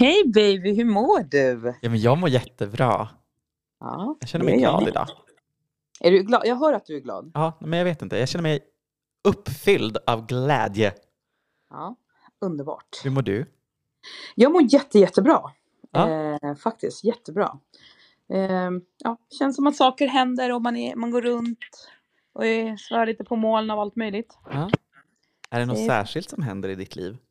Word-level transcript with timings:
Hej 0.00 0.22
baby, 0.34 0.74
hur 0.74 0.84
mår 0.84 1.20
du? 1.22 1.74
Ja, 1.82 1.90
men 1.90 2.00
jag 2.00 2.18
mår 2.18 2.28
jättebra. 2.28 3.08
Ja, 3.80 4.16
Jag 4.20 4.28
känner 4.28 4.44
mig 4.44 4.54
jag 4.54 4.60
glad 4.60 4.80
med. 4.82 4.88
idag. 4.88 5.08
Är 6.00 6.10
du 6.10 6.22
glad? 6.22 6.42
Jag 6.46 6.56
hör 6.56 6.72
att 6.72 6.86
du 6.86 6.96
är 6.96 7.00
glad. 7.00 7.30
Ja, 7.34 7.58
men 7.60 7.78
jag 7.78 7.84
vet 7.84 8.02
inte. 8.02 8.18
Jag 8.18 8.28
känner 8.28 8.42
mig 8.42 8.60
uppfylld 9.24 9.98
av 10.06 10.26
glädje. 10.26 10.92
Ja, 11.70 11.96
underbart. 12.40 13.00
Hur 13.04 13.10
mår 13.10 13.22
du? 13.22 13.46
Jag 14.34 14.52
mår 14.52 14.62
jätte, 14.62 14.98
jättebra. 14.98 15.42
Ja. 15.90 16.08
Eh, 16.10 16.54
faktiskt, 16.54 17.04
jättebra. 17.04 17.58
Eh, 18.32 18.70
ja, 18.98 19.16
känns 19.38 19.56
som 19.56 19.66
att 19.66 19.76
saker 19.76 20.06
händer 20.08 20.52
och 20.52 20.62
man, 20.62 20.76
är, 20.76 20.96
man 20.96 21.10
går 21.10 21.22
runt 21.22 21.58
och 22.32 22.46
är, 22.46 22.76
svär 22.76 23.06
lite 23.06 23.24
på 23.24 23.36
moln 23.36 23.70
av 23.70 23.78
allt 23.80 23.96
möjligt. 23.96 24.38
Ja. 24.52 24.70
Är 25.50 25.60
det 25.60 25.66
något 25.66 25.76
Det- 25.76 25.86
särskilt 25.86 26.30
som 26.30 26.42
händer 26.42 26.68
i 26.68 26.74
ditt 26.74 26.96
liv? 26.96 27.16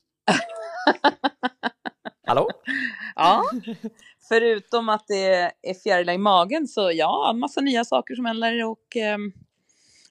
Hallå? 2.29 2.49
Ja, 3.15 3.43
förutom 4.29 4.89
att 4.89 5.07
det 5.07 5.33
är 5.61 5.73
fjärilar 5.83 6.13
i 6.13 6.17
magen 6.17 6.67
så 6.67 6.91
ja, 6.93 7.31
en 7.33 7.39
massa 7.39 7.61
nya 7.61 7.85
saker 7.85 8.15
som 8.15 8.25
händer 8.25 8.65
och 8.65 8.95
ehm, 8.95 9.31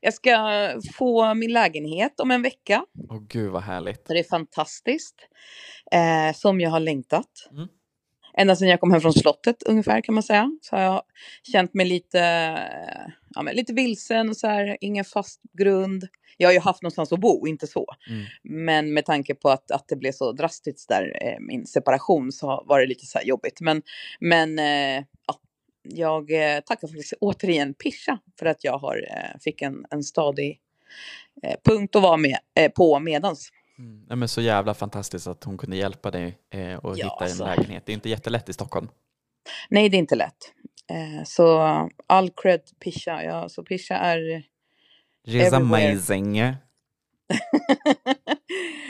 jag 0.01 0.15
ska 0.15 0.71
få 0.95 1.35
min 1.35 1.53
lägenhet 1.53 2.21
om 2.21 2.31
en 2.31 2.43
vecka. 2.43 2.85
Åh 3.11 3.23
gud 3.29 3.51
vad 3.53 3.63
härligt. 3.63 4.07
Det 4.07 4.19
är 4.19 4.25
fantastiskt. 4.25 5.15
Eh, 5.93 6.35
som 6.35 6.61
jag 6.61 6.71
har 6.71 6.81
längtat. 6.81 7.49
Mm. 7.51 7.69
Ända 8.35 8.57
sedan 8.57 8.69
jag 8.69 8.81
kom 8.81 8.93
hem 8.93 9.01
från 9.01 9.13
slottet 9.13 9.63
ungefär 9.63 10.01
kan 10.01 10.15
man 10.15 10.23
säga. 10.23 10.51
Så 10.63 10.77
har 10.77 10.83
jag 10.83 11.03
känt 11.53 11.75
mig 11.75 11.87
lite, 11.87 12.21
eh, 12.21 13.13
ja, 13.35 13.43
lite 13.43 13.73
vilsen 13.73 14.29
och 14.29 14.37
så 14.37 14.47
här, 14.47 14.77
ingen 14.81 15.05
fast 15.05 15.41
grund. 15.59 16.05
Jag 16.41 16.49
har 16.49 16.53
ju 16.53 16.61
haft 16.61 16.83
någonstans 16.83 17.13
att 17.13 17.21
bo, 17.21 17.47
inte 17.47 17.67
så. 17.67 17.87
Mm. 18.09 18.25
Men 18.43 18.95
med 18.95 19.05
tanke 19.05 19.35
på 19.35 19.49
att, 19.51 19.71
att 19.71 19.89
det 19.89 19.97
blev 19.97 20.13
så 20.13 20.33
drastiskt 20.33 20.89
där, 20.89 21.19
eh, 21.23 21.41
min 21.41 21.67
separation, 21.67 22.33
så 22.33 22.65
var 22.67 22.81
det 22.81 22.87
lite 22.87 23.07
så 23.07 23.19
här 23.19 23.25
jobbigt. 23.25 23.61
Men, 23.61 23.83
men 24.21 24.59
eh, 24.59 25.05
ja, 25.27 25.41
jag 25.83 26.31
eh, 26.31 26.61
tackar 26.61 26.89
faktiskt 26.89 27.13
återigen 27.21 27.75
Pisha 27.75 28.19
för 28.39 28.47
att 28.47 28.65
jag 28.65 28.79
har, 28.79 28.97
eh, 28.97 29.41
fick 29.41 29.63
en, 29.63 29.85
en 29.91 30.03
stadig 30.03 30.61
eh, 31.43 31.57
punkt 31.65 31.97
att 31.97 32.03
vara 32.03 32.17
med, 32.17 32.39
på 32.75 32.99
medans. 33.01 33.51
Mm. 33.79 34.05
Nej, 34.09 34.17
men 34.17 34.29
så 34.29 34.41
jävla 34.41 34.75
fantastiskt 34.75 35.27
att 35.27 35.45
hon 35.45 35.59
kunde 35.59 35.77
hjälpa 35.77 36.11
dig 36.11 36.39
eh, 36.51 36.75
och 36.75 36.99
Ja, 36.99 37.05
hitta 37.05 37.25
en 37.25 37.31
alltså. 37.31 37.45
lägenhet. 37.45 37.87
Det 37.87 37.93
är 37.93 37.95
inte 37.95 38.09
jättelätt 38.09 38.49
i 38.49 38.53
Stockholm. 38.53 38.89
Nej, 39.71 39.89
det 39.89 39.97
är 39.97 39.99
inte 39.99 40.17
lätt. 40.17 40.53
Eh, 40.91 41.25
så 41.25 41.59
all 42.07 42.31
cred 42.31 42.61
Pisha. 42.85 43.23
Ja, 43.25 43.49
så 43.49 43.63
Pisha 43.63 43.95
är... 43.97 44.43
She's 45.27 45.47
Everywhere. 45.55 45.91
amazing. 45.93 46.37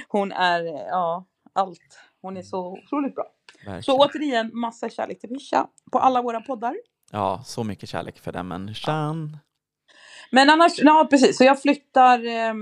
hon 0.09 0.33
är, 0.33 0.65
ja, 0.65 1.27
allt. 1.53 1.99
Hon 2.23 2.37
är 2.37 2.43
så 2.43 2.73
otroligt 2.73 3.15
bra. 3.15 3.25
Verkligen. 3.59 3.83
Så 3.83 3.99
återigen, 3.99 4.51
massa 4.55 4.89
kärlek 4.89 5.21
till 5.21 5.29
Pisha 5.29 5.67
på 5.93 5.99
alla 5.99 6.23
våra 6.23 6.41
poddar. 6.41 6.77
Ja, 7.13 7.43
så 7.45 7.65
mycket 7.65 7.89
kärlek 7.89 8.19
för 8.19 8.33
den 8.33 8.49
människan. 8.49 9.39
Men 10.33 10.51
annars, 10.51 10.73
ja 10.79 11.07
precis. 11.11 11.37
Så 11.39 11.45
jag 11.45 11.63
flyttar, 11.63 12.19
eh, 12.27 12.55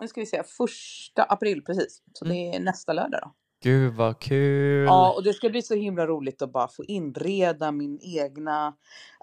nu 0.00 0.08
ska 0.08 0.20
vi 0.20 0.26
se, 0.26 0.42
första 0.42 1.22
april 1.22 1.64
precis. 1.64 2.02
Så 2.12 2.24
det 2.24 2.54
är 2.54 2.60
nästa 2.60 2.92
lördag 2.92 3.20
då. 3.22 3.34
Gud 3.62 3.94
vad 3.94 4.18
kul. 4.18 4.84
Ja, 4.84 5.12
och 5.16 5.22
det 5.22 5.32
ska 5.32 5.50
bli 5.50 5.62
så 5.62 5.74
himla 5.74 6.06
roligt 6.06 6.42
att 6.42 6.52
bara 6.52 6.68
få 6.68 6.84
inreda 6.84 7.72
min 7.72 7.98
egna, 8.02 8.74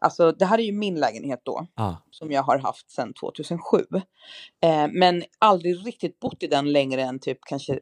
alltså 0.02 0.32
det 0.32 0.46
här 0.46 0.60
är 0.60 0.64
ju 0.64 0.72
min 0.72 0.96
lägenhet 0.96 1.42
då. 1.44 1.68
Ja. 1.76 1.98
som 2.12 2.32
jag 2.32 2.44
har 2.44 2.58
haft 2.58 2.92
sedan 2.92 3.14
2007. 3.14 3.86
Eh, 4.64 4.88
men 4.92 5.24
aldrig 5.40 5.88
riktigt 5.88 6.20
bott 6.20 6.44
i 6.44 6.48
den 6.48 6.72
längre 6.72 7.02
än 7.02 7.20
typ 7.20 7.38
kanske 7.42 7.74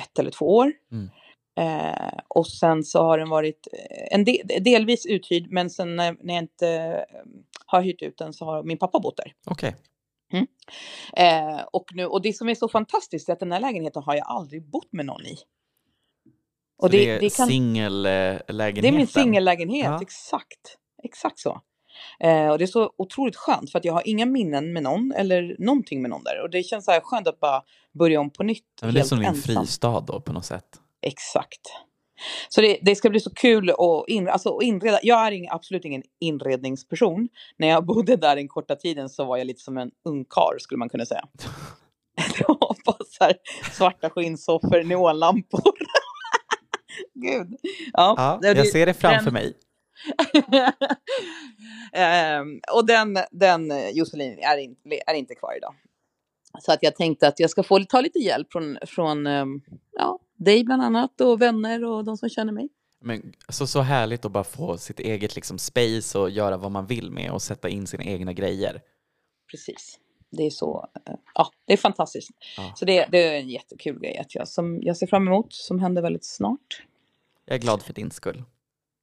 ett 0.00 0.18
eller 0.18 0.30
två 0.30 0.56
år. 0.56 0.72
Mm. 0.92 1.10
Eh, 1.56 2.18
och 2.28 2.46
sen 2.46 2.84
så 2.84 3.02
har 3.02 3.18
den 3.18 3.28
varit 3.28 3.68
eh, 3.72 4.16
en 4.18 4.24
del, 4.24 4.64
delvis 4.64 5.06
uthyrd 5.06 5.46
men 5.50 5.70
sen 5.70 5.96
när, 5.96 6.16
när 6.20 6.34
jag 6.34 6.42
inte 6.42 6.68
eh, 6.68 7.20
har 7.66 7.82
hyrt 7.82 8.02
ut 8.02 8.18
den 8.18 8.32
så 8.32 8.44
har 8.44 8.62
min 8.62 8.78
pappa 8.78 9.00
bott 9.00 9.16
där. 9.16 9.34
Okej. 9.46 9.76
Eh, 11.16 11.60
och, 11.72 11.84
nu, 11.94 12.06
och 12.06 12.22
det 12.22 12.32
som 12.32 12.48
är 12.48 12.54
så 12.54 12.68
fantastiskt 12.68 13.28
är 13.28 13.32
att 13.32 13.40
den 13.40 13.52
här 13.52 13.60
lägenheten 13.60 14.02
har 14.02 14.14
jag 14.14 14.26
aldrig 14.26 14.70
bott 14.70 14.92
med 14.92 15.06
någon 15.06 15.26
i. 15.26 15.36
Och 16.82 16.90
Så 16.90 16.96
det, 16.96 17.08
är 17.10 17.30
kan- 17.30 17.46
singellägenheten? 17.48 18.82
det 18.82 18.88
är 18.88 18.92
min 18.92 19.06
singellägenhet, 19.06 19.84
Ja. 19.86 19.98
exakt. 20.02 20.76
Exakt 21.04 21.38
så. 21.38 21.60
Eh, 22.20 22.48
och 22.48 22.58
det 22.58 22.64
är 22.64 22.66
så 22.66 22.92
otroligt 22.98 23.36
skönt 23.36 23.72
för 23.72 23.78
att 23.78 23.84
jag 23.84 23.92
har 23.92 24.08
inga 24.08 24.26
minnen 24.26 24.72
med 24.72 24.82
någon 24.82 25.12
eller 25.16 25.56
någonting 25.58 26.02
med 26.02 26.10
någon 26.10 26.24
där. 26.24 26.42
Och 26.42 26.50
det 26.50 26.62
känns 26.62 26.84
så 26.84 26.90
här 26.90 27.00
skönt 27.00 27.28
att 27.28 27.40
bara 27.40 27.62
börja 27.98 28.20
om 28.20 28.30
på 28.30 28.42
nytt. 28.42 28.64
Ja, 28.80 28.86
men 28.86 28.94
det 28.94 29.00
är 29.00 29.04
som 29.04 29.18
din 29.18 29.28
ensam. 29.28 29.54
fristad 29.56 30.00
då 30.00 30.20
på 30.20 30.32
något 30.32 30.44
sätt. 30.44 30.64
Exakt. 31.02 31.60
Så 32.48 32.60
det, 32.60 32.78
det 32.82 32.94
ska 32.96 33.10
bli 33.10 33.20
så 33.20 33.30
kul 33.34 33.70
att 33.70 34.08
in, 34.08 34.28
alltså, 34.28 34.56
att 34.56 34.62
inreda. 34.62 34.98
Jag 35.02 35.26
är 35.26 35.32
ing, 35.32 35.48
absolut 35.50 35.84
ingen 35.84 36.02
inredningsperson. 36.20 37.28
När 37.56 37.68
jag 37.68 37.86
bodde 37.86 38.16
där 38.16 38.36
den 38.36 38.48
korta 38.48 38.76
tiden 38.76 39.08
så 39.08 39.24
var 39.24 39.36
jag 39.36 39.46
lite 39.46 39.60
som 39.60 39.78
en 39.78 39.90
ungkarl 40.04 40.58
skulle 40.60 40.78
man 40.78 40.88
kunna 40.88 41.06
säga. 41.06 41.24
Det 42.38 42.44
var 42.48 42.76
bara 42.84 43.04
så 43.06 43.24
här, 43.24 43.34
svarta 43.72 44.10
skinnsoffor, 44.10 44.82
neonlampor. 44.84 45.72
Gud. 47.14 47.56
Ja, 47.92 48.14
Ja, 48.16 48.38
det- 48.42 48.58
jag 48.58 48.66
ser 48.68 48.86
det 48.86 48.94
framför 48.94 49.24
den- 49.24 49.34
mig. 49.34 49.54
Ehm, 51.92 52.60
och 52.72 52.86
den, 52.86 53.18
den 53.30 53.72
Josselin 53.92 54.38
är, 54.38 54.58
in, 54.58 54.76
är 55.06 55.14
inte 55.14 55.34
kvar 55.34 55.56
idag. 55.56 55.74
Så 56.60 56.72
att 56.72 56.82
jag 56.82 56.96
tänkte 56.96 57.28
att 57.28 57.40
jag 57.40 57.50
ska 57.50 57.62
få 57.62 57.84
ta 57.84 58.00
lite 58.00 58.18
hjälp 58.18 58.52
från, 58.52 58.78
från 58.86 59.26
ehm, 59.26 59.60
ja, 59.98 60.18
dig 60.38 60.64
bland 60.64 60.82
annat 60.82 61.20
och 61.20 61.42
vänner 61.42 61.84
och 61.84 62.04
de 62.04 62.16
som 62.16 62.28
känner 62.28 62.52
mig. 62.52 62.68
Men, 63.00 63.32
alltså, 63.46 63.66
så 63.66 63.80
härligt 63.80 64.24
att 64.24 64.32
bara 64.32 64.44
få 64.44 64.78
sitt 64.78 65.00
eget 65.00 65.34
liksom, 65.34 65.58
space 65.58 66.18
och 66.18 66.30
göra 66.30 66.56
vad 66.56 66.70
man 66.70 66.86
vill 66.86 67.10
med 67.10 67.30
och 67.30 67.42
sätta 67.42 67.68
in 67.68 67.86
sina 67.86 68.04
egna 68.04 68.32
grejer. 68.32 68.80
Precis. 69.50 69.98
Det 70.32 70.42
är 70.46 70.50
så, 70.50 70.88
eh, 71.06 71.14
ja, 71.34 71.50
det 71.66 71.72
är 71.72 71.76
fantastiskt. 71.76 72.30
Ja. 72.56 72.72
Så 72.76 72.84
det, 72.84 73.06
det 73.10 73.22
är 73.28 73.40
en 73.40 73.48
jättekul 73.48 73.98
grej 74.00 74.18
att 74.18 74.34
jag, 74.34 74.48
som 74.48 74.82
jag 74.82 74.96
ser 74.96 75.06
fram 75.06 75.26
emot, 75.28 75.52
som 75.52 75.80
händer 75.80 76.02
väldigt 76.02 76.24
snart. 76.24 76.82
Jag 77.44 77.54
är 77.54 77.60
glad 77.60 77.82
för 77.82 77.92
din 77.92 78.10
skull. 78.10 78.44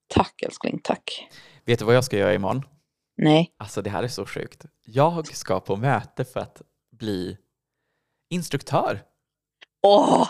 Tack 0.08 0.42
älskling, 0.42 0.80
tack. 0.84 1.28
Vet 1.66 1.80
du 1.80 1.86
vad 1.86 1.96
jag 1.96 2.04
ska 2.04 2.18
göra 2.18 2.34
imorgon? 2.34 2.64
Nej, 3.18 3.54
Alltså 3.58 3.82
det 3.82 3.90
här 3.90 4.04
är 4.04 4.08
så 4.08 4.26
sjukt. 4.26 4.66
Jag 4.86 5.28
ska 5.36 5.60
på 5.60 5.76
möte 5.76 6.26
för 6.26 6.40
att 6.40 6.62
bli 6.92 7.38
instruktör. 8.30 9.04
åh, 9.82 10.30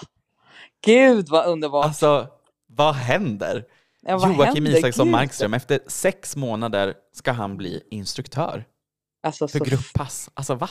gud 0.86 1.30
vad 1.30 1.46
underbart. 1.46 1.86
Alltså, 1.86 2.28
vad 2.68 2.96
händer? 2.96 3.66
Ja, 4.02 4.18
vad 4.18 4.30
Joakim 4.30 4.66
händer? 4.66 4.80
Isaksson 4.80 5.06
Gud. 5.06 5.12
Markström, 5.12 5.54
efter 5.54 5.80
sex 5.88 6.36
månader 6.36 6.96
ska 7.14 7.32
han 7.32 7.58
bli 7.58 7.84
instruktör 7.92 8.66
Alltså, 9.24 9.48
för 9.48 9.60
så, 9.60 9.66
grupppass. 9.66 10.30
Alltså 10.34 10.56
va? 10.56 10.70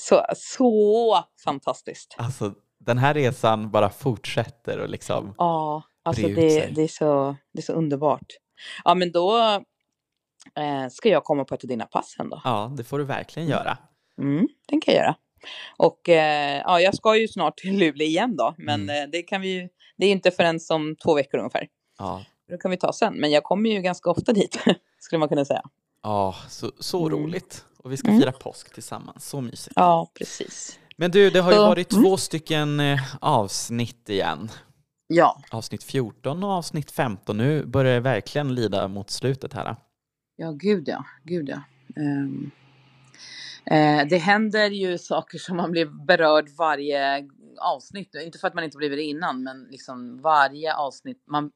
Så, 0.00 0.24
så 0.36 1.24
fantastiskt. 1.44 2.14
Alltså 2.18 2.54
den 2.78 2.98
här 2.98 3.14
resan 3.14 3.70
bara 3.70 3.90
fortsätter 3.90 4.78
och 4.78 4.88
liksom, 4.88 5.34
Ja, 5.38 5.82
alltså 6.02 6.22
det, 6.28 6.66
det, 6.74 6.82
är 6.82 6.88
så, 6.88 7.36
det 7.52 7.58
är 7.60 7.62
så 7.62 7.72
underbart. 7.72 8.26
Ja, 8.84 8.94
men 8.94 9.12
då 9.12 9.38
eh, 10.56 10.88
ska 10.90 11.08
jag 11.08 11.24
komma 11.24 11.44
på 11.44 11.54
ett 11.54 11.64
av 11.64 11.68
dina 11.68 11.86
pass 11.86 12.10
sen 12.16 12.30
då. 12.30 12.40
ja 12.44 12.72
det 12.76 12.84
får 12.84 12.98
du 12.98 13.04
verkligen 13.04 13.48
göra. 13.48 13.78
Mm, 14.18 14.48
den 14.68 14.80
kan 14.80 14.94
jag 14.94 15.02
göra. 15.04 15.14
Och 15.76 16.08
eh, 16.08 16.62
ja, 16.66 16.80
jag 16.80 16.94
ska 16.94 17.16
ju 17.16 17.28
snart 17.28 17.56
till 17.56 17.78
Luleå 17.78 18.06
igen 18.06 18.36
då, 18.36 18.54
men 18.58 18.82
Mm. 18.82 19.02
eh, 19.04 19.10
det 19.10 19.22
kan 19.22 19.40
vi 19.40 19.48
ju, 19.48 19.68
det 19.96 20.06
är 20.06 20.10
inte 20.12 20.30
förrän 20.30 20.60
som 20.60 20.96
två 20.96 21.14
veckor 21.14 21.38
ungefär. 21.38 21.68
Ja, 21.98 22.24
Det 22.48 22.58
kan 22.58 22.70
vi 22.70 22.76
ta 22.76 22.92
sen, 22.92 23.14
men 23.14 23.30
jag 23.30 23.42
kommer 23.44 23.70
ju 23.70 23.80
ganska 23.80 24.10
ofta 24.10 24.32
dit, 24.32 24.58
skulle 24.98 25.18
man 25.20 25.28
kunna 25.28 25.44
säga. 25.44 25.62
ja 26.02 26.34
så, 26.48 26.70
så 26.78 27.06
Mm. 27.06 27.18
roligt. 27.18 27.64
Och 27.84 27.92
vi 27.92 27.96
ska 27.96 28.08
Mm. 28.08 28.20
fira 28.20 28.32
påsk 28.32 28.74
tillsammans, 28.74 29.28
så 29.28 29.40
mysigt. 29.40 29.72
Ja, 29.76 30.10
precis. 30.14 30.78
Men 30.96 31.10
du, 31.10 31.30
det 31.30 31.40
har 31.40 31.50
ju 31.52 31.56
Så- 31.56 31.66
varit 31.66 31.92
mm. 31.92 32.04
två 32.04 32.16
stycken 32.16 32.80
eh, 32.80 33.00
avsnitt 33.20 34.08
igen. 34.08 34.48
Ja, 35.06 35.42
Avsnitt 35.50 35.82
14 35.84 36.44
och 36.44 36.50
avsnitt 36.50 36.90
15. 36.90 37.36
Nu 37.36 37.64
börjar 37.66 37.94
det 37.94 38.00
verkligen 38.00 38.54
lida 38.54 38.88
mot 38.88 39.10
slutet 39.10 39.52
här. 39.52 39.76
ja 40.36 40.50
gud 40.52 40.88
ja, 40.88 41.04
gud 41.24 41.48
ja. 41.48 41.62
Ehm, 41.96 42.50
eh, 43.64 44.08
det 44.08 44.18
händer 44.18 44.70
ju 44.70 44.98
saker 44.98 45.38
som 45.38 45.56
man 45.56 45.70
blir 45.70 45.86
berörd 46.06 46.48
varje 46.58 47.28
avsnitt. 47.60 48.14
Inte 48.14 48.38
för 48.38 48.48
att 48.48 48.54
man 48.54 48.64
inte 48.64 48.76
blivit 48.76 48.98
det 48.98 49.02
innan, 49.02 49.42
men 49.42 49.62
liksom 49.70 50.20
varje 50.22 50.74
avsnitt. 50.74 51.22
Man, 51.26 51.50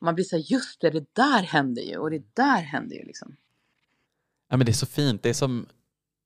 man 0.00 0.14
blir 0.14 0.24
så 0.24 0.36
här, 0.36 0.44
just 0.52 0.80
det, 0.80 0.90
det 0.90 1.14
där 1.14 1.42
händer 1.42 1.82
ju 1.82 1.96
och 1.98 2.10
det 2.10 2.22
där 2.36 2.60
händer 2.60 2.96
ju 2.96 3.04
liksom. 3.04 3.36
Ja, 4.48 4.56
men 4.56 4.66
det 4.66 4.72
är 4.72 4.74
så 4.74 4.86
fint. 4.86 5.22
Det 5.22 5.28
är 5.28 5.34
som 5.34 5.66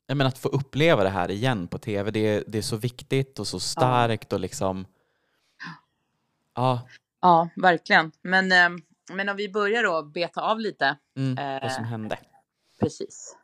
jag 0.06 0.16
menar, 0.16 0.28
att 0.28 0.38
få 0.38 0.48
uppleva 0.48 1.02
det 1.02 1.08
här 1.10 1.30
igen 1.30 1.68
på 1.68 1.78
tv. 1.78 2.10
Det 2.10 2.20
är, 2.26 2.44
det 2.46 2.58
är 2.58 2.62
så 2.62 2.76
viktigt 2.76 3.38
och 3.38 3.46
så 3.46 3.60
starkt 3.60 4.32
och 4.32 4.40
liksom... 4.40 4.86
Ja, 6.54 6.88
Ja, 7.22 7.48
verkligen. 7.56 8.12
Men, 8.22 8.52
ehm, 8.52 8.78
men 9.12 9.28
om 9.28 9.36
vi 9.36 9.48
börjar 9.48 9.82
då 9.82 10.02
beta 10.02 10.40
av 10.42 10.60
lite. 10.60 10.96
mm, 11.16 11.60
vad 11.62 11.72
som 11.72 11.84
Eh. 11.84 11.90
hände. 11.90 12.18
Precis. 12.80 13.36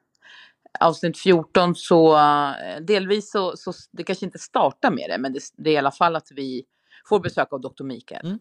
Avsnitt 0.80 1.18
14 1.18 1.74
så 1.74 2.16
eh, 2.18 2.80
delvis 2.80 3.30
så, 3.30 3.56
så 3.56 3.72
det 3.92 4.04
kanske 4.04 4.24
inte 4.24 4.38
startar 4.38 4.90
med 4.90 5.10
det, 5.10 5.18
men 5.18 5.32
det, 5.32 5.40
det 5.56 5.70
är 5.70 5.74
i 5.74 5.76
alla 5.76 5.90
fall 5.90 6.16
att 6.16 6.28
vi 6.30 6.64
får 7.08 7.20
besök 7.20 7.52
av 7.52 7.60
Dr. 7.60 7.84
Mikael. 7.84 8.26
Mm. 8.26 8.38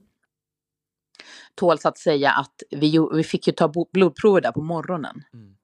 tåls 1.56 1.86
att 1.86 1.98
säga 1.98 2.32
att 2.32 2.54
vi, 2.72 3.00
vi 3.14 3.24
fick 3.24 3.48
ju 3.48 3.54
ta 3.54 3.74
blodprover 3.94 4.42
där 4.42 4.52
på 4.52 4.62
morgonen 4.62 5.24
Mm. 5.34 5.56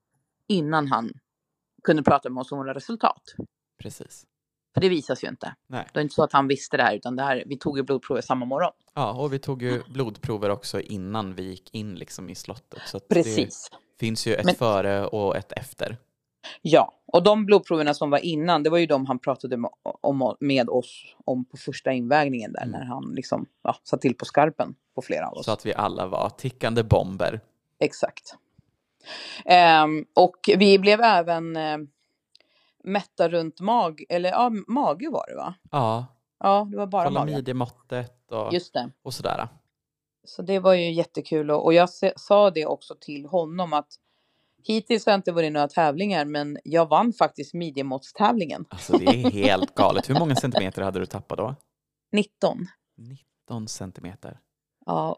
Innan 0.52 0.86
han 0.88 1.12
kunde 1.84 2.02
prata 2.02 2.30
med 2.30 2.40
oss 2.40 2.52
om 2.52 2.58
våra 2.58 2.74
resultat. 2.74 3.22
Precis. 3.82 4.24
För 4.74 4.80
det 4.80 4.88
visas 4.88 5.24
ju 5.24 5.28
inte. 5.28 5.54
Nej. 5.66 5.86
Det 5.92 6.00
är 6.00 6.02
inte 6.02 6.14
så 6.14 6.22
att 6.24 6.32
han 6.32 6.48
visste 6.48 6.76
det 6.76 6.82
här, 6.82 6.94
utan 6.96 7.16
det 7.16 7.22
här, 7.22 7.42
vi 7.46 7.58
tog 7.58 7.76
ju 7.78 7.82
blodprover 7.82 8.20
samma 8.22 8.44
morgon. 8.44 8.72
Ja, 8.94 9.12
och 9.12 9.32
vi 9.32 9.38
tog 9.38 9.62
ju 9.62 9.82
blodprover 9.88 10.50
också 10.50 10.80
innan 10.80 11.34
vi 11.34 11.42
gick 11.42 11.74
in 11.74 11.94
liksom 11.94 12.30
i 12.30 12.34
slottet. 12.34 12.82
Så 12.86 13.00
Precis. 13.00 13.68
det 13.70 13.76
finns 14.06 14.26
ju 14.26 14.34
ett 14.34 14.44
Men- 14.44 14.54
före 14.54 15.06
och 15.06 15.36
ett 15.36 15.52
efter. 15.52 15.96
Ja, 16.62 16.92
och 17.06 17.22
de 17.22 17.46
blodproverna 17.46 17.94
som 17.94 18.10
var 18.10 18.18
innan, 18.18 18.62
det 18.62 18.70
var 18.70 18.78
ju 18.78 18.86
de 18.86 19.06
han 19.06 19.18
pratade 19.18 19.56
med, 19.56 19.70
om, 20.00 20.36
med 20.40 20.68
oss 20.70 21.14
om 21.24 21.44
på 21.44 21.56
första 21.56 21.92
invägningen 21.92 22.52
där, 22.52 22.62
Mm. 22.62 22.70
när 22.80 22.84
han 22.86 23.12
liksom 23.14 23.46
ja, 23.62 23.76
satt 23.84 24.00
till 24.00 24.14
på 24.16 24.24
skarpen 24.24 24.74
på 24.94 25.02
flera 25.02 25.28
av 25.28 25.34
oss. 25.34 25.44
Så 25.44 25.52
att 25.52 25.66
vi 25.66 25.74
alla 25.74 26.06
var 26.06 26.30
tickande 26.30 26.82
bomber. 26.82 27.40
Exakt. 27.78 28.34
Ehm, 29.44 30.04
och 30.14 30.36
vi 30.58 30.78
blev 30.78 31.00
även 31.00 31.56
eh, 31.56 31.78
mätta 32.84 33.28
runt 33.28 33.60
mag, 33.60 34.04
eller 34.08 34.30
ja, 34.30 34.50
mage 34.68 35.10
var 35.10 35.26
det 35.28 35.36
va? 35.36 35.54
Ja, 35.70 36.06
Ja, 36.44 36.68
det 36.70 36.76
var 36.76 36.86
bara 36.86 37.04
kolla 37.04 37.20
mage. 37.20 37.32
midjemåttet 37.36 38.32
och, 38.32 38.52
Just 38.54 38.72
det. 38.74 38.90
och 39.02 39.14
sådär. 39.14 39.48
Så 40.24 40.42
det 40.42 40.58
var 40.58 40.74
ju 40.74 40.92
jättekul 40.92 41.50
och, 41.50 41.64
och 41.64 41.74
jag 41.74 41.90
se, 41.90 42.12
sa 42.16 42.50
det 42.50 42.66
också 42.66 42.94
till 43.00 43.26
honom 43.26 43.72
att 43.72 43.88
hittills 44.64 45.06
har 45.06 45.12
jag 45.12 45.18
inte 45.18 45.32
vunnit 45.32 45.52
några 45.52 45.68
tävlingar 45.68 46.24
men 46.24 46.58
jag 46.64 46.88
vann 46.88 47.12
faktiskt 47.12 47.54
midjemåttstävlingen. 47.54 48.64
Alltså 48.68 48.98
det 48.98 49.04
är 49.06 49.30
helt 49.30 49.74
galet. 49.74 50.10
Hur 50.10 50.18
många 50.18 50.34
centimeter 50.36 50.82
hade 50.82 50.98
du 50.98 51.06
tappat 51.06 51.38
då? 51.38 51.54
19. 52.12 52.66
19 52.96 53.68
centimeter. 53.68 54.40
Ja. 54.86 55.16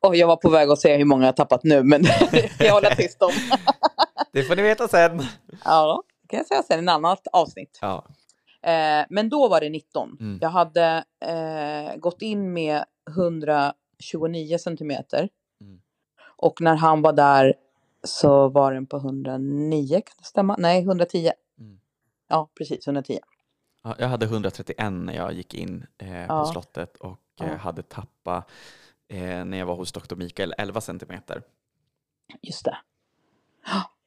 Och 0.00 0.16
jag 0.16 0.26
var 0.26 0.36
på 0.36 0.50
väg 0.50 0.70
att 0.70 0.80
säga 0.80 0.96
hur 0.96 1.04
många 1.04 1.26
jag 1.26 1.36
tappat 1.36 1.64
nu 1.64 1.82
men 1.82 2.02
det 2.02 2.48
ska 2.54 2.64
jag 2.64 2.74
hålla 2.74 2.94
tyst 2.94 3.22
om. 3.22 3.30
Det 4.32 4.42
får 4.44 4.56
ni 4.56 4.62
veta 4.62 4.88
sen. 4.88 5.22
Ja, 5.64 6.02
det 6.22 6.28
kan 6.28 6.36
jag 6.36 6.46
säga 6.46 6.62
sen 6.62 6.80
i 6.80 6.82
ett 6.82 6.90
annat 6.90 7.26
avsnitt. 7.32 7.78
Ja, 7.80 8.06
Eh, 8.62 9.06
men 9.10 9.28
då 9.28 9.48
var 9.48 9.60
det 9.60 9.70
19. 9.70 10.16
Mm. 10.20 10.38
Jag 10.42 10.48
hade 10.48 11.04
eh, 11.24 11.96
gått 11.96 12.22
in 12.22 12.52
med 12.52 12.84
129 13.10 14.58
centimeter. 14.58 15.28
Mm. 15.60 15.80
Och 16.36 16.60
när 16.60 16.74
han 16.76 17.02
var 17.02 17.12
där 17.12 17.54
så 18.04 18.48
var 18.48 18.72
den 18.72 18.86
på 18.86 18.96
109, 18.96 19.88
kan 19.94 20.14
det 20.18 20.24
stämma? 20.24 20.56
Nej, 20.58 20.82
110. 20.82 21.30
Mm. 21.58 21.80
Ja, 22.28 22.50
precis, 22.58 22.86
110. 22.86 23.18
Ja, 23.84 23.94
jag 23.98 24.08
hade 24.08 24.26
131 24.26 24.92
när 24.92 25.14
jag 25.14 25.32
gick 25.32 25.54
in 25.54 25.86
eh, 25.98 26.20
Ja. 26.20 26.26
på 26.40 26.44
slottet 26.46 26.96
och 26.96 27.10
eh, 27.40 27.46
Ja. 27.50 27.56
hade 27.56 27.82
tappat 27.82 28.50
eh, 29.10 29.44
när 29.44 29.58
jag 29.58 29.66
var 29.66 29.76
hos 29.76 29.92
doktor 29.92 30.16
Mikael 30.16 30.54
11 30.58 30.80
centimeter. 30.80 31.42
Just 32.42 32.64
det. 32.64 32.76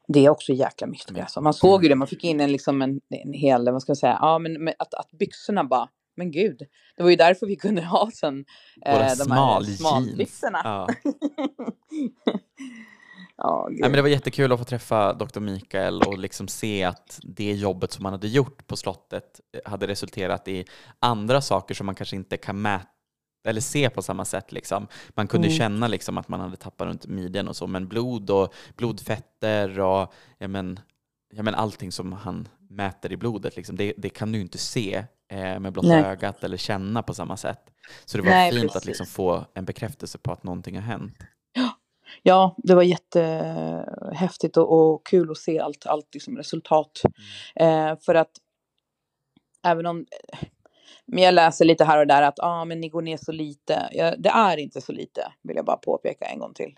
Det 0.07 0.25
är 0.25 0.29
också 0.29 0.53
jäkla 0.53 0.87
mycket. 0.87 1.11
Men- 1.11 1.21
Alltså. 1.21 1.41
Man 1.41 1.53
såg 1.53 1.83
ju 1.83 1.89
det, 1.89 1.95
man 1.95 2.07
fick 2.07 2.23
in 2.23 2.39
en, 2.39 2.51
liksom 2.51 2.81
en, 2.81 3.01
en 3.09 3.33
hel, 3.33 3.71
vad 3.71 3.81
ska 3.81 3.89
jag 3.89 3.97
säga, 3.97 4.17
ja 4.21 4.39
men, 4.39 4.63
men 4.63 4.73
att, 4.79 4.93
att 4.93 5.11
byxorna 5.11 5.63
bara, 5.63 5.89
men 6.15 6.31
gud. 6.31 6.61
Det 6.97 7.03
var 7.03 7.09
ju 7.09 7.15
därför 7.15 7.45
vi 7.47 7.55
kunde 7.55 7.81
ha 7.85 8.11
sen 8.13 8.45
eh, 8.85 8.93
de 8.93 9.03
här 9.03 9.15
smaljeans. 9.15 9.77
smalbyxorna. 9.79 10.87
Ja. 13.37 13.67
Gud. 13.69 13.79
Nej, 13.79 13.89
men 13.89 13.91
det 13.95 14.01
var 14.01 14.09
jättekul 14.09 14.51
att 14.51 14.59
få 14.59 14.65
träffa 14.65 15.13
doktor 15.13 15.41
Mikael 15.41 16.01
och 16.01 16.17
liksom 16.17 16.47
se 16.47 16.83
att 16.83 17.19
det 17.23 17.51
jobbet 17.53 17.91
som 17.91 18.03
man 18.03 18.13
hade 18.13 18.27
gjort 18.27 18.67
på 18.67 18.75
slottet 18.77 19.39
eh, 19.53 19.71
hade 19.71 19.87
resulterat 19.87 20.47
i 20.47 20.65
andra 20.99 21.41
saker 21.41 21.75
som 21.75 21.85
man 21.85 21.95
kanske 21.95 22.15
inte 22.15 22.37
kan 22.37 22.61
mäta 22.61 22.87
eller 23.43 23.61
se 23.61 23.89
på 23.89 24.01
samma 24.01 24.25
sätt. 24.25 24.51
Liksom. 24.51 24.87
Man 25.09 25.27
kunde 25.27 25.47
Mm. 25.47 25.57
känna 25.57 25.87
liksom 25.87 26.17
att 26.17 26.27
man 26.27 26.39
hade 26.39 26.55
tappat 26.57 26.87
runt 26.87 27.07
midjan 27.07 27.47
och 27.47 27.55
så, 27.55 27.67
men 27.67 27.87
blod 27.87 28.29
och 28.29 28.53
blodfetter 28.77 29.79
och 29.79 30.13
ja, 30.37 30.47
men, 30.47 30.79
ja, 31.33 31.43
men 31.43 31.55
allting 31.55 31.91
som 31.91 32.13
han 32.13 32.47
mäter 32.69 33.11
i 33.11 33.17
blodet, 33.17 33.55
liksom, 33.55 33.75
det, 33.75 33.93
det 33.97 34.09
kan 34.09 34.31
du 34.31 34.41
inte 34.41 34.57
se 34.57 35.05
eh, 35.31 35.59
med 35.59 35.73
blotta 35.73 35.87
Nej. 35.87 36.03
ögat 36.03 36.43
eller 36.43 36.57
känna 36.57 37.03
på 37.03 37.13
samma 37.13 37.37
sätt. 37.37 37.59
Så 38.05 38.17
det 38.17 38.23
var 38.23 38.29
Nej, 38.31 38.51
fint 38.51 38.65
att 38.65 38.73
precis. 38.73 38.87
liksom 38.87 39.05
få 39.05 39.45
en 39.53 39.65
bekräftelse 39.65 40.17
på 40.17 40.31
att 40.31 40.43
någonting 40.43 40.75
har 40.75 40.81
hänt. 40.81 41.17
Ja, 42.23 42.55
det 42.57 42.75
var 42.75 42.83
jättehäftigt 42.83 44.57
och, 44.57 44.93
och 44.93 45.05
kul 45.05 45.31
att 45.31 45.37
se 45.37 45.59
allt, 45.59 45.85
allt 45.85 46.13
liksom 46.13 46.37
resultat. 46.37 47.01
Eh, 47.55 47.95
för 48.05 48.15
att 48.15 48.31
även 49.65 49.85
om 49.85 50.05
men 51.05 51.23
jag 51.23 51.33
läser 51.33 51.65
lite 51.65 51.85
här 51.85 51.99
och 51.99 52.07
där 52.07 52.21
att 52.21 52.39
ah, 52.39 52.65
men 52.65 52.79
ni 52.79 52.89
går 52.89 53.01
ner 53.01 53.17
så 53.17 53.31
lite. 53.31 53.89
Ja, 53.91 54.15
det 54.17 54.29
är 54.29 54.57
inte 54.57 54.81
så 54.81 54.91
lite, 54.91 55.31
vill 55.43 55.55
jag 55.55 55.65
bara 55.65 55.77
påpeka 55.77 56.25
en 56.25 56.39
gång 56.39 56.53
till. 56.53 56.75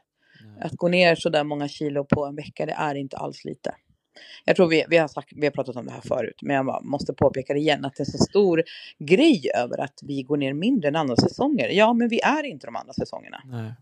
Att 0.62 0.72
gå 0.72 0.88
ner 0.88 1.16
så 1.16 1.30
där 1.30 1.44
många 1.44 1.68
kilo 1.68 2.04
på 2.06 2.26
en 2.26 2.36
vecka, 2.36 2.66
det 2.66 2.72
är 2.74 2.96
inte 2.96 3.18
alls 3.18 3.46
lite. 3.46 3.76
Jag 4.46 4.56
tror 4.56 4.68
vi, 4.68 4.86
vi, 4.90 4.98
har 4.98 5.08
sagt, 5.08 5.30
vi 5.36 5.46
har 5.46 5.52
pratat 5.52 5.76
om 5.76 5.86
det 5.86 5.92
här 5.92 6.02
förut, 6.02 6.40
men 6.42 6.56
jag 6.56 6.86
måste 6.86 7.14
påpeka 7.14 7.54
det 7.54 7.60
igen, 7.60 7.86
att 7.86 7.96
det 7.96 8.04
är 8.04 8.06
så 8.06 8.18
stor 8.18 8.64
grej 9.00 9.52
över 9.56 9.82
att 9.82 10.00
vi 10.04 10.24
går 10.24 10.38
ner 10.38 10.54
mindre 10.54 10.88
än 10.88 10.96
andra 10.96 11.16
säsonger. 11.16 11.70
Ja, 11.70 11.94
men 11.94 12.10
vi 12.10 12.20
är 12.22 12.44
inte 12.44 12.68
de 12.68 12.76
andra 12.76 12.94
säsongerna. 12.94 13.42
Nej. 13.46 13.74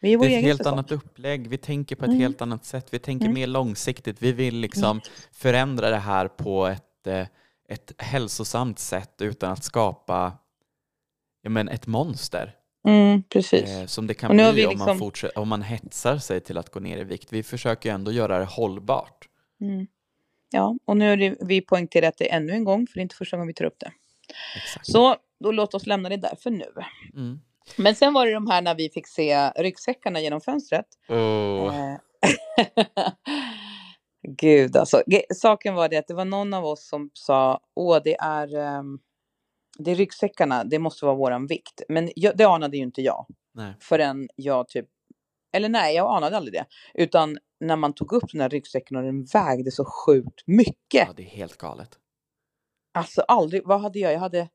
Vi 0.00 0.12
är 0.12 0.16
vår 0.16 0.24
Det 0.24 0.34
är 0.34 0.38
ett 0.38 0.44
helt 0.44 0.58
säsong. 0.58 0.72
annat 0.72 0.92
upplägg. 0.92 1.46
Vi 1.48 1.58
tänker 1.58 1.96
på 1.96 2.04
ett 2.04 2.08
Mm. 2.08 2.20
helt 2.20 2.42
annat 2.42 2.64
sätt. 2.64 2.86
Vi 2.90 2.98
tänker 2.98 3.24
Mm. 3.26 3.34
mer 3.34 3.46
långsiktigt. 3.46 4.22
Vi 4.22 4.32
vill 4.32 4.56
liksom 4.56 5.00
förändra 5.32 5.90
det 5.90 5.96
här 5.96 6.28
på 6.28 6.66
ett, 6.66 7.06
eh, 7.06 7.26
ett 7.68 7.92
hälsosamt 7.98 8.78
sätt 8.78 9.22
utan 9.22 9.52
att 9.52 9.64
skapa 9.64 10.38
ja, 11.42 11.50
men 11.50 11.68
ett 11.68 11.86
monster. 11.86 12.54
Mm, 12.88 13.22
precis. 13.22 13.70
Eh, 13.70 13.86
som 13.86 14.06
det 14.06 14.14
kan 14.14 14.30
bli 14.30 14.52
vi 14.52 14.66
om, 14.66 14.78
man 14.78 14.86
liksom- 14.86 14.98
fortsätter, 14.98 15.38
om 15.38 15.48
man 15.48 15.62
hetsar 15.62 16.18
sig 16.18 16.40
till 16.40 16.58
att 16.58 16.70
gå 16.70 16.80
ner 16.80 16.98
i 16.98 17.04
vikt. 17.04 17.32
Vi 17.32 17.42
försöker 17.42 17.88
ju 17.88 17.94
ändå 17.94 18.12
göra 18.12 18.38
det 18.38 18.44
hållbart. 18.44 19.28
Mm. 19.60 19.86
Ja, 20.50 20.76
och 20.84 20.96
nu 20.96 21.08
har 21.10 21.46
vi 21.46 21.60
poängterat 21.60 22.14
det 22.18 22.32
ännu 22.32 22.52
en 22.52 22.64
gång, 22.64 22.86
för 22.86 22.94
det 22.94 23.00
är 23.00 23.02
inte 23.02 23.16
första 23.16 23.36
gången 23.36 23.46
vi 23.46 23.54
tar 23.54 23.64
upp 23.64 23.78
det. 23.78 23.92
Exakt. 24.56 24.86
Så 24.86 25.16
då 25.40 25.52
låt 25.52 25.74
oss 25.74 25.86
lämna 25.86 26.08
det 26.08 26.16
där 26.16 26.36
för 26.42 26.50
nu. 26.50 26.72
Mm. 27.14 27.40
Men 27.76 27.94
sen 27.94 28.12
var 28.12 28.26
det 28.26 28.32
de 28.32 28.50
här 28.50 28.62
när 28.62 28.74
vi 28.74 28.90
fick 28.90 29.06
se 29.06 29.50
ryggsäckarna 29.50 30.20
genom 30.20 30.40
fönstret. 30.40 30.86
Oh. 31.08 31.74
Gud 34.28 34.76
alltså. 34.76 35.02
Saken 35.34 35.74
var 35.74 35.88
det 35.88 35.96
att 35.96 36.08
det 36.08 36.14
var 36.14 36.24
någon 36.24 36.54
av 36.54 36.64
oss 36.64 36.88
som 36.88 37.10
sa, 37.14 37.60
åh 37.74 37.98
det 38.04 38.16
är, 38.16 38.56
ehm, 38.56 38.98
det 39.78 39.90
är 39.90 39.94
ryggsäckarna, 39.94 40.64
det 40.64 40.78
måste 40.78 41.04
vara 41.04 41.16
våran 41.16 41.46
vikt. 41.46 41.82
Men 41.88 42.10
jag, 42.16 42.36
det 42.36 42.44
anade 42.44 42.76
ju 42.76 42.82
inte 42.82 43.02
jag 43.02 43.26
Nej. 43.54 43.74
förrän 43.80 44.28
jag 44.36 44.68
typ, 44.68 44.86
eller 45.52 45.68
nej, 45.68 45.96
jag 45.96 46.16
anade 46.16 46.36
aldrig 46.36 46.54
det. 46.54 46.66
Utan 46.94 47.38
när 47.60 47.76
man 47.76 47.92
tog 47.92 48.12
upp 48.12 48.32
den 48.32 48.40
här 48.40 48.48
ryggsäcken 48.48 48.96
och 48.96 49.02
den 49.02 49.24
vägde 49.24 49.70
så 49.70 49.84
sjukt 49.84 50.42
mycket. 50.46 51.06
Ja, 51.06 51.12
det 51.16 51.22
är 51.22 51.30
helt 51.30 51.58
galet. 51.58 51.98
Alltså 52.94 53.20
aldrig, 53.20 53.62
vad 53.64 53.80
hade 53.80 53.98
jag? 53.98 54.12
Jag 54.12 54.20
hade, 54.20 54.48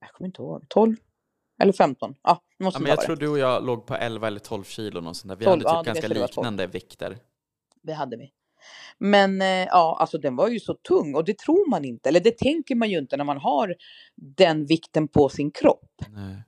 jag 0.00 0.12
kommer 0.12 0.28
inte 0.28 0.42
ihåg, 0.42 0.68
12? 0.68 0.96
Eller 1.62 1.72
15? 1.72 2.14
Ja, 2.22 2.42
måste 2.58 2.78
Ja, 2.78 2.82
men 2.82 2.90
jag 2.90 3.00
tror 3.00 3.16
du 3.16 3.28
och 3.28 3.38
jag 3.38 3.66
låg 3.66 3.86
på 3.86 3.94
11 3.94 4.26
eller 4.26 4.40
12 4.40 4.64
kilo. 4.64 5.08
Och 5.08 5.16
sånt 5.16 5.28
där. 5.28 5.36
Vi 5.36 5.44
12, 5.44 5.64
hade 5.64 5.76
ja, 5.76 5.84
typ 5.84 5.86
vet 5.86 5.86
ganska 5.86 6.06
jag, 6.06 6.16
det 6.16 6.20
var 6.20 6.28
12. 6.28 6.44
liknande 6.44 6.66
vikter. 6.66 7.18
Det 7.84 7.92
hade 7.92 8.16
vi. 8.16 8.30
Men 8.98 9.42
eh, 9.42 9.48
ja, 9.48 9.96
alltså 10.00 10.18
den 10.18 10.36
var 10.36 10.48
ju 10.48 10.60
så 10.60 10.74
tung 10.74 11.14
och 11.14 11.24
det 11.24 11.38
tror 11.38 11.70
man 11.70 11.84
inte, 11.84 12.08
eller 12.08 12.20
det 12.20 12.38
tänker 12.38 12.74
man 12.74 12.90
ju 12.90 12.98
inte 12.98 13.16
när 13.16 13.24
man 13.24 13.38
har 13.38 13.74
den 14.16 14.66
vikten 14.66 15.08
på 15.08 15.28
sin 15.28 15.50
kropp. 15.50 15.90
Nej. 16.08 16.42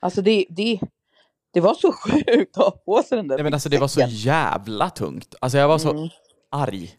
Alltså 0.00 0.22
det, 0.22 0.46
det, 0.50 0.80
det 1.52 1.60
var 1.60 1.74
så 1.74 1.92
sjukt 2.26 2.58
att 2.58 2.64
ha 2.64 2.70
på 2.70 3.02
sig 3.02 3.16
den 3.16 3.28
där 3.28 3.36
Nej, 3.36 3.44
men 3.44 3.54
alltså, 3.54 3.68
det 3.68 3.78
var 3.78 3.88
så 3.88 4.00
jävla 4.08 4.90
tungt. 4.90 5.34
Alltså, 5.40 5.58
jag 5.58 5.68
var 5.68 5.78
så 5.78 5.90
Mm. 5.90 6.08
arg. 6.50 6.90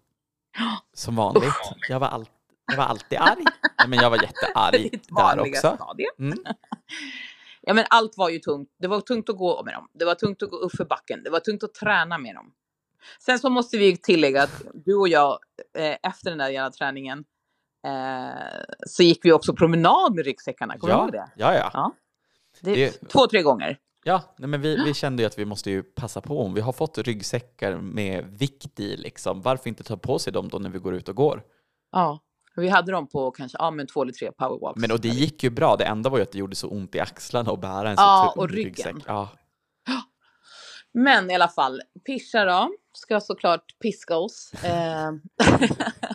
Som 0.94 1.16
vanligt. 1.16 1.54
Jag 1.90 2.00
var, 2.00 2.08
all, 2.08 2.26
jag 2.72 2.78
var 2.78 2.84
alltid 2.86 3.18
arg. 3.18 3.44
Nej, 3.80 3.88
men 3.88 4.00
jag 4.00 4.10
var 4.10 4.18
jättearg 4.22 5.02
där 5.10 5.40
också. 5.40 5.78
Mm. 6.20 6.38
Ja 7.62 7.74
men 7.74 7.86
allt 7.90 8.18
var 8.18 8.30
ju 8.30 8.40
tungt. 8.40 8.70
Det 8.80 8.88
var 8.88 9.02
tungt 9.02 9.30
att 9.30 9.38
gå 9.38 9.64
med 9.64 9.74
dem. 9.74 9.88
Det 9.94 10.06
var 10.06 10.16
tungt 10.16 10.44
att 10.44 10.50
gå 10.50 10.58
upp 10.58 10.72
för 10.78 10.86
backen. 10.86 11.24
Det 11.24 11.30
var 11.30 11.40
tungt 11.40 11.64
att 11.64 11.74
träna 11.74 12.18
med 12.18 12.36
dem. 12.36 12.52
Sen 13.20 13.40
så 13.40 13.50
måste 13.50 13.78
vi 13.78 13.98
tillägga 13.98 14.44
att 14.44 14.62
du 14.74 14.96
och 14.96 15.08
jag 15.08 15.40
eh, 15.78 15.96
efter 16.04 16.30
den 16.30 16.38
där 16.38 16.50
jävla 16.50 16.72
träningen 16.72 17.24
eh, 17.88 18.64
så 18.88 19.04
gick 19.04 19.26
vi 19.26 19.32
också 19.32 19.54
promenad 19.56 20.16
med 20.16 20.26
ryggsäckarna. 20.26 20.78
Kommer 20.78 20.94
du 20.94 20.98
Ja, 21.00 21.04
ihåg 21.04 21.12
det? 21.12 21.30
ja, 21.36 21.54
ja. 21.54 21.70
Ja. 21.74 21.92
Det, 22.62 22.76
Det- 22.76 23.10
Två, 23.10 23.28
tre 23.28 23.42
gånger. 23.42 23.78
ja 24.04 24.36
nej, 24.38 24.50
men 24.50 24.62
vi, 24.62 24.84
vi 24.86 24.94
kände 24.94 25.24
ju 25.24 25.28
att 25.28 25.40
vi 25.40 25.46
måste 25.46 25.72
ju 25.72 25.84
passa 25.84 26.22
på. 26.22 26.42
Om 26.42 26.54
vi 26.54 26.62
har 26.62 26.74
fått 26.74 26.98
ryggsäckar 26.98 27.78
med 27.78 28.26
vikt 28.26 28.80
i, 28.80 28.98
liksom, 28.98 29.42
varför 29.42 29.70
inte 29.70 29.84
ta 29.84 29.98
på 29.98 30.20
sig 30.20 30.34
dem 30.34 30.50
då 30.50 30.60
när 30.60 30.70
vi 30.70 30.80
går 30.80 30.94
ut 30.96 31.10
och 31.10 31.16
går? 31.16 31.44
Ja. 31.92 32.20
Vi 32.56 32.70
hade 32.70 32.92
dem 32.92 33.08
på 33.08 33.32
kanske 33.32 33.58
ja, 33.62 33.72
men 33.72 33.88
två 33.88 34.02
eller 34.02 34.12
tre 34.14 34.32
powerwalks. 34.32 34.82
Men 34.82 34.92
och 34.92 35.02
det 35.02 35.08
gick 35.08 35.44
ju 35.44 35.50
bra. 35.50 35.76
Det 35.76 35.86
enda 35.86 36.10
var 36.10 36.18
ju 36.18 36.24
att 36.24 36.32
det 36.32 36.38
gjorde 36.38 36.56
så 36.56 36.68
ont 36.70 36.96
i 36.96 37.00
axlarna 37.00 37.52
att 37.52 37.62
bära 37.62 37.90
en 37.90 37.98
så 37.98 38.02
Ja, 38.04 38.32
tung 38.36 38.44
och 38.44 38.50
ryggen. 38.50 38.66
ryggsäck. 38.66 38.96
Ja. 39.08 39.30
Men 40.94 41.32
i 41.32 41.36
alla 41.36 41.48
fall, 41.48 41.82
Pisha 42.06 42.46
då 42.46 42.70
ska 42.98 43.20
såklart 43.20 43.80
piska 43.82 44.18
oss. 44.18 44.52
Eh, 44.64 44.72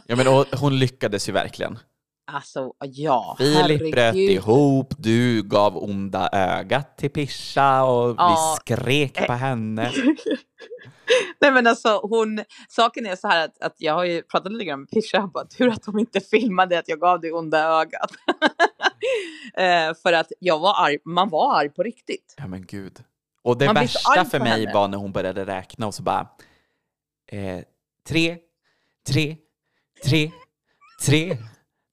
ja, 0.07 0.17
men 0.17 0.27
hon 0.57 0.79
lyckades 0.79 1.29
ju 1.29 1.33
verkligen. 1.33 1.79
Alltså, 2.27 2.73
ja. 2.81 3.37
Filip 3.39 3.93
bröt 3.93 4.15
ihop, 4.15 4.95
du 4.99 5.43
gav 5.43 5.77
onda 5.77 6.29
ögat 6.33 6.99
till 6.99 7.11
Pisha 7.11 7.85
och 7.85 8.15
Ja. 8.19 8.57
vi 8.69 8.75
skrek 8.75 9.27
på 9.27 9.33
henne. 9.33 9.93
Nej 11.41 11.53
men 11.53 11.67
alltså 11.67 12.01
hon, 12.03 12.45
saken 12.69 13.07
är 13.07 13.17
så 13.17 13.29
här 13.29 13.45
att, 13.45 13.62
att 13.62 13.75
jag 13.79 13.95
har 13.95 14.05
ju 14.05 14.23
pratat 14.23 14.53
lite 14.53 14.65
grann 14.65 14.81
med 14.81 14.91
Pisha 14.91 15.27
bara 15.35 15.45
tur 15.47 15.69
att 15.69 15.83
de 15.83 15.99
inte 15.99 16.21
filmade 16.21 16.79
att 16.79 16.89
jag 16.89 17.01
gav 17.01 17.21
dig 17.21 17.33
onda 17.33 17.81
ögat. 17.81 18.11
eh, 19.57 19.95
för 20.03 20.12
att 20.12 20.33
jag 20.39 20.59
var 20.59 20.85
arg, 20.85 20.99
man 21.05 21.29
var 21.29 21.59
arg 21.59 21.69
på 21.69 21.83
riktigt. 21.83 22.35
Ja 22.37 22.47
men 22.47 22.67
gud. 22.67 22.99
Och 23.45 23.59
det 23.59 23.67
Man 23.67 23.75
värsta 23.75 24.25
för 24.25 24.39
mig 24.41 24.61
henne. 24.61 24.75
var 24.75 24.89
när 24.89 24.99
hon 24.99 25.12
började 25.12 25.45
räkna 25.45 25.87
och 25.87 25.95
så 25.95 26.03
bara 26.03 26.29
eh, 27.33 27.61
tre, 28.09 28.37
tre, 29.09 29.37
tre, 30.05 30.31
tre, 31.07 31.39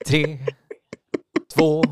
tre, 0.06 0.38
två, 1.54 1.82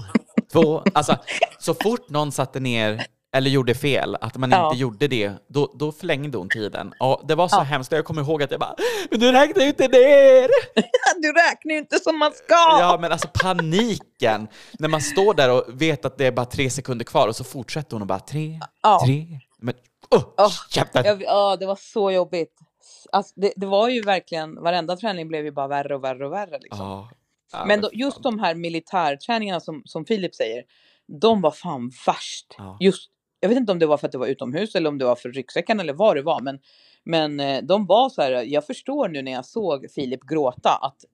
två. 0.52 0.82
Alltså 0.94 1.16
så 1.58 1.74
fort 1.74 2.08
någon 2.10 2.32
satte 2.32 2.60
ner 2.60 3.06
eller 3.32 3.50
gjorde 3.50 3.74
fel, 3.74 4.16
att 4.20 4.36
man 4.36 4.50
Ja. 4.50 4.68
inte 4.68 4.80
gjorde 4.80 5.08
det, 5.08 5.32
då, 5.48 5.74
då 5.78 5.92
förlängde 5.92 6.38
hon 6.38 6.48
tiden. 6.48 6.94
Och 7.00 7.22
det 7.28 7.34
var 7.34 7.48
så 7.48 7.56
Ja. 7.56 7.60
hemskt, 7.60 7.92
jag 7.92 8.04
kommer 8.04 8.22
ihåg 8.22 8.42
att 8.42 8.50
jag 8.50 8.60
bara 8.60 8.74
Men 9.10 9.20
du 9.20 9.32
räknar 9.32 9.62
ju 9.62 9.68
inte 9.68 9.88
ner! 9.88 10.48
Du 11.22 11.32
räknar 11.32 11.72
ju 11.72 11.78
inte 11.78 11.98
som 11.98 12.18
man 12.18 12.32
ska! 12.32 12.54
Ja 12.54 12.98
men 13.00 13.12
alltså 13.12 13.28
paniken, 13.34 14.48
när 14.78 14.88
man 14.88 15.00
står 15.00 15.34
där 15.34 15.50
och 15.50 15.64
vet 15.82 16.04
att 16.04 16.18
det 16.18 16.26
är 16.26 16.32
bara 16.32 16.46
tre 16.46 16.70
sekunder 16.70 17.04
kvar 17.04 17.28
och 17.28 17.36
så 17.36 17.44
fortsätter 17.44 17.92
hon 17.92 18.02
och 18.02 18.08
bara 18.08 18.20
tre, 18.20 18.60
Ja. 18.82 19.00
tre, 19.06 19.26
men 19.58 19.74
oh, 20.10 20.24
Oh, 20.36 20.52
käften! 20.70 21.04
Jag, 21.04 21.22
ja, 21.22 21.56
det 21.56 21.66
var 21.66 21.76
så 21.80 22.10
jobbigt. 22.10 22.54
Alltså, 23.12 23.32
det, 23.36 23.52
det 23.56 23.66
var 23.66 23.88
ju 23.88 24.02
verkligen, 24.02 24.54
varenda 24.54 24.96
träning 24.96 25.28
blev 25.28 25.44
ju 25.44 25.50
bara 25.50 25.68
värre 25.68 25.94
och 25.94 26.04
värre 26.04 26.26
och 26.26 26.32
värre. 26.32 26.58
Liksom. 26.58 27.08
Ja, 27.52 27.64
Men 27.66 27.80
då, 27.80 27.90
just 27.92 28.22
de 28.22 28.38
här 28.38 28.54
militärträningarna 28.54 29.60
som, 29.60 29.82
som 29.84 30.04
Filip 30.04 30.34
säger, 30.34 30.64
de 31.20 31.40
var 31.40 31.50
fan 31.50 31.90
värst. 32.06 32.54
Ja. 32.58 32.76
Just, 32.80 33.10
jag 33.40 33.48
vet 33.48 33.58
inte 33.58 33.72
om 33.72 33.78
det 33.78 33.86
var 33.86 33.96
för 33.96 34.06
att 34.06 34.12
det 34.12 34.18
var 34.18 34.26
utomhus 34.26 34.74
eller 34.74 34.88
om 34.88 34.98
det 34.98 35.04
var 35.04 35.16
för 35.16 35.28
ryggsäcken 35.28 35.80
eller 35.80 35.92
vad 35.92 36.16
det 36.16 36.22
var. 36.22 36.40
Men, 36.40 36.58
men 37.04 37.40
eh, 37.40 37.62
de 37.62 37.86
var 37.86 38.08
så 38.08 38.22
här, 38.22 38.30
jag 38.30 38.66
förstår 38.66 39.08
nu 39.08 39.22
när 39.22 39.32
jag 39.32 39.44
såg 39.44 39.86
Filip 39.94 40.20
gråta 40.22 40.70
att 40.70 41.04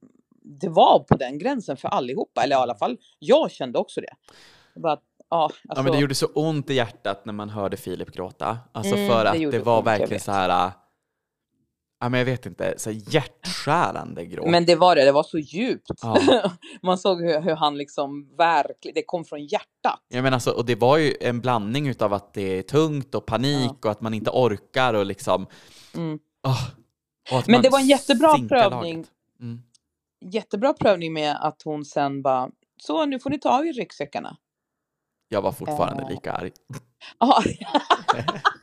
det 0.61 0.69
var 0.69 0.99
på 0.99 1.16
den 1.16 1.38
gränsen 1.38 1.76
för 1.76 1.88
allihopa. 1.88 2.43
Eller 2.43 2.57
i 2.57 2.59
alla 2.59 2.75
fall, 2.75 2.97
jag 3.19 3.50
kände 3.50 3.78
också 3.78 4.00
det. 4.00 4.14
Bara, 4.81 4.99
ja, 5.31 5.45
alltså, 5.45 5.61
Ja, 5.64 5.83
men 5.83 5.93
det 5.93 5.99
gjorde 5.99 6.14
så 6.14 6.26
ont 6.26 6.71
i 6.71 6.75
hjärtat 6.75 7.25
när 7.25 7.33
man 7.33 7.50
hörde 7.50 7.76
Filip 7.76 8.12
gråta. 8.12 8.59
Alltså 8.73 8.95
Mm, 8.95 9.09
för 9.09 9.25
det 9.25 9.31
att 9.31 9.37
det, 9.37 9.43
gjorde 9.43 9.59
var 9.59 9.83
verkligen 9.83 10.21
så 10.21 10.33
här... 10.33 10.73
äh, 12.04 12.06
Ja, 12.06 12.08
men 12.08 12.18
jag 12.18 12.25
vet 12.25 12.46
inte, 12.46 12.75
så 12.76 12.90
hjärtskärande 12.90 14.26
gråt. 14.26 14.50
men 14.50 14.66
det 14.66 14.76
var 14.76 14.96
det, 14.96 15.04
det 15.04 15.12
var 15.12 15.23
så 15.23 15.38
djupt. 15.38 15.90
Ja. 16.02 16.16
Man 16.82 16.99
såg 16.99 17.20
hur, 17.20 17.40
hur 17.40 17.54
han 17.54 17.78
liksom 17.78 18.37
verkligen, 18.37 18.94
det 18.94 19.02
kom 19.02 19.25
från 19.25 19.46
hjärtat. 19.46 20.00
Ja, 20.08 20.23
men 20.23 20.34
alltså, 20.34 20.50
och 20.50 20.64
det 20.64 20.75
var 20.75 20.99
ju 20.99 21.14
en 21.20 21.40
blandning 21.40 21.88
utav 21.88 22.12
att 22.12 22.34
det 22.34 22.58
är 22.58 22.62
tungt 22.62 23.14
och 23.14 23.26
panik 23.26 23.84
och 23.84 23.90
att 23.90 24.00
man 24.00 24.14
inte 24.14 24.30
orkar 24.30 24.94
och 24.94 25.06
liksom... 25.06 25.46
Mm. 25.94 26.18
åh, 26.46 26.68
och 27.32 27.49
Men 27.49 27.62
det 27.62 27.68
var 27.68 27.78
en 27.78 27.87
jättebra 27.87 28.38
prövning. 28.49 29.06
Mm. 29.40 29.62
Jättebra 30.25 30.73
prövning 30.73 31.12
med 31.12 31.37
att 31.40 31.62
hon 31.62 31.84
sen 31.84 32.23
bara, 32.23 32.50
så 32.82 33.06
nu 33.06 33.18
får 33.18 33.30
ni 33.30 33.38
ta 33.38 33.58
av 33.58 33.66
er 33.66 33.73
ryggsäckarna. 33.73 34.37
Jag 35.28 35.42
var 35.42 35.52
fortfarande 35.52 36.02
Eh. 36.02 36.08
lika 36.11 36.32
arg. 36.32 36.52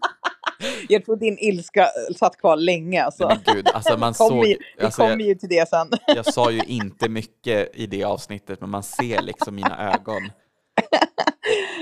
Ja. 0.92 0.98
jag 0.98 1.06
tror 1.06 1.16
din 1.16 1.38
ilska 1.40 1.88
satt 2.16 2.38
kvar 2.38 2.56
länge. 2.56 3.04
Alltså. 3.04 3.28
Nej, 3.28 3.38
men 3.46 3.56
gud, 3.56 3.68
alltså 3.74 3.98
man 3.98 4.14
såg... 4.30 4.46
ju, 4.46 4.58
vi 4.78 4.86
Alltså, 4.86 5.02
kommer 5.02 5.26
ju 5.26 5.36
till 5.36 5.50
det 5.50 5.70
sen. 5.70 5.90
jag 6.08 6.34
sa 6.34 6.52
ju 6.52 6.62
inte 6.68 7.10
mycket 7.10 7.76
i 7.76 7.88
det 7.88 8.04
avsnittet, 8.04 8.62
men 8.62 8.70
man 8.70 8.84
ser 8.84 9.22
liksom 9.22 9.56
mina 9.56 9.94
ögon. 9.94 10.22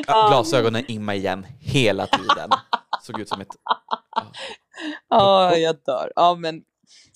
Glasögonen 0.05 0.83
imma 0.87 1.15
igen 1.15 1.45
hela 1.59 2.07
tiden. 2.07 2.49
Såg 3.01 3.19
ut 3.19 3.29
som 3.29 3.41
ett... 3.41 3.47
Ja, 5.09 5.55
jag 5.55 5.75
dör. 5.85 6.11
Ja, 6.15 6.35
men, 6.35 6.61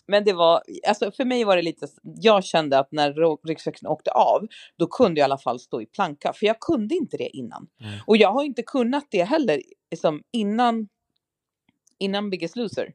men 0.07 0.23
det 0.23 0.33
var, 0.33 0.63
alltså 0.87 1.11
för 1.11 1.25
mig 1.25 1.43
var 1.43 1.55
det 1.55 1.61
lite, 1.61 1.87
jag 2.03 2.43
kände 2.43 2.79
att 2.79 2.91
när 2.91 3.47
ryggsäcken 3.47 3.87
åkte 3.87 4.11
av, 4.11 4.47
då 4.77 4.87
kunde 4.87 5.19
jag 5.19 5.25
i 5.25 5.29
alla 5.29 5.37
fall 5.37 5.59
stå 5.59 5.81
i 5.81 5.85
planka, 5.85 6.33
för 6.33 6.45
jag 6.45 6.59
kunde 6.59 6.95
inte 6.95 7.17
det 7.17 7.37
innan. 7.37 7.67
Nej. 7.79 8.03
Och 8.07 8.17
jag 8.17 8.31
har 8.31 8.43
inte 8.43 8.63
kunnat 8.63 9.07
det 9.11 9.23
heller, 9.23 9.61
liksom, 9.91 10.21
innan, 10.33 10.87
innan 12.03 12.29
Biggest 12.29 12.55
Loser. 12.55 12.93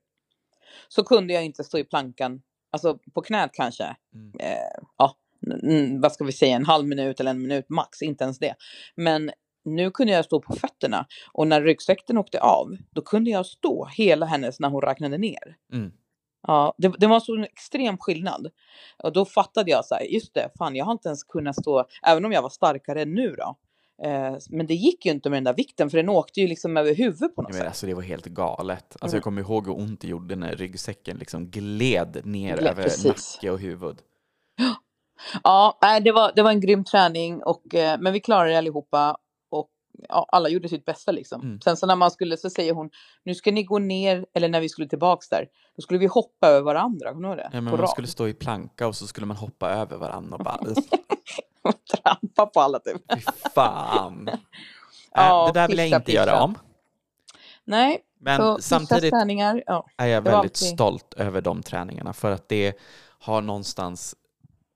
Så 0.89 1.05
kunde 1.05 1.35
jag 1.35 1.45
inte 1.45 1.65
stå 1.65 1.79
i 1.79 1.85
plankan, 1.85 2.43
alltså 2.73 2.99
på 3.15 3.23
knät 3.23 3.51
kanske, 3.53 3.97
Mm. 4.15 4.33
eh, 4.41 4.81
ja, 4.99 5.17
mm, 5.63 6.01
vad 6.01 6.13
ska 6.13 6.25
vi 6.25 6.33
säga, 6.33 6.57
en 6.57 6.67
halv 6.67 6.87
minut 6.87 7.21
eller 7.21 7.31
en 7.31 7.43
minut 7.43 7.69
max, 7.69 8.03
inte 8.03 8.25
ens 8.25 8.39
det. 8.39 8.55
Men 8.97 9.31
nu 9.65 9.91
kunde 9.91 10.13
jag 10.13 10.25
stå 10.25 10.41
på 10.41 10.53
fötterna 10.53 11.07
och 11.33 11.47
när 11.47 11.63
ryggsäcken 11.63 12.19
åkte 12.19 12.41
av, 12.41 12.77
då 12.91 13.03
kunde 13.03 13.31
jag 13.31 13.47
stå 13.47 13.87
hela 13.87 14.27
hennes 14.27 14.61
när 14.61 14.69
hon 14.69 14.83
räknade 14.83 15.19
ner. 15.19 15.57
Mm. 15.73 15.93
Ja, 16.47 16.75
det, 16.79 16.93
det 16.99 17.07
var 17.07 17.21
så 17.21 17.37
en 17.37 17.45
extrem 17.45 17.99
skillnad. 17.99 18.51
Och 19.03 19.13
då 19.13 19.25
fattade 19.25 19.71
jag 19.71 19.85
så 19.85 19.95
här, 19.95 20.03
just 20.03 20.35
det, 20.35 20.51
fan 20.59 20.77
jag 20.77 20.85
har 20.85 20.93
inte 20.93 21.09
ens 21.09 21.25
kunnat 21.25 21.57
stå, 21.57 21.85
även 22.07 22.25
om 22.25 22.33
jag 22.33 22.43
var 22.43 22.51
starkare 22.51 23.05
nu 23.05 23.35
då. 23.39 23.57
Eh, 24.05 24.37
men 24.51 24.67
det 24.67 24.75
gick 24.75 25.07
ju 25.07 25.13
inte 25.13 25.31
med 25.31 25.37
den 25.37 25.45
där 25.45 25.55
vikten, 25.55 25.91
för 25.91 25.97
den 25.97 26.09
åkte 26.09 26.41
ju 26.41 26.47
liksom 26.49 26.77
över 26.77 26.95
huvudet 26.95 27.37
på 27.37 27.43
något 27.43 27.55
sätt. 27.55 27.67
alltså 27.67 27.87
det 27.87 27.95
var 27.95 28.03
helt 28.03 28.27
galet. 28.27 28.97
Alltså 29.01 29.07
Mm. 29.07 29.15
jag 29.17 29.23
kommer 29.23 29.43
ihåg 29.43 29.67
hur 29.67 29.79
ont 29.79 30.01
det 30.01 30.09
gjorde 30.09 30.37
när 30.37 30.57
ryggsäcken 30.57 31.17
liksom 31.17 31.47
gled 31.51 32.21
ner 32.27 32.57
Ja, 32.63 32.69
över 32.71 32.83
precis. 32.83 33.05
nacke 33.37 33.51
och 33.51 33.61
huvud. 33.61 33.97
Ja, 35.43 35.79
det 36.05 36.13
var, 36.13 36.33
det 36.37 36.43
var 36.43 36.51
en 36.51 36.61
grym 36.61 36.85
träning, 36.85 37.43
och, 37.43 37.75
eh, 37.75 38.01
men 38.01 38.13
vi 38.13 38.21
klarade 38.21 38.51
det 38.51 38.59
allihopa. 38.59 39.17
Och 39.93 40.05
ja, 40.09 40.27
alla 40.29 40.49
gjorde 40.49 40.69
sitt 40.69 40.85
bästa 40.85 41.13
liksom. 41.13 41.41
Mm. 41.41 41.61
Sen 41.61 41.77
så 41.77 41.87
när 41.87 41.97
man 41.97 42.11
skulle, 42.11 42.37
så 42.37 42.51
säger 42.51 42.73
hon, 42.73 42.91
nu 43.25 43.35
ska 43.35 43.53
ni 43.53 43.63
gå 43.63 43.79
ner, 43.79 44.27
eller 44.35 44.49
när 44.49 44.61
vi 44.61 44.69
skulle 44.69 44.89
tillbaks 44.89 45.29
där, 45.29 45.47
då 45.77 45.83
skulle 45.83 45.99
vi 45.99 46.07
hoppa 46.07 46.49
över 46.49 46.61
varandra, 46.63 47.13
kommer 47.13 47.23
du 47.23 47.29
ihåg 47.29 47.37
det? 47.37 47.51
Ja, 47.53 47.61
men 47.61 47.65
på 47.65 47.71
man 47.77 47.81
rad. 47.81 47.91
skulle 47.91 48.09
stå 48.09 48.29
i 48.29 48.35
planka 48.35 48.87
och 48.87 48.97
så 48.97 49.07
skulle 49.07 49.27
man 49.27 49.37
hoppa 49.37 49.71
över 49.71 49.97
varandra 49.97 50.37
och 50.37 50.45
bara 50.45 50.59
Trampa 52.03 52.47
på 52.47 52.61
alla 52.61 52.79
typ. 52.79 53.03
fy 53.15 53.21
fan. 53.55 54.31
Ja, 55.13 55.47
äh, 55.49 55.53
det 55.53 55.61
där 55.61 55.69
vill 55.69 55.79
jag 55.79 55.89
inte 55.89 56.13
göra 56.13 56.31
pischa. 56.31 56.43
om. 56.43 56.55
Nej, 57.65 57.99
Men 58.21 58.37
så 58.37 58.59
samtidigt 58.61 59.11
träningar, 59.13 59.63
ja. 59.67 59.87
är 59.97 60.07
jag 60.07 60.23
väldigt 60.23 60.35
alltid- 60.39 60.57
stolt 60.75 61.15
över 61.15 61.41
de 61.41 61.63
träningarna 61.63 62.13
för 62.13 62.31
att 62.31 62.49
det 62.49 62.79
har 63.19 63.41
någonstans 63.43 64.15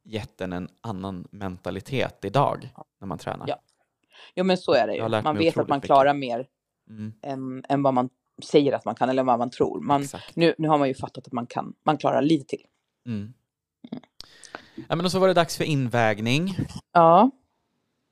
gett 0.04 0.40
en 0.40 0.52
en 0.52 0.68
annan 0.80 1.28
mentalitet 1.30 2.24
idag 2.24 2.68
när 3.00 3.06
man 3.08 3.18
tränar. 3.18 3.44
Ja. 3.48 3.56
Jo 4.34 4.44
men 4.44 4.56
så 4.58 4.72
är 4.72 4.86
det 4.86 4.94
ju. 4.94 5.08
Man 5.22 5.38
vet 5.38 5.58
att 5.58 5.68
man 5.68 5.76
mycket. 5.76 5.86
klarar 5.86 6.14
mer 6.14 6.46
Mm, 6.90 7.12
än, 7.22 7.64
än 7.68 7.82
vad 7.82 7.94
man 7.94 8.08
säger 8.44 8.72
att 8.72 8.84
man 8.84 8.94
kan 8.94 9.08
eller 9.08 9.22
vad 9.22 9.38
man 9.38 9.50
tror. 9.50 9.80
Man, 9.80 10.04
nu, 10.34 10.54
nu 10.58 10.68
har 10.68 10.78
man 10.78 10.88
ju 10.88 10.94
fattat 10.94 11.26
att 11.26 11.32
man 11.32 11.46
kan, 11.46 11.74
man 11.84 11.96
klarar 11.98 12.22
lite 12.22 12.44
till. 12.46 12.66
Mm. 13.06 13.32
Ja, 14.88 14.96
men 14.96 15.04
och 15.04 15.12
så 15.12 15.18
var 15.18 15.28
det 15.28 15.34
dags 15.34 15.56
för 15.56 15.64
invägning. 15.64 16.56
Ja, 16.92 17.30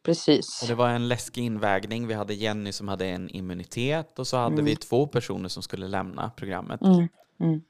precis. 0.02 0.62
Och 0.62 0.68
det 0.68 0.74
var 0.74 0.88
en 0.88 1.08
läskig 1.08 1.44
invägning. 1.44 2.06
Vi 2.06 2.14
hade 2.14 2.34
Jenny 2.34 2.72
som 2.72 2.88
hade 2.88 3.06
en 3.06 3.30
immunitet 3.30 4.18
och 4.18 4.26
så 4.26 4.36
hade 4.36 4.52
Mm. 4.54 4.64
vi 4.64 4.76
två 4.76 5.06
personer 5.06 5.48
som 5.48 5.62
skulle 5.62 5.88
lämna 5.88 6.30
programmet. 6.30 6.82
Mm, 6.82 7.08
mm. 7.40 7.62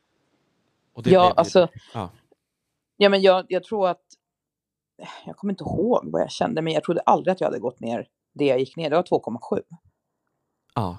Och 0.93 1.03
det 1.03 1.11
Ja, 1.11 1.27
blev 1.27 1.39
alltså, 1.39 1.69
ja. 1.95 2.11
ja 2.97 3.09
men 3.09 3.23
jag, 3.23 3.47
jag 3.49 3.65
tror 3.65 3.89
att, 3.89 4.03
jag 5.27 5.37
kommer 5.37 5.53
inte 5.53 5.65
ihåg 5.65 6.09
vad 6.13 6.23
jag 6.23 6.31
kände, 6.31 6.63
men 6.63 6.73
jag 6.73 6.85
trodde 6.85 7.01
aldrig 7.01 7.33
att 7.33 7.41
jag 7.41 7.49
hade 7.49 7.59
gått 7.61 7.81
ner 7.81 8.07
det 8.33 8.45
jag 8.45 8.59
gick 8.59 8.77
ner. 8.77 8.91
Det 8.91 8.97
var 8.97 9.03
2,7. 9.03 9.63
ja. 10.75 10.99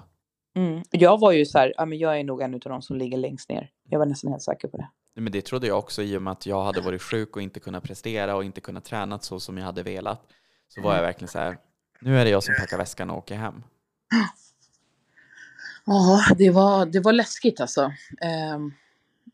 Mm. 0.54 0.82
Jag 0.90 1.20
var 1.20 1.32
ju 1.32 1.46
så 1.46 1.58
här, 1.58 1.72
ja 1.76 1.86
men 1.86 1.98
jag 1.98 2.20
är 2.20 2.24
nog 2.24 2.42
en 2.42 2.54
av 2.54 2.60
de 2.60 2.82
som 2.82 2.96
ligger 2.96 3.18
längst 3.18 3.48
ner. 3.48 3.70
Jag 3.88 3.98
var 3.98 4.06
nästan 4.06 4.30
helt 4.30 4.42
säker 4.42 4.68
på 4.68 4.76
det. 4.76 4.88
Men 5.14 5.32
det 5.32 5.42
trodde 5.42 5.66
jag 5.66 5.78
också 5.78 6.02
i 6.02 6.16
och 6.16 6.22
med 6.22 6.30
att 6.30 6.46
jag 6.46 6.64
hade 6.64 6.80
varit 6.80 7.02
sjuk 7.02 7.36
och 7.36 7.42
inte 7.42 7.60
kunnat 7.60 7.84
prestera 7.84 8.36
och 8.36 8.44
inte 8.44 8.60
kunnat 8.60 8.84
träna 8.84 9.18
så 9.18 9.40
som 9.40 9.58
jag 9.58 9.64
hade 9.64 9.82
velat. 9.82 10.22
Så 10.68 10.82
var 10.82 10.94
jag 10.94 11.02
verkligen 11.02 11.28
så 11.28 11.38
här, 11.38 11.58
nu 12.00 12.18
är 12.18 12.24
det 12.24 12.30
jag 12.30 12.42
som 12.42 12.54
packar 12.60 12.78
väskan 12.78 13.10
och 13.10 13.18
åker 13.18 13.36
hem. 13.36 13.62
Ja, 15.84 16.24
det 16.38 16.50
var, 16.50 16.86
det 16.86 17.00
var 17.00 17.12
läskigt 17.12 17.60
alltså. 17.60 17.92
Ehm, 18.20 18.72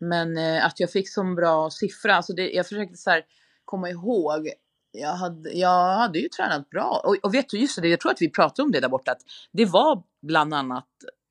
men 0.01 0.39
eh, 0.39 0.67
att 0.67 0.81
jag 0.81 0.91
fick 0.91 1.09
så 1.09 1.25
bra 1.25 1.71
siffra, 1.71 2.15
alltså 2.15 2.33
det, 2.33 2.51
jag 2.51 2.67
försökte 2.67 2.97
så 2.97 3.11
här 3.11 3.23
komma 3.65 3.91
ihåg. 3.91 4.49
Jag 4.93 5.15
hade, 5.15 5.53
jag 5.53 5.97
hade 5.97 6.19
ju 6.19 6.29
tränat 6.29 6.71
bra. 6.71 7.03
Och, 7.05 7.17
och 7.23 7.35
vet 7.35 7.49
du, 7.49 7.59
just 7.59 7.83
det, 7.83 7.89
jag 7.89 8.01
tror 8.01 8.13
att 8.13 8.23
vi 8.23 8.31
pratade 8.31 8.67
om 8.67 8.73
det 8.73 8.81
där 8.81 8.89
borta. 8.89 9.13
Att 9.13 9.23
det 9.53 9.65
var 9.65 10.03
bland 10.23 10.55
annat 10.55 10.87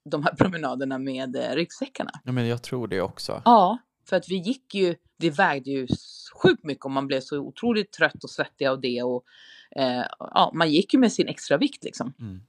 de 0.09 0.23
här 0.23 0.35
promenaderna 0.35 0.97
med 0.97 1.35
eh, 1.35 1.55
ryggsäckarna. 1.55 2.11
Ja, 2.23 2.31
men 2.31 2.47
jag 2.47 2.63
tror 2.63 2.87
det 2.87 3.01
också. 3.01 3.41
Ja, 3.45 3.77
för 4.09 4.15
att 4.15 4.29
vi 4.29 4.35
gick 4.35 4.75
ju, 4.75 4.95
det 5.17 5.29
vägde 5.29 5.71
ju 5.71 5.87
sjukt 6.43 6.63
mycket 6.63 6.85
och 6.85 6.91
man 6.91 7.07
blev 7.07 7.21
så 7.21 7.39
otroligt 7.39 7.91
trött 7.91 8.23
och 8.23 8.29
svettig 8.29 8.65
av 8.65 8.81
det. 8.81 9.03
Och, 9.03 9.23
eh, 9.75 10.05
ja, 10.19 10.51
man 10.53 10.71
gick 10.71 10.93
ju 10.93 10.99
med 10.99 11.13
sin 11.13 11.27
extra 11.27 11.57
vikt 11.57 11.83
liksom. 11.83 12.13
Mm. 12.19 12.41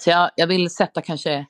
Så 0.00 0.10
jag, 0.10 0.30
jag 0.36 0.46
vill 0.46 0.70
sätta 0.70 1.02
kanske 1.02 1.46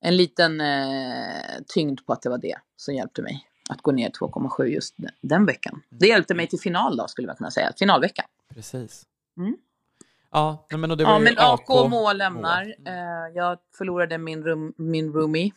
en 0.00 0.16
liten 0.16 0.60
eh, 0.60 1.62
tyngd 1.74 2.06
på 2.06 2.12
att 2.12 2.22
det 2.22 2.28
var 2.28 2.38
det 2.38 2.56
som 2.76 2.94
hjälpte 2.94 3.22
mig 3.22 3.51
att 3.72 3.82
gå 3.82 3.92
ner 3.92 4.10
2,7 4.10 4.64
just 4.64 4.94
den, 4.96 5.10
den 5.20 5.46
veckan. 5.46 5.82
Det 5.88 6.06
hjälpte 6.06 6.34
mig 6.34 6.46
till 6.46 6.60
final 6.60 6.96
då 6.96 7.08
skulle 7.08 7.26
man 7.26 7.36
kunna 7.36 7.50
säga, 7.50 7.72
finalveckan. 7.78 8.24
Precis. 8.54 9.02
Mm. 9.36 9.56
Ja, 10.30 10.66
men 10.70 10.90
och 10.90 10.96
det 10.96 11.04
var 11.04 11.12
Ja, 11.12 11.18
men 11.18 11.34
AK 11.38 11.70
och 11.70 11.90
Moa 11.90 12.00
Moa. 12.00 12.12
lämnar. 12.12 12.74
Mm. 12.86 13.34
Jag 13.34 13.58
förlorade 13.78 14.18
min, 14.18 14.44
room, 14.44 14.72
min 14.76 15.12
roomie 15.12 15.52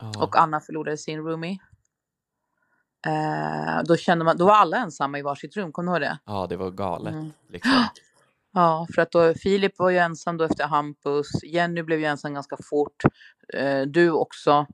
Ja. 0.00 0.12
och 0.22 0.36
Anna 0.38 0.60
förlorade 0.60 0.96
sin 0.96 1.18
roomie. 1.18 1.58
Eh, 3.06 3.82
då, 3.84 3.96
kände 3.96 4.24
man, 4.24 4.36
då 4.36 4.44
var 4.46 4.54
alla 4.54 4.76
ensamma 4.76 5.18
i 5.18 5.22
varsitt 5.22 5.56
rum, 5.56 5.72
kommer 5.72 5.92
du 5.92 6.06
ihåg 6.06 6.12
det? 6.12 6.18
ja, 6.24 6.46
det 6.46 6.56
var 6.56 6.70
galet. 6.70 7.12
Mm. 7.14 7.32
Liksom. 7.48 7.84
Ja, 8.56 8.86
för 8.94 9.02
att 9.02 9.10
då, 9.10 9.34
Filip 9.34 9.78
var 9.78 9.90
ju 9.90 9.98
ensam 9.98 10.36
då 10.36 10.44
efter 10.44 10.64
Hampus. 10.66 11.44
Jenny 11.44 11.82
blev 11.82 11.98
ju 11.98 12.04
ensam 12.04 12.34
ganska 12.34 12.56
fort. 12.70 13.02
Eh, 13.54 13.82
du 13.82 14.10
också. 14.10 14.66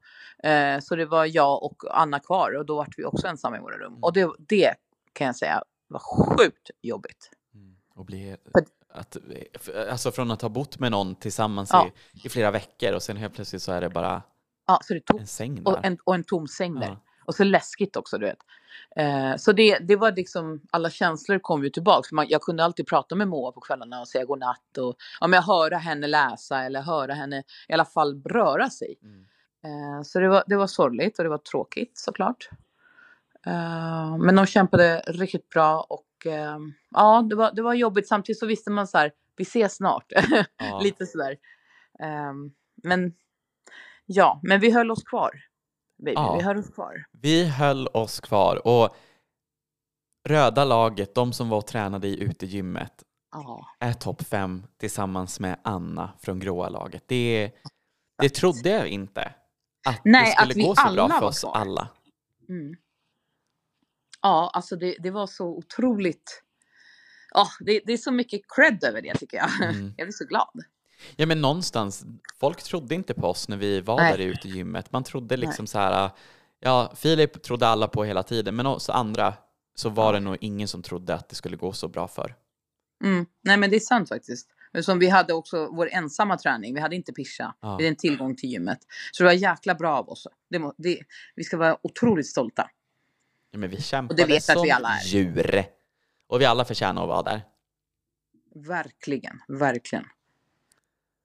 Eh, 0.45 0.81
så 0.81 0.97
det 0.97 1.07
var 1.07 1.27
jag 1.27 1.63
och 1.63 2.01
Anna 2.01 2.21
kvar 2.21 2.57
och 2.59 2.67
då 2.67 2.77
var 2.77 2.89
vi 2.97 3.05
också 3.05 3.27
ensamma 3.27 3.57
i 3.57 3.61
våra 3.61 3.79
rum. 3.79 3.87
Mm. 3.93 4.03
Och 4.03 4.13
det, 4.13 4.31
det 4.39 4.75
kan 5.13 5.27
jag 5.27 5.37
säga 5.37 5.63
var 5.89 5.99
sjukt 6.01 6.71
jobbigt. 6.83 7.31
Mm. 7.55 7.77
Och 7.95 8.05
bli, 8.05 8.37
att, 8.95 9.17
alltså 9.91 10.11
från 10.13 10.31
att 10.31 10.43
ha 10.43 10.49
bott 10.49 10.79
med 10.79 10.91
någon 10.91 11.15
tillsammans 11.15 11.71
Ja. 11.73 11.91
i, 12.13 12.27
i 12.27 12.29
flera 12.29 12.51
veckor 12.51 12.93
och 12.93 13.03
sen 13.03 13.17
helt 13.17 13.35
plötsligt 13.35 13.63
så 13.63 13.73
är 13.73 13.81
det 13.81 13.89
bara 13.89 14.23
Ja, 14.67 14.81
så 14.83 14.95
det 14.95 15.01
tog 15.01 15.21
en 15.21 15.27
säng 15.27 15.65
där. 15.65 15.73
och 15.73 15.85
en, 15.85 15.99
och 16.05 16.15
en 16.15 16.25
tom 16.25 16.49
säng 16.49 16.75
där. 16.75 16.89
Ja. 16.89 16.97
Och 17.25 17.35
så 17.35 17.45
läskigt 17.45 17.97
också, 17.97 18.19
du 18.19 18.27
vet. 18.27 18.39
Eh, 18.97 19.37
så 19.37 19.53
det, 19.53 19.79
det 19.79 19.97
var 19.97 20.13
liksom, 20.13 20.61
alla 20.71 20.91
känslor 20.91 21.39
kom 21.39 21.65
ju 21.65 21.71
tillbaka. 21.71 22.09
Man, 22.13 22.27
jag 22.29 22.43
kunde 22.43 22.65
alltid 22.65 22.87
prata 22.87 23.15
med 23.15 23.29
Moa 23.29 23.53
på 23.53 23.61
kvällarna 23.61 24.01
och 24.01 24.09
säga 24.09 24.25
godnatt 24.25 24.79
och 24.79 24.97
ja, 25.21 25.27
men 25.27 25.43
höra 25.43 25.77
henne 25.77 26.07
läsa 26.07 26.63
eller 26.63 26.83
höra 26.83 27.15
henne 27.15 27.43
i 27.69 27.73
alla 27.73 27.85
fall 27.85 28.23
röra 28.23 28.71
sig. 28.71 28.95
Mm. 29.03 29.27
Eh, 29.65 30.03
så 30.03 30.19
det 30.21 30.29
var, 30.29 30.45
det 30.47 30.57
var 30.57 30.67
sorgligt 30.67 31.19
och 31.19 31.25
det 31.25 31.31
var 31.31 31.39
tråkigt 31.39 31.99
såklart. 31.99 32.49
Eh, 33.47 34.17
men 34.19 34.37
de 34.37 34.47
kämpade 34.47 35.03
riktigt 35.07 35.49
bra 35.49 35.87
och 35.89 36.27
eh, 36.27 36.59
ja, 36.91 37.27
det 37.31 37.37
var, 37.37 37.53
det 37.53 37.63
var 37.63 37.75
jobbigt. 37.75 38.09
Samtidigt 38.09 38.39
så 38.39 38.47
visste 38.47 38.71
man 38.71 38.87
så 38.87 38.99
här, 38.99 39.13
vi 39.37 39.43
ses 39.43 39.77
snart. 39.77 40.13
Ja. 40.59 40.81
Lite 40.83 41.07
sådär. 41.07 41.37
Eh, 42.03 42.33
men 42.83 43.13
ja, 44.07 44.41
men 44.43 44.61
vi 44.61 44.71
höll 44.71 44.91
oss 44.91 45.05
kvar. 45.05 45.31
Baby. 46.03 46.15
Ja. 46.15 46.37
Vi 46.37 46.43
höll 46.43 46.59
oss 46.59 46.71
kvar. 46.71 47.05
Vi 47.13 47.45
höll 47.45 47.87
oss 47.87 48.21
kvar 48.21 48.67
och 48.67 48.97
röda 50.29 50.65
laget, 50.65 51.15
de 51.15 51.33
som 51.33 51.49
var 51.49 51.59
och 51.59 51.67
tränade 51.67 52.09
i 52.09 52.23
utegymmet, 52.23 53.03
Ja, 53.33 53.67
är 53.79 53.93
topp 53.93 54.23
fem 54.23 54.67
tillsammans 54.77 55.41
med 55.41 55.61
Anna 55.65 56.13
från 56.23 56.41
gråa 56.41 56.69
laget. 56.69 57.05
Det, 57.07 57.53
det 58.19 58.29
trodde 58.29 58.71
jag 58.71 58.89
inte. 58.89 59.35
Att 59.89 60.01
Nej, 60.05 60.25
det 60.25 60.31
skulle 60.31 60.71
att 60.71 60.77
gå 60.77 60.89
så 60.89 60.95
bra 60.95 61.09
för 61.09 61.27
oss 61.27 61.41
kvar. 61.41 61.57
alla. 61.57 61.89
mm. 62.49 62.75
ja 64.23 64.51
alltså 64.55 64.77
det, 64.77 64.97
det 64.99 65.11
var 65.11 65.27
så 65.27 65.47
otroligt. 65.47 66.43
Ja, 67.35 67.49
det, 67.61 67.81
det 67.87 67.93
är 67.93 67.97
så 67.97 68.13
mycket 68.13 68.41
cred 68.57 68.85
över 68.85 69.03
det 69.03 69.15
tycker 69.15 69.37
jag. 69.37 69.63
Mm. 69.63 69.95
Jag 69.97 70.07
blir 70.07 70.13
så 70.13 70.25
glad. 70.25 70.65
Ja 71.17 71.27
men 71.27 71.41
någonstans, 71.41 72.05
folk 72.41 72.63
trodde 72.63 72.95
inte 72.95 73.15
på 73.15 73.27
oss 73.27 73.49
när 73.49 73.57
vi 73.57 73.81
var 73.81 73.97
Nej. 73.97 74.17
där 74.17 74.25
ute 74.25 74.49
i 74.49 74.51
gymmet. 74.51 74.93
Man 74.93 75.05
trodde 75.05 75.37
liksom 75.37 75.67
så 75.67 75.79
här, 75.79 76.11
ja 76.61 76.93
Filip 76.97 77.43
trodde 77.43 77.67
alla 77.67 77.89
på 77.89 78.05
hela 78.05 78.23
tiden, 78.23 78.57
men 78.57 78.67
oss 78.67 78.91
andra 78.91 79.35
så 79.75 79.89
var 79.89 80.13
det 80.13 80.21
nog 80.21 80.37
ingen 80.41 80.69
som 80.69 80.83
trodde 80.83 81.15
att 81.15 81.29
det 81.29 81.35
skulle 81.35 81.57
gå 81.57 81.73
så 81.73 81.89
bra 81.89 82.09
för. 82.09 82.35
Mm. 83.05 83.27
Nej 83.43 83.57
men 83.57 83.71
det 83.71 83.77
är 83.77 83.81
sant 83.81 84.09
faktiskt. 84.09 84.49
Som 84.83 84.99
vi 84.99 85.09
hade 85.09 85.33
också 85.33 85.69
vår 85.73 85.89
ensamma 85.93 86.39
träning, 86.39 86.75
vi 86.75 86.81
hade 86.81 86.97
inte 86.97 87.13
pischa. 87.13 87.55
Ja. 87.61 87.69
Vi 87.69 87.85
hade 87.85 87.89
en 87.89 87.97
tillgång 87.97 88.37
till 88.37 88.51
gymmet. 88.51 88.79
Så 89.13 89.23
det 89.23 89.27
var 89.27 89.33
jäkla 89.35 89.75
bra 89.75 89.99
av 89.99 90.09
oss. 90.09 90.27
Det, 90.51 90.59
må, 90.59 90.75
det, 90.79 90.99
vi 91.35 91.45
ska 91.45 91.57
vara 91.57 91.79
otroligt 91.83 92.27
stolta. 92.27 92.71
Ja, 93.51 93.59
men 93.59 93.71
vi 93.71 93.83
kämpade 93.83 94.23
Och 94.23 94.29
det 94.29 94.35
vet 94.35 94.49
jag 94.49 94.55
att 94.55 94.59
som 94.59 94.63
vi 94.63 94.71
alla 94.71 94.89
är. 94.89 95.05
djur. 95.05 95.65
Och 96.27 96.41
vi 96.41 96.45
alla 96.45 96.65
förtjänar 96.65 97.03
att 97.03 97.09
vara 97.09 97.23
där. 97.23 97.43
Verkligen, 98.55 99.41
verkligen. 99.49 100.05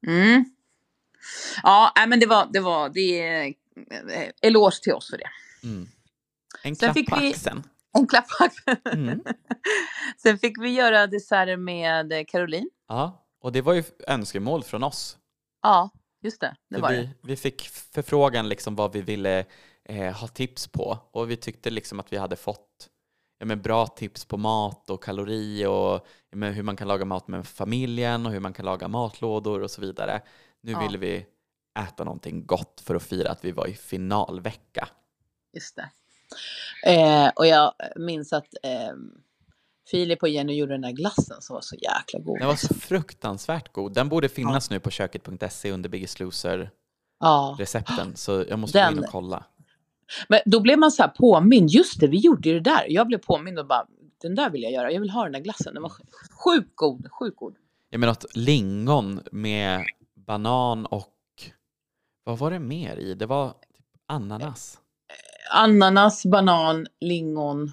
Mm. 0.08 0.46
Ja, 1.64 1.94
men 2.08 2.20
det 2.20 2.26
var, 2.26 2.50
det 2.54 2.60
var, 2.60 2.90
det 2.90 3.22
är 3.22 3.54
eloge 4.42 4.84
till 4.84 4.94
oss 4.94 5.10
för 5.10 5.18
det. 5.18 5.30
Mm. 5.64 5.88
En 6.64 6.76
Sen 6.76 6.94
klapp 6.94 7.06
på 7.06 7.16
axeln. 7.16 7.64
En 7.98 8.08
klapp 8.08 8.28
på 8.28 8.44
axeln. 8.44 8.78
Mm. 8.86 9.24
Sen 10.18 10.40
fick 10.40 10.62
vi 10.62 10.70
göra 10.70 11.08
desserter 11.08 11.58
med 11.58 12.28
Caroline. 12.28 12.70
Ja, 12.88 13.26
och 13.42 13.52
det 13.52 13.62
var 13.62 13.74
ju 13.74 13.84
önskemål 14.08 14.64
från 14.64 14.84
oss. 14.84 15.18
Ja, 15.62 15.90
just 16.22 16.42
det. 16.42 16.56
Det 16.70 16.80
var 16.80 16.92
vi, 16.92 16.98
det. 16.98 17.10
vi 17.24 17.36
fick 17.36 17.62
förfrågan 17.70 18.50
liksom 18.50 18.76
vad 18.76 18.94
vi 18.94 19.02
ville 19.02 19.46
eh, 19.86 20.14
ha 20.14 20.28
tips 20.28 20.68
på 20.68 20.98
och 21.12 21.32
vi 21.32 21.38
tyckte 21.38 21.70
liksom 21.70 22.00
att 22.00 22.14
vi 22.14 22.18
hade 22.18 22.36
fått 22.36 22.90
ja, 23.40 23.46
men 23.46 23.62
bra 23.62 23.88
tips 23.88 24.26
på 24.26 24.38
mat 24.38 24.90
och 24.90 25.04
kalori 25.04 25.66
och 25.66 26.08
ja, 26.30 26.38
men 26.38 26.54
hur 26.54 26.64
man 26.64 26.76
kan 26.76 26.88
laga 26.88 27.06
mat 27.06 27.28
med 27.28 27.48
familjen 27.48 28.26
och 28.26 28.32
hur 28.32 28.40
man 28.40 28.54
kan 28.54 28.66
laga 28.66 28.88
matlådor 28.88 29.62
och 29.62 29.72
så 29.72 29.82
vidare. 29.82 30.22
Nu 30.62 30.72
Ja. 30.72 30.80
ville 30.80 30.98
vi 30.98 31.26
äta 31.80 32.04
någonting 32.04 32.46
gott 32.46 32.82
för 32.86 32.96
att 32.96 33.04
fira 33.04 33.32
att 33.32 33.46
vi 33.46 33.52
var 33.52 33.68
i 33.68 33.74
finalvecka. 33.74 34.88
Just 35.54 35.76
det. 35.76 35.90
Eh, 36.92 37.32
och 37.36 37.48
jag 37.48 37.74
minns 37.96 38.34
att 38.34 38.48
eh, 38.64 38.92
Filip 39.92 40.24
och 40.24 40.30
Jenny 40.30 40.54
gjorde 40.54 40.74
den 40.74 40.82
där 40.82 40.92
glassen 40.92 41.42
som 41.42 41.54
var 41.54 41.62
så 41.62 41.76
jäkla 41.76 42.20
god. 42.20 42.40
Den 42.40 42.48
var 42.48 42.56
så 42.56 42.74
fruktansvärt 42.74 43.72
god. 43.74 43.94
Den 43.94 44.10
borde 44.10 44.30
finnas 44.30 44.70
nu 44.70 44.80
på 44.80 44.90
köket.se 44.90 45.72
under 45.72 45.90
Biggest 45.90 46.20
Loser-recepten 46.20 48.08
Ja. 48.10 48.16
så 48.16 48.46
jag 48.50 48.60
måste 48.60 48.82
gå 48.84 48.90
in 48.90 48.96
Den- 48.96 49.04
och 49.04 49.10
kolla. 49.12 49.46
Men 50.30 50.40
då 50.46 50.60
blev 50.60 50.80
man 50.80 50.92
så 50.92 51.02
här 51.04 51.10
påmind. 51.10 51.70
Just 51.70 52.00
det, 52.00 52.08
vi 52.08 52.18
gjorde 52.18 52.50
ju 52.50 52.60
det 52.60 52.70
där. 52.70 52.86
Jag 52.88 53.08
blev 53.08 53.18
påmind 53.18 53.60
och 53.60 53.68
bara, 53.68 53.88
den 54.22 54.36
där 54.36 54.50
vill 54.50 54.64
jag 54.64 54.72
göra. 54.72 54.92
Jag 54.92 55.00
vill 55.00 55.10
ha 55.10 55.24
den 55.24 55.32
där 55.32 55.40
glassen. 55.40 55.74
Den 55.74 55.84
var 55.84 55.92
sjukt 56.44 56.76
god. 56.76 57.12
Sjukt 57.12 57.38
god. 57.38 57.56
Jag 57.90 58.00
menar 58.00 58.12
att 58.12 58.26
lingon 58.36 59.22
med 59.32 59.86
banan 60.16 60.86
och 60.86 61.14
vad 62.24 62.38
var 62.38 62.52
det 62.52 62.60
mer 62.60 62.98
i? 62.98 63.14
Det 63.14 63.26
var 63.26 63.50
typ 63.50 63.86
ananas. 64.06 64.80
Ananas, 65.54 66.26
banan, 66.26 66.88
lingon. 67.00 67.72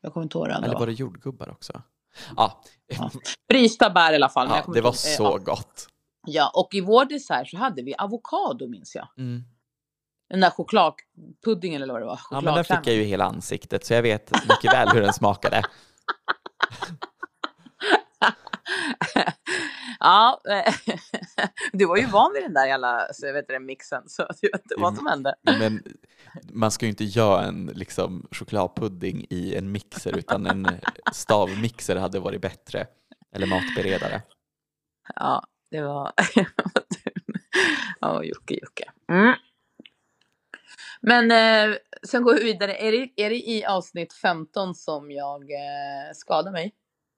Jag 0.00 0.12
kommer 0.12 0.24
inte 0.24 0.38
ihåg 0.38 0.48
det 0.48 0.54
andra. 0.54 0.66
Eller 0.66 0.74
va? 0.74 0.80
var 0.80 0.86
det 0.86 0.92
jordgubbar 0.92 1.48
också? 1.48 1.82
Ja, 2.36 2.62
Ja. 2.86 3.10
Frysta 3.50 3.90
bär 3.90 4.12
i 4.12 4.16
alla 4.16 4.28
fall. 4.28 4.48
ja 4.50 4.72
det 4.74 4.80
var 4.80 4.90
eh, 4.90 4.92
så 4.92 5.38
gott. 5.38 5.86
Ja. 6.26 6.32
ja, 6.32 6.50
och 6.54 6.74
i 6.74 6.80
vår 6.80 7.04
dessert 7.04 7.48
så 7.48 7.56
hade 7.56 7.82
vi 7.82 7.94
avokado 7.98 8.68
minns 8.68 8.94
jag. 8.94 9.08
Mm. 9.16 9.44
Den 10.28 10.40
där 10.40 10.50
chokladpuddingen 10.50 11.82
eller 11.82 11.92
vad 11.92 12.02
det 12.02 12.06
var. 12.06 12.20
Ja, 12.30 12.40
men 12.40 12.54
den 12.54 12.64
fick 12.64 12.86
jag 12.86 12.94
ju 12.94 13.02
i 13.02 13.04
hela 13.04 13.24
ansiktet 13.24 13.84
så 13.84 13.94
jag 13.94 14.02
vet 14.02 14.30
mycket 14.48 14.72
väl 14.72 14.88
hur 14.88 15.00
den 15.00 15.12
smakade. 15.12 15.62
ja, 20.00 20.40
eh, 20.48 20.74
du 21.72 21.86
var 21.86 21.96
ju 21.96 22.06
van 22.06 22.32
vid 22.34 22.42
den 22.42 22.54
där 22.54 22.66
jävla 22.66 23.06
så 23.12 23.26
jag 23.26 23.32
vet 23.32 23.50
inte, 23.50 23.58
mixen. 23.58 24.02
Så 24.06 24.26
jag 24.40 24.52
vet 24.52 24.62
inte 24.62 24.74
vad 24.78 24.96
som 24.96 25.06
hände. 25.06 25.34
Men 25.42 25.82
man 26.52 26.70
ska 26.70 26.86
ju 26.86 26.90
inte 26.90 27.04
göra 27.04 27.44
en 27.44 27.66
liksom, 27.74 28.28
chokladpudding 28.30 29.26
i 29.30 29.54
en 29.54 29.72
mixer 29.72 30.16
utan 30.16 30.46
en 30.46 30.66
stavmixer 31.12 31.96
hade 31.96 32.20
varit 32.20 32.40
bättre. 32.40 32.86
Eller 33.34 33.46
matberedare. 33.46 34.22
Ja, 35.14 35.46
det 35.70 35.80
var... 35.80 36.12
Ja, 38.00 38.24
Jocke, 38.24 38.54
Jocke. 38.54 38.84
Mm. 39.12 39.34
Men 41.00 41.30
eh, 41.30 41.76
sen 42.02 42.22
går 42.22 42.34
vi 42.34 42.44
vidare. 42.44 42.74
Är 42.76 42.92
det, 42.92 43.10
är 43.16 43.30
det 43.30 43.36
i 43.36 43.64
avsnitt 43.64 44.12
15 44.12 44.74
som 44.74 45.10
jag 45.10 45.42
eh, 45.42 46.12
skadar 46.14 46.52
mig? 46.52 46.74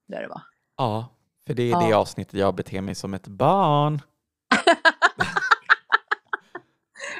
Det 0.08 0.16
är 0.16 0.22
det 0.22 0.28
va? 0.28 0.42
Ja, 0.76 1.08
för 1.46 1.54
det 1.54 1.62
är 1.72 1.80
det 1.80 1.88
Ja. 1.88 1.96
avsnittet 1.96 2.34
jag 2.34 2.54
beter 2.54 2.80
mig 2.80 2.94
som 2.94 3.14
ett 3.14 3.26
barn. 3.26 4.00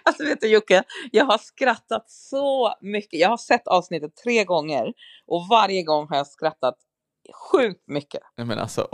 Alltså 0.03 0.25
vet 0.25 0.41
du 0.41 0.49
Jocke, 0.49 0.83
jag 1.13 1.25
har 1.25 1.39
skrattat 1.39 2.11
så 2.11 2.75
mycket. 2.81 3.21
Jag 3.21 3.29
har 3.29 3.37
sett 3.37 3.67
avsnittet 3.69 4.17
tre 4.17 4.45
gånger 4.45 4.93
och 5.27 5.47
varje 5.51 5.83
gång 5.83 6.09
har 6.09 6.17
jag 6.17 6.27
skrattat 6.27 6.75
sjukt 7.53 7.89
mycket. 7.89 8.21
Nej, 8.37 8.47
Men 8.47 8.59
alltså. 8.59 8.89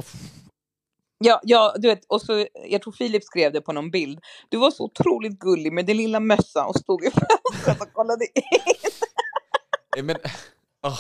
Ja, 1.19 1.41
ja, 1.43 1.75
du 1.79 1.89
vet, 1.89 2.05
och 2.09 2.23
så, 2.23 2.47
jag 2.69 2.83
tror 2.83 2.93
Filip 2.93 3.25
skrev 3.25 3.53
det 3.53 3.61
på 3.61 3.73
någon 3.73 3.91
bild. 3.91 4.21
Du 4.49 4.57
var 4.59 4.71
så 4.71 4.85
otroligt 4.85 5.39
gullig 5.39 5.73
med 5.73 5.87
din 5.87 5.97
lilla 5.97 6.21
mössa 6.21 6.67
och 6.67 6.77
stod 6.77 7.05
i 7.05 7.11
fönstret 7.11 7.81
och 7.81 7.93
kollade 7.93 8.25
in. 8.25 10.05
Men, 10.07 10.17
åh. 10.87 10.99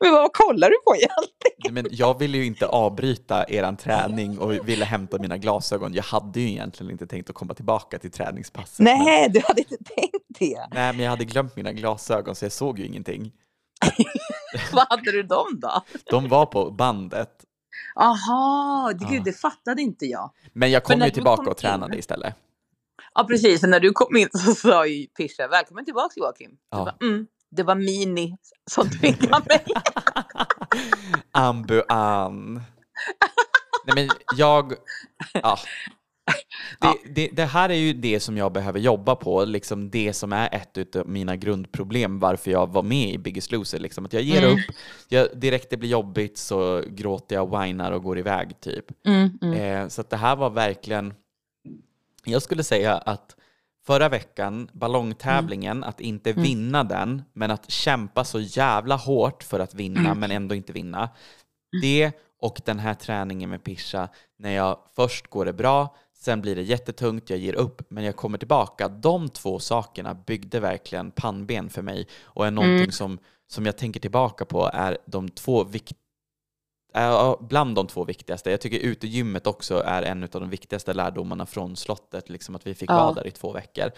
Men 0.00 0.12
vad 0.12 0.32
kollar 0.32 0.70
du 0.70 0.76
på 0.86 0.94
egentligen? 0.96 1.74
Men 1.74 1.86
jag 1.90 2.18
ville 2.18 2.38
ju 2.38 2.44
inte 2.46 2.66
avbryta 2.66 3.44
eran 3.48 3.76
träning 3.76 4.38
och 4.38 4.68
ville 4.68 4.84
hämta 4.84 5.18
mina 5.18 5.36
glasögon. 5.36 5.94
Jag 5.94 6.02
hade 6.02 6.40
ju 6.40 6.48
egentligen 6.50 6.92
inte 6.92 7.06
tänkt 7.06 7.30
att 7.30 7.36
komma 7.36 7.54
tillbaka 7.54 7.98
till 7.98 8.10
träningspasset. 8.10 8.78
Men, 8.78 8.98
Nej, 9.04 9.28
du 9.30 9.40
hade 9.44 9.60
inte 9.60 9.76
tänkt 9.84 10.24
det. 10.38 10.66
nej, 10.70 10.92
men 10.92 10.98
jag 10.98 11.10
hade 11.10 11.24
glömt 11.24 11.56
mina 11.56 11.72
glasögon 11.72 12.34
så 12.34 12.44
jag 12.44 12.52
såg 12.52 12.78
ju 12.78 12.86
ingenting. 12.86 13.32
Vad 14.72 14.86
hade 14.90 15.12
du 15.12 15.22
dem 15.22 15.46
då? 15.60 15.82
De 16.04 16.28
var 16.28 16.46
på 16.46 16.70
bandet. 16.70 17.30
Aha, 17.96 18.92
det- 18.98 19.04
Ja. 19.04 19.10
gud, 19.10 19.24
det 19.24 19.32
fattade 19.32 19.82
inte 19.82 20.06
jag. 20.06 20.30
Men 20.52 20.70
jag 20.70 20.84
kom 20.84 21.00
ju 21.00 21.10
tillbaka 21.10 21.42
kom 21.42 21.48
och 21.50 21.56
tränade 21.56 21.92
in- 21.92 21.98
istället. 21.98 22.34
Ja, 23.14 23.24
precis. 23.24 23.60
För 23.60 23.68
när 23.68 23.80
du 23.80 23.92
kom 23.92 24.16
in 24.16 24.28
så 24.32 24.54
sa 24.54 24.86
ju 24.86 25.06
Pisha, 25.06 25.48
välkommen 25.48 25.84
tillbaka 25.84 26.12
Joakim. 26.16 26.50
Ja. 26.70 26.84
bara, 26.84 27.08
mm, 27.08 27.26
det 27.50 27.62
var 27.62 27.74
Mini 27.74 28.36
som 28.70 28.90
tvingade 28.90 29.44
mig. 29.48 29.64
Ambu-an. 31.32 32.62
Nej 33.86 33.94
men 33.94 34.08
jag, 34.36 34.72
ja. 35.32 35.58
Det, 36.80 36.96
det, 37.14 37.28
det, 37.32 37.44
här 37.44 37.68
är 37.68 37.74
ju 37.74 37.92
det 37.92 38.20
som 38.20 38.36
jag 38.36 38.52
behöver 38.52 38.80
jobba 38.80 39.16
på, 39.16 39.44
liksom 39.44 39.90
det 39.90 40.12
som 40.12 40.32
är 40.32 40.48
ett 40.54 40.96
av 40.96 41.08
mina 41.08 41.36
grundproblem 41.36 42.18
varför 42.18 42.50
jag 42.50 42.72
var 42.72 42.82
med 42.82 43.10
i 43.10 43.18
Biggest 43.18 43.52
Loser. 43.52 43.78
Liksom. 43.78 44.06
Att 44.06 44.12
jag 44.12 44.22
ger 44.22 44.42
mm. 44.42 44.52
upp, 44.52 44.76
jag, 45.08 45.28
direkt 45.34 45.70
det 45.70 45.76
blir 45.76 45.88
jobbigt 45.88 46.38
så 46.38 46.82
gråter 46.88 47.36
jag, 47.36 47.60
whinar 47.60 47.92
och 47.92 48.02
går 48.02 48.18
iväg 48.18 48.60
typ. 48.60 49.06
Mm, 49.06 49.38
mm. 49.42 49.82
Eh, 49.82 49.88
så 49.88 50.02
det 50.02 50.16
här 50.16 50.36
var 50.36 50.50
verkligen, 50.50 51.14
jag 52.24 52.42
skulle 52.42 52.64
säga 52.64 52.94
att 52.94 53.36
förra 53.86 54.08
veckan, 54.08 54.68
ballongtävlingen, 54.72 55.84
att 55.84 56.00
inte 56.00 56.30
mm. 56.30 56.42
vinna 56.42 56.84
den, 56.84 57.22
men 57.32 57.50
att 57.50 57.70
kämpa 57.70 58.24
så 58.24 58.40
jävla 58.40 58.96
hårt 58.96 59.42
för 59.42 59.60
att 59.60 59.74
vinna 59.74 60.00
mm. 60.00 60.18
men 60.18 60.30
ändå 60.30 60.54
inte 60.54 60.72
vinna. 60.72 61.08
Det 61.82 62.12
och 62.40 62.60
den 62.64 62.78
här 62.78 62.94
träningen 62.94 63.50
med 63.50 63.64
Pisha, 63.64 64.08
när 64.38 64.50
jag 64.50 64.78
först 64.96 65.26
går 65.26 65.44
det 65.44 65.52
bra, 65.52 65.96
sen 66.26 66.40
blir 66.40 66.56
det 66.56 66.62
jättetungt, 66.62 67.30
jag 67.30 67.38
ger 67.38 67.54
upp, 67.54 67.82
men 67.88 68.04
jag 68.04 68.16
kommer 68.16 68.38
tillbaka. 68.38 68.88
De 68.88 69.28
två 69.28 69.58
sakerna 69.58 70.14
byggde 70.14 70.60
verkligen 70.60 71.10
pannben 71.10 71.70
för 71.70 71.82
mig 71.82 72.08
och 72.22 72.46
är 72.46 72.50
någonting 72.50 72.76
mm. 72.76 72.92
som, 72.92 73.18
som 73.46 73.66
jag 73.66 73.76
tänker 73.76 74.00
tillbaka 74.00 74.44
på 74.44 74.70
är 74.72 74.98
de 75.06 75.28
två 75.28 75.64
viktiga 75.64 76.00
bland 77.40 77.74
de 77.74 77.86
två 77.86 78.04
viktigaste. 78.04 78.50
Jag 78.50 78.60
tycker 78.60 78.78
utegymmet 78.78 79.46
också 79.46 79.82
är 79.86 80.02
en 80.02 80.22
av 80.22 80.28
de 80.28 80.50
viktigaste 80.50 80.94
lärdomarna 80.94 81.46
från 81.46 81.76
slottet, 81.76 82.28
liksom 82.28 82.54
att 82.54 82.66
vi 82.66 82.74
fick 82.74 82.90
ja. 82.90 82.96
vara 82.96 83.12
där 83.12 83.26
i 83.26 83.30
två 83.30 83.52
veckor. 83.52 83.90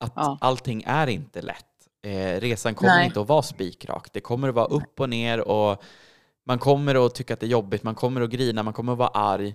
Att 0.00 0.12
ja. 0.16 0.38
allting 0.40 0.82
är 0.86 1.06
inte 1.06 1.42
lätt. 1.42 1.66
Eh, 2.02 2.40
resan 2.40 2.74
kommer 2.74 2.96
Nej. 2.96 3.06
inte 3.06 3.20
att 3.20 3.28
vara 3.28 3.42
spikrak. 3.42 4.08
Det 4.12 4.20
kommer 4.20 4.48
att 4.48 4.54
vara 4.54 4.66
upp 4.66 5.00
och 5.00 5.08
ner 5.08 5.48
och 5.48 5.82
man 6.46 6.58
kommer 6.58 7.06
att 7.06 7.14
tycka 7.14 7.34
att 7.34 7.40
det 7.40 7.46
är 7.46 7.50
jobbigt, 7.50 7.82
man 7.82 7.94
kommer 7.94 8.20
att 8.20 8.30
grina, 8.30 8.62
man 8.62 8.74
kommer 8.74 8.92
att 8.92 8.98
vara 8.98 9.08
arg. 9.08 9.54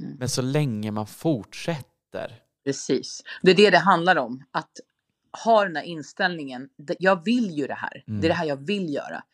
Mm. 0.00 0.16
Men 0.18 0.28
så 0.28 0.42
länge 0.42 0.90
man 0.90 1.06
fortsätter. 1.06 2.42
Precis. 2.64 3.22
Det 3.42 3.50
är 3.50 3.54
det 3.54 3.70
det 3.70 3.78
handlar 3.78 4.16
om. 4.16 4.44
Att 4.50 4.70
ha 5.44 5.64
den 5.64 5.76
här 5.76 5.82
inställningen. 5.82 6.68
Jag 6.98 7.24
vill 7.24 7.50
ju 7.50 7.66
det 7.66 7.74
här. 7.74 8.04
Mm. 8.08 8.20
Det 8.20 8.26
är 8.26 8.28
det 8.28 8.34
här 8.34 8.46
jag 8.46 8.66
vill 8.66 8.94
göra. 8.94 9.24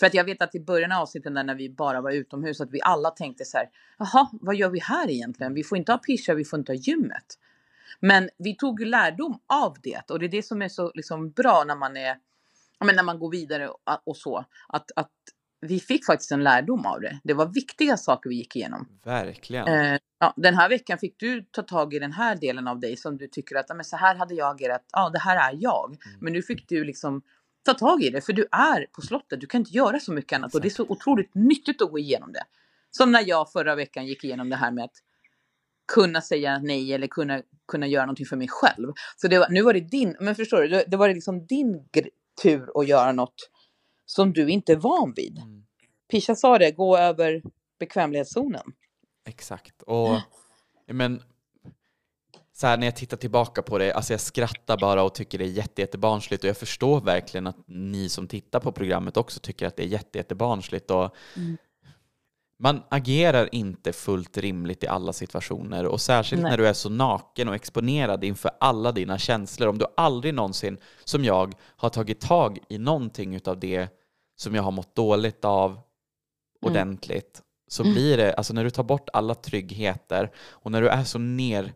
För 0.00 0.06
att 0.06 0.14
jag 0.14 0.24
vet 0.24 0.42
att 0.42 0.54
i 0.54 0.60
början 0.60 0.92
av 0.92 1.02
avsnittet 1.02 1.32
när 1.32 1.54
vi 1.54 1.70
bara 1.70 2.00
var 2.00 2.10
utomhus 2.10 2.60
att 2.60 2.70
vi 2.70 2.80
alla 2.82 3.10
tänkte 3.10 3.44
så 3.44 3.56
här. 3.56 3.68
Jaha, 3.98 4.28
vad 4.32 4.56
gör 4.56 4.70
vi 4.70 4.80
här 4.80 5.10
egentligen? 5.10 5.54
Vi 5.54 5.64
får 5.64 5.78
inte 5.78 5.92
ha 5.92 5.98
pischa, 5.98 6.34
vi 6.34 6.44
får 6.44 6.58
inte 6.58 6.72
ha 6.72 6.76
gymmet. 6.76 7.38
Men 8.00 8.28
vi 8.38 8.54
tog 8.54 8.80
ju 8.80 8.86
lärdom 8.86 9.38
av 9.46 9.76
det 9.82 10.10
och 10.10 10.18
det 10.18 10.26
är 10.26 10.30
det 10.30 10.42
som 10.42 10.62
är 10.62 10.68
så 10.68 10.92
liksom 10.94 11.30
bra 11.30 11.64
när 11.66 11.76
man 11.76 11.96
är, 11.96 12.16
men 12.84 12.96
när 12.96 13.02
man 13.02 13.18
går 13.18 13.30
vidare 13.30 13.68
och, 13.68 13.78
och 14.04 14.16
så. 14.16 14.44
Att, 14.68 14.90
att 14.96 15.10
vi 15.60 15.80
fick 15.80 16.06
faktiskt 16.06 16.32
en 16.32 16.44
lärdom 16.44 16.86
av 16.86 17.00
det. 17.00 17.20
Det 17.24 17.34
var 17.34 17.46
viktiga 17.46 17.96
saker 17.96 18.30
vi 18.30 18.36
gick 18.36 18.56
igenom. 18.56 18.88
Verkligen. 19.04 19.68
Eh, 19.68 19.98
ja, 20.18 20.34
den 20.36 20.54
här 20.54 20.68
veckan 20.68 20.98
fick 20.98 21.20
du 21.20 21.42
ta 21.50 21.62
tag 21.62 21.94
i 21.94 21.98
den 21.98 22.12
här 22.12 22.36
delen 22.36 22.68
av 22.68 22.80
dig 22.80 22.96
som 22.96 23.18
du 23.18 23.28
tycker 23.28 23.56
att 23.56 23.68
men 23.68 23.84
så 23.84 23.96
här 23.96 24.14
hade 24.14 24.34
jag 24.34 24.54
agerat. 24.54 24.84
Ja, 24.92 25.10
det 25.10 25.18
här 25.18 25.52
är 25.52 25.58
jag. 25.60 25.88
Mm. 25.88 26.18
Men 26.20 26.32
nu 26.32 26.42
fick 26.42 26.68
du 26.68 26.84
liksom 26.84 27.22
ta 27.64 27.74
tag 27.74 28.02
i 28.02 28.10
det, 28.10 28.20
för 28.20 28.32
du 28.32 28.46
är 28.50 28.86
på 28.92 29.02
slottet. 29.02 29.40
Du 29.40 29.46
kan 29.46 29.60
inte 29.60 29.76
göra 29.76 30.00
så 30.00 30.12
mycket 30.12 30.36
annat 30.36 30.48
Exakt. 30.48 30.54
och 30.54 30.60
det 30.62 30.68
är 30.68 30.70
så 30.70 30.86
otroligt 30.88 31.34
nyttigt 31.34 31.82
att 31.82 31.90
gå 31.90 31.98
igenom 31.98 32.32
det. 32.32 32.44
Som 32.90 33.12
när 33.12 33.28
jag 33.28 33.52
förra 33.52 33.74
veckan 33.74 34.06
gick 34.06 34.24
igenom 34.24 34.50
det 34.50 34.56
här 34.56 34.70
med 34.70 34.84
att 34.84 34.96
kunna 35.94 36.20
säga 36.20 36.58
nej 36.58 36.92
eller 36.92 37.06
kunna, 37.06 37.42
kunna 37.68 37.86
göra 37.86 38.06
någonting 38.06 38.26
för 38.26 38.36
mig 38.36 38.48
själv. 38.48 38.92
Så 39.16 39.28
det 39.28 39.38
var, 39.38 39.48
nu 39.48 39.62
var 39.62 39.72
det 39.72 39.80
din, 39.80 40.16
men 40.20 40.34
förstår 40.34 40.62
du, 40.62 40.84
det 40.86 40.96
var 40.96 41.08
liksom 41.08 41.46
din 41.46 41.88
tur 42.42 42.80
att 42.80 42.88
göra 42.88 43.12
något 43.12 43.50
som 44.06 44.32
du 44.32 44.48
inte 44.48 44.72
är 44.72 44.76
van 44.76 45.12
vid. 45.16 45.38
Mm. 45.38 45.64
Pisha 46.10 46.34
sa 46.34 46.58
det, 46.58 46.70
gå 46.70 46.96
över 46.96 47.42
bekvämlighetszonen. 47.78 48.72
Exakt. 49.24 49.82
Och 49.82 50.20
men, 50.86 51.22
så 52.52 52.66
här, 52.66 52.76
när 52.76 52.86
jag 52.86 52.96
tittar 52.96 53.16
tillbaka 53.16 53.62
på 53.62 53.78
det, 53.78 53.92
alltså 53.92 54.12
jag 54.12 54.20
skrattar 54.20 54.78
bara 54.78 55.02
och 55.02 55.14
tycker 55.14 55.38
det 55.38 55.44
är 55.44 55.48
jätte, 55.48 55.80
jättebarnsligt 55.80 56.44
och 56.44 56.48
jag 56.48 56.56
förstår 56.56 57.00
verkligen 57.00 57.46
att 57.46 57.56
ni 57.66 58.08
som 58.08 58.28
tittar 58.28 58.60
på 58.60 58.72
programmet 58.72 59.16
också 59.16 59.40
tycker 59.40 59.66
att 59.66 59.76
det 59.76 59.82
är 59.82 59.86
jätte, 59.86 60.18
jättebarnsligt. 60.18 60.90
Och 60.90 61.16
mm. 61.36 61.56
Man 62.58 62.82
agerar 62.88 63.54
inte 63.54 63.92
fullt 63.92 64.38
rimligt 64.38 64.84
i 64.84 64.86
alla 64.86 65.12
situationer 65.12 65.86
och 65.86 66.00
särskilt 66.00 66.42
Nej. 66.42 66.50
när 66.50 66.58
du 66.58 66.68
är 66.68 66.72
så 66.72 66.88
naken 66.88 67.48
och 67.48 67.54
exponerad 67.54 68.24
inför 68.24 68.50
alla 68.60 68.92
dina 68.92 69.18
känslor. 69.18 69.68
Om 69.68 69.78
du 69.78 69.86
aldrig 69.96 70.34
någonsin, 70.34 70.78
som 71.04 71.24
jag, 71.24 71.54
har 71.76 71.88
tagit 71.88 72.20
tag 72.20 72.58
i 72.68 72.78
någonting 72.78 73.40
av 73.46 73.60
det 73.60 73.88
som 74.36 74.54
jag 74.54 74.62
har 74.62 74.70
mått 74.70 74.94
dåligt 74.94 75.44
av 75.44 75.80
Mm. 76.62 76.72
ordentligt 76.72 77.42
så 77.68 77.82
mm. 77.82 77.94
blir 77.94 78.16
det, 78.16 78.32
alltså 78.32 78.54
när 78.54 78.64
du 78.64 78.70
tar 78.70 78.82
bort 78.82 79.08
alla 79.12 79.34
tryggheter 79.34 80.30
och 80.50 80.70
när 80.70 80.82
du 80.82 80.88
är 80.88 81.04
så 81.04 81.18
ner, 81.18 81.72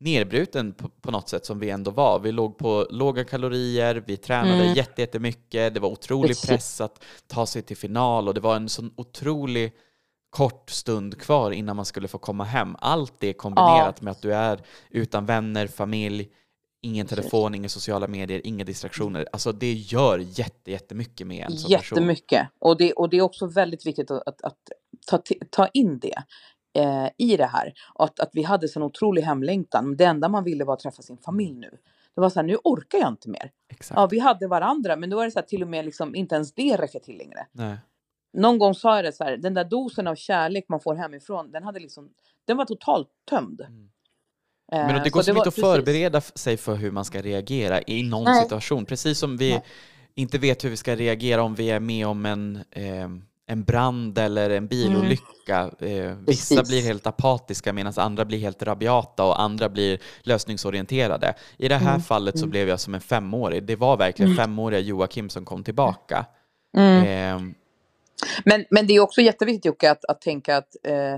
nerbruten 0.00 0.72
på, 0.72 0.88
på 0.88 1.10
något 1.10 1.28
sätt 1.28 1.46
som 1.46 1.58
vi 1.58 1.70
ändå 1.70 1.90
var. 1.90 2.18
Vi 2.18 2.32
låg 2.32 2.58
på 2.58 2.86
låga 2.90 3.24
kalorier, 3.24 4.02
vi 4.06 4.16
tränade 4.16 4.64
mm. 4.64 4.74
jättemycket, 4.74 5.74
det 5.74 5.80
var 5.80 5.88
otrolig 5.88 6.42
press 6.46 6.80
att 6.80 7.04
ta 7.26 7.46
sig 7.46 7.62
till 7.62 7.76
final 7.76 8.28
och 8.28 8.34
det 8.34 8.40
var 8.40 8.56
en 8.56 8.68
sån 8.68 8.92
otrolig 8.96 9.72
kort 10.30 10.70
stund 10.70 11.20
kvar 11.20 11.50
innan 11.50 11.76
man 11.76 11.84
skulle 11.84 12.08
få 12.08 12.18
komma 12.18 12.44
hem. 12.44 12.76
Allt 12.78 13.14
det 13.18 13.32
kombinerat 13.32 13.96
ja. 13.98 14.04
med 14.04 14.10
att 14.10 14.22
du 14.22 14.34
är 14.34 14.60
utan 14.90 15.26
vänner, 15.26 15.66
familj, 15.66 16.28
Ingen 16.84 17.06
telefon, 17.06 17.54
inga 17.54 17.68
sociala 17.68 18.08
medier, 18.08 18.40
inga 18.44 18.64
distraktioner. 18.64 19.26
Alltså 19.32 19.52
det 19.52 19.72
gör 19.72 20.18
jätte, 20.18 20.70
jättemycket 20.70 21.26
med 21.26 21.46
en 21.46 21.56
som 21.56 21.70
Jättemycket. 21.70 22.28
Person. 22.28 22.46
Och 22.58 22.76
det, 22.76 22.92
och 22.92 23.10
det 23.10 23.16
är 23.16 23.22
också 23.22 23.46
väldigt 23.46 23.86
viktigt 23.86 24.10
att, 24.10 24.28
att, 24.28 24.42
att 24.42 24.58
ta, 25.06 25.22
ta 25.50 25.66
in 25.66 25.98
det 25.98 26.22
eh, 26.74 27.08
i 27.16 27.36
det 27.36 27.46
här. 27.46 27.72
Och 27.94 28.04
att, 28.04 28.20
att 28.20 28.30
vi 28.32 28.42
hade 28.42 28.68
sån 28.68 28.82
otrolig 28.82 29.22
hemlängtan. 29.22 29.96
Det 29.96 30.04
enda 30.04 30.28
man 30.28 30.44
ville 30.44 30.64
var 30.64 30.74
att 30.74 30.80
träffa 30.80 31.02
sin 31.02 31.18
familj 31.18 31.54
nu. 31.54 31.70
Det 32.14 32.20
var 32.20 32.30
så 32.30 32.40
här, 32.40 32.46
nu 32.46 32.56
orkar 32.64 32.98
jag 32.98 33.08
inte 33.08 33.30
mer. 33.30 33.50
Exakt. 33.68 33.98
Ja, 33.98 34.06
vi 34.06 34.18
hade 34.18 34.46
varandra, 34.46 34.96
men 34.96 35.10
då 35.10 35.20
är 35.20 35.24
det 35.24 35.30
så 35.30 35.38
här, 35.38 35.46
till 35.46 35.62
och 35.62 35.68
med 35.68 35.84
liksom, 35.84 36.14
inte 36.14 36.34
ens 36.34 36.52
det 36.52 36.76
räcker 36.76 36.98
till 36.98 37.18
längre. 37.18 37.46
Nej. 37.52 37.76
Någon 38.32 38.58
gång 38.58 38.74
sa 38.74 38.96
jag 38.96 39.04
det 39.04 39.12
så 39.12 39.24
här, 39.24 39.36
den 39.36 39.54
där 39.54 39.64
dosen 39.64 40.06
av 40.06 40.14
kärlek 40.14 40.64
man 40.68 40.80
får 40.80 40.94
hemifrån, 40.94 41.50
den 41.50 41.62
hade 41.62 41.80
liksom, 41.80 42.10
den 42.46 42.56
var 42.56 42.64
totalt 42.64 43.08
tömd. 43.30 43.60
Mm. 43.60 43.90
Men 44.72 45.02
det 45.02 45.10
går 45.10 45.20
så, 45.20 45.24
så 45.24 45.36
inte 45.36 45.48
att 45.48 45.54
förbereda 45.54 46.20
sig 46.20 46.56
för 46.56 46.74
hur 46.74 46.90
man 46.90 47.04
ska 47.04 47.22
reagera 47.22 47.82
i 47.82 48.02
någon 48.02 48.24
Nej. 48.24 48.42
situation. 48.42 48.84
Precis 48.84 49.18
som 49.18 49.36
vi 49.36 49.50
Nej. 49.50 49.64
inte 50.14 50.38
vet 50.38 50.64
hur 50.64 50.70
vi 50.70 50.76
ska 50.76 50.96
reagera 50.96 51.42
om 51.42 51.54
vi 51.54 51.70
är 51.70 51.80
med 51.80 52.06
om 52.06 52.26
en, 52.26 52.64
eh, 52.70 53.08
en 53.46 53.64
brand 53.64 54.18
eller 54.18 54.50
en 54.50 54.66
bilolycka. 54.66 55.70
Mm. 55.80 56.08
Eh, 56.08 56.16
vissa 56.26 56.62
blir 56.62 56.82
helt 56.82 57.06
apatiska 57.06 57.72
medan 57.72 57.92
andra 57.96 58.24
blir 58.24 58.38
helt 58.38 58.62
rabiata 58.62 59.24
och 59.24 59.40
andra 59.40 59.68
blir 59.68 59.98
lösningsorienterade. 60.22 61.34
I 61.56 61.68
det 61.68 61.76
här 61.76 61.90
mm. 61.90 62.02
fallet 62.02 62.38
så 62.38 62.44
mm. 62.44 62.50
blev 62.50 62.68
jag 62.68 62.80
som 62.80 62.94
en 62.94 63.00
femårig. 63.00 63.62
Det 63.62 63.76
var 63.76 63.96
verkligen 63.96 64.32
mm. 64.32 64.44
femåriga 64.44 64.80
Joakim 64.80 65.30
som 65.30 65.44
kom 65.44 65.64
tillbaka. 65.64 66.26
Eh, 66.76 67.40
men, 68.44 68.64
men 68.70 68.86
det 68.86 68.94
är 68.94 69.00
också 69.00 69.20
jätteviktigt 69.20 69.64
Jocke 69.64 69.90
att, 69.90 70.04
att 70.04 70.20
tänka 70.20 70.56
att 70.56 70.76
eh, 70.84 71.16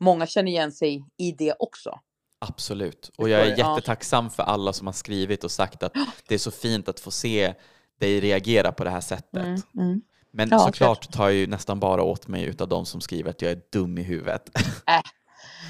många 0.00 0.26
känner 0.26 0.52
igen 0.52 0.72
sig 0.72 1.04
i 1.16 1.32
det 1.32 1.54
också. 1.58 2.00
Absolut. 2.38 3.10
Och 3.16 3.28
jag 3.28 3.40
är 3.40 3.58
jättetacksam 3.58 4.30
för 4.30 4.42
alla 4.42 4.72
som 4.72 4.86
har 4.86 4.94
skrivit 4.94 5.44
och 5.44 5.50
sagt 5.50 5.82
att 5.82 5.92
det 6.28 6.34
är 6.34 6.38
så 6.38 6.50
fint 6.50 6.88
att 6.88 7.00
få 7.00 7.10
se 7.10 7.54
dig 8.00 8.20
reagera 8.20 8.72
på 8.72 8.84
det 8.84 8.90
här 8.90 9.00
sättet. 9.00 9.44
Mm, 9.44 9.62
mm. 9.76 10.00
Men 10.30 10.48
ja, 10.48 10.58
såklart 10.58 11.12
tar 11.12 11.24
jag 11.24 11.34
ju 11.34 11.46
nästan 11.46 11.80
bara 11.80 12.02
åt 12.02 12.28
mig 12.28 12.54
av 12.60 12.68
de 12.68 12.86
som 12.86 13.00
skriver 13.00 13.30
att 13.30 13.42
jag 13.42 13.52
är 13.52 13.60
dum 13.72 13.98
i 13.98 14.02
huvudet. 14.02 14.50
Äh. 14.86 15.02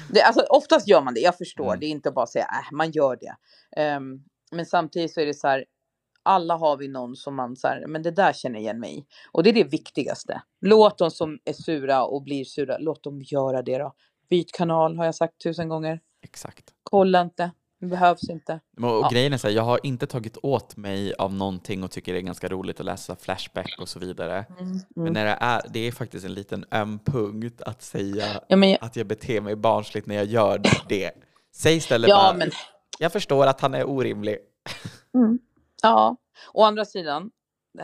Det, 0.09 0.21
alltså, 0.21 0.45
oftast 0.49 0.87
gör 0.87 1.01
man 1.01 1.13
det, 1.13 1.19
jag 1.19 1.37
förstår. 1.37 1.67
Mm. 1.67 1.79
Det 1.79 1.85
är 1.85 1.89
inte 1.89 2.11
bara 2.11 2.23
att 2.23 2.29
säga 2.29 2.45
äh, 2.45 2.75
man 2.75 2.91
gör 2.91 3.17
det. 3.21 3.35
Um, 3.97 4.23
men 4.51 4.65
samtidigt 4.65 5.13
så 5.13 5.21
är 5.21 5.25
det 5.25 5.33
så 5.33 5.47
här, 5.47 5.65
alla 6.23 6.55
har 6.55 6.77
vi 6.77 6.87
någon 6.87 7.15
som 7.15 7.35
man 7.35 7.55
så 7.55 7.67
här, 7.67 7.87
men 7.87 8.03
det 8.03 8.11
där 8.11 8.33
känner 8.33 8.59
igen 8.59 8.79
mig. 8.79 9.05
Och 9.31 9.43
det 9.43 9.49
är 9.49 9.53
det 9.53 9.63
viktigaste. 9.63 10.41
Låt 10.61 10.97
de 10.97 11.11
som 11.11 11.39
är 11.45 11.53
sura 11.53 12.03
och 12.03 12.23
blir 12.23 12.45
sura, 12.45 12.77
låt 12.77 13.03
dem 13.03 13.21
göra 13.21 13.61
det 13.61 13.77
då. 13.77 13.93
Byt 14.29 14.51
kanal 14.51 14.97
har 14.97 15.05
jag 15.05 15.15
sagt 15.15 15.41
tusen 15.43 15.69
gånger. 15.69 15.99
Exakt. 16.21 16.73
Kolla 16.83 17.21
inte. 17.21 17.51
Det 17.81 17.87
behövs 17.87 18.29
inte. 18.29 18.59
Och, 18.77 18.97
och 18.97 19.05
ja. 19.05 19.09
grejen 19.11 19.33
är 19.33 19.37
så 19.37 19.47
här, 19.47 19.55
jag 19.55 19.63
har 19.63 19.79
inte 19.83 20.07
tagit 20.07 20.37
åt 20.43 20.77
mig 20.77 21.13
av 21.13 21.33
någonting 21.33 21.83
och 21.83 21.91
tycker 21.91 22.13
det 22.13 22.19
är 22.19 22.21
ganska 22.21 22.47
roligt 22.47 22.79
att 22.79 22.85
läsa 22.85 23.15
Flashback 23.15 23.75
och 23.79 23.89
så 23.89 23.99
vidare. 23.99 24.45
Mm, 24.49 24.71
mm. 24.71 24.83
Men 24.93 25.13
när 25.13 25.25
det 25.25 25.37
är, 25.39 25.61
det 25.69 25.87
är 25.87 25.91
faktiskt 25.91 26.25
en 26.25 26.33
liten 26.33 26.65
öm 26.71 26.99
punkt 26.99 27.61
att 27.61 27.81
säga 27.81 28.41
ja, 28.47 28.57
jag... 28.57 28.77
att 28.81 28.95
jag 28.95 29.07
beter 29.07 29.41
mig 29.41 29.55
barnsligt 29.55 30.07
när 30.07 30.15
jag 30.15 30.25
gör 30.25 30.61
det. 30.89 31.11
Säg 31.55 31.75
istället 31.75 32.09
ja, 32.09 32.15
bara, 32.15 32.37
men... 32.37 32.51
jag 32.99 33.11
förstår 33.11 33.47
att 33.47 33.61
han 33.61 33.73
är 33.73 33.89
orimlig. 33.89 34.37
Mm. 35.13 35.39
Ja, 35.83 36.17
å 36.53 36.63
andra 36.63 36.85
sidan, 36.85 37.31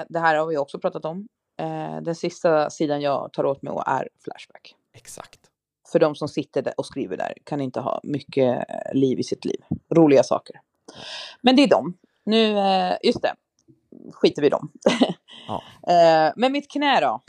det 0.09 0.19
här 0.19 0.35
har 0.35 0.45
vi 0.45 0.57
också 0.57 0.79
pratat 0.79 1.05
om. 1.05 1.27
Eh, 1.59 2.01
den 2.01 2.15
sista 2.15 2.69
sidan 2.69 3.01
jag 3.01 3.33
tar 3.33 3.45
åt 3.45 3.61
mig 3.61 3.73
är 3.85 4.09
Flashback. 4.23 4.75
Exakt 4.93 5.46
för 5.91 5.99
de 5.99 6.15
som 6.15 6.27
sitter 6.27 6.61
där 6.61 6.73
och 6.77 6.85
skriver 6.85 7.17
där 7.17 7.33
kan 7.43 7.61
inte 7.61 7.79
ha 7.79 7.99
mycket 8.03 8.69
eh, 8.69 8.93
liv 8.93 9.19
i 9.19 9.23
sitt 9.23 9.45
liv. 9.45 9.61
Roliga 9.95 10.23
saker. 10.23 10.55
Men 11.41 11.55
det 11.55 11.63
är 11.63 11.67
de. 11.67 11.97
Nu, 12.23 12.57
eh, 12.57 12.97
just 13.03 13.21
det, 13.21 13.33
skiter 14.13 14.41
vi 14.41 14.47
i 14.47 14.49
dem. 14.49 14.71
Ja. 15.47 15.63
Eh, 15.87 16.33
men 16.35 16.51
mitt 16.51 16.71
knä 16.71 16.99
då? 17.01 17.21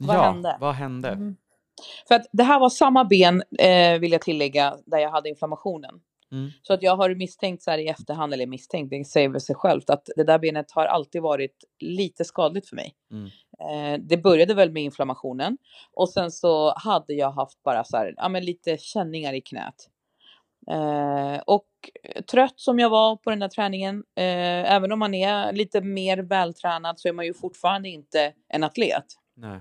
Vad 0.00 0.16
ja, 0.16 0.22
hände? 0.22 0.56
vad 0.60 0.74
hände? 0.74 1.08
Mm. 1.08 1.36
För 2.08 2.14
att 2.14 2.26
det 2.32 2.42
här 2.42 2.60
var 2.60 2.68
samma 2.68 3.04
ben, 3.04 3.42
vill 4.00 4.12
jag 4.12 4.20
tillägga, 4.20 4.76
där 4.86 4.98
jag 4.98 5.10
hade 5.10 5.28
inflammationen. 5.28 6.00
Mm. 6.36 6.50
Så 6.62 6.72
att 6.72 6.82
jag 6.82 6.96
har 6.96 7.14
misstänkt 7.14 7.62
så 7.62 7.70
här 7.70 7.78
i 7.78 7.88
efterhand, 7.88 8.34
eller 8.34 8.46
misstänkt, 8.46 8.90
det 8.90 9.04
säger 9.04 9.28
väl 9.28 9.40
sig 9.40 9.54
självt, 9.54 9.90
att 9.90 10.08
det 10.16 10.24
där 10.24 10.38
benet 10.38 10.70
har 10.70 10.86
alltid 10.86 11.22
varit 11.22 11.64
lite 11.80 12.24
skadligt 12.24 12.68
för 12.68 12.76
mig. 12.76 12.94
Mm. 13.10 13.26
Eh, 13.60 14.00
det 14.08 14.16
började 14.16 14.54
väl 14.54 14.72
med 14.72 14.82
inflammationen 14.82 15.58
och 15.92 16.08
sen 16.08 16.30
så 16.30 16.74
hade 16.76 17.14
jag 17.14 17.30
haft 17.30 17.62
bara 17.62 17.84
så 17.84 17.96
här, 17.96 18.14
ja 18.16 18.28
men 18.28 18.44
lite 18.44 18.76
känningar 18.78 19.32
i 19.32 19.40
knät. 19.40 19.74
Eh, 20.70 21.38
och 21.46 21.66
trött 22.30 22.60
som 22.60 22.78
jag 22.78 22.90
var 22.90 23.16
på 23.16 23.30
den 23.30 23.38
där 23.38 23.48
träningen, 23.48 24.04
eh, 24.16 24.72
även 24.72 24.92
om 24.92 24.98
man 24.98 25.14
är 25.14 25.52
lite 25.52 25.80
mer 25.80 26.18
vältränad 26.18 27.00
så 27.00 27.08
är 27.08 27.12
man 27.12 27.24
ju 27.24 27.34
fortfarande 27.34 27.88
inte 27.88 28.32
en 28.48 28.64
atlet 28.64 29.04
Nej. 29.36 29.60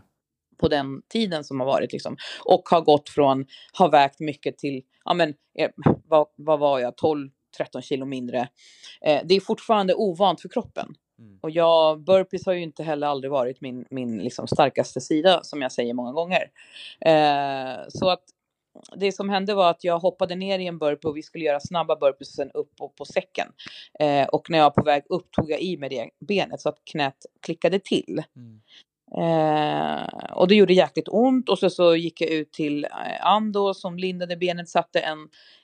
På 0.58 0.68
den 0.68 1.02
tiden 1.10 1.44
som 1.44 1.60
har 1.60 1.68
varit 1.68 1.94
liksom. 1.94 2.18
Och 2.46 2.70
har 2.70 2.82
gått 2.82 3.10
från, 3.10 3.46
har 3.74 3.90
vägt 3.90 4.20
mycket 4.20 4.58
till, 4.58 4.84
ja 5.06 5.14
men 5.14 5.34
eh, 5.60 5.70
vad, 6.08 6.28
vad 6.36 6.60
var 6.60 6.80
jag, 6.80 6.96
12, 6.96 7.30
13 7.58 7.82
kilo 7.82 8.06
mindre. 8.06 8.40
Eh, 9.02 9.22
det 9.26 9.36
är 9.36 9.40
fortfarande 9.40 9.94
ovant 9.94 10.42
för 10.42 10.50
kroppen. 10.50 10.96
Mm. 11.20 11.40
Och 11.42 11.52
jag, 11.52 12.04
burpees 12.04 12.46
har 12.46 12.54
ju 12.54 12.62
inte 12.62 12.84
heller 12.84 13.08
aldrig 13.08 13.32
varit 13.32 13.62
min, 13.62 13.86
min 13.90 14.18
liksom 14.18 14.48
starkaste 14.48 15.02
sida 15.02 15.40
som 15.44 15.62
jag 15.62 15.72
säger 15.72 15.94
många 15.94 16.12
gånger. 16.12 16.52
Eh, 17.02 17.86
så 17.90 18.10
att 18.10 18.24
det 18.96 19.12
som 19.12 19.30
hände 19.30 19.54
var 19.54 19.70
att 19.70 19.84
jag 19.84 20.00
hoppade 20.00 20.36
ner 20.36 20.60
i 20.60 20.68
en 20.68 20.78
burpee 20.78 21.10
och 21.10 21.18
vi 21.18 21.24
skulle 21.24 21.46
göra 21.46 21.60
snabba 21.60 21.96
burpees 21.96 22.30
och 22.30 22.36
sen 22.36 22.52
upp 22.52 22.76
på, 22.76 22.90
på 22.90 23.06
säcken. 23.06 23.48
Eh, 24.00 24.28
och 24.28 24.50
när 24.50 24.58
jag 24.58 24.66
var 24.66 24.72
på 24.72 24.84
väg 24.84 25.04
upp 25.10 25.32
tog 25.32 25.52
jag 25.52 25.62
i 25.62 25.78
med 25.78 25.92
det 25.92 26.10
benet 26.20 26.62
så 26.62 26.70
att 26.70 26.78
knät 26.92 27.26
klickade 27.42 27.80
till. 27.80 28.24
Mm. 28.36 28.62
Eh, 29.18 30.34
och 30.34 30.48
det 30.48 30.56
gjorde 30.56 30.74
jäkligt 30.74 31.08
ont 31.08 31.50
och 31.50 31.60
så, 31.60 31.70
så 31.70 31.96
gick 31.96 32.22
jag 32.22 32.30
ut 32.30 32.52
till 32.52 32.84
eh, 32.84 33.26
Ando 33.26 33.74
som 33.74 33.98
lindade 33.98 34.38
benet, 34.38 34.70
satte 34.70 35.00
en 35.00 35.18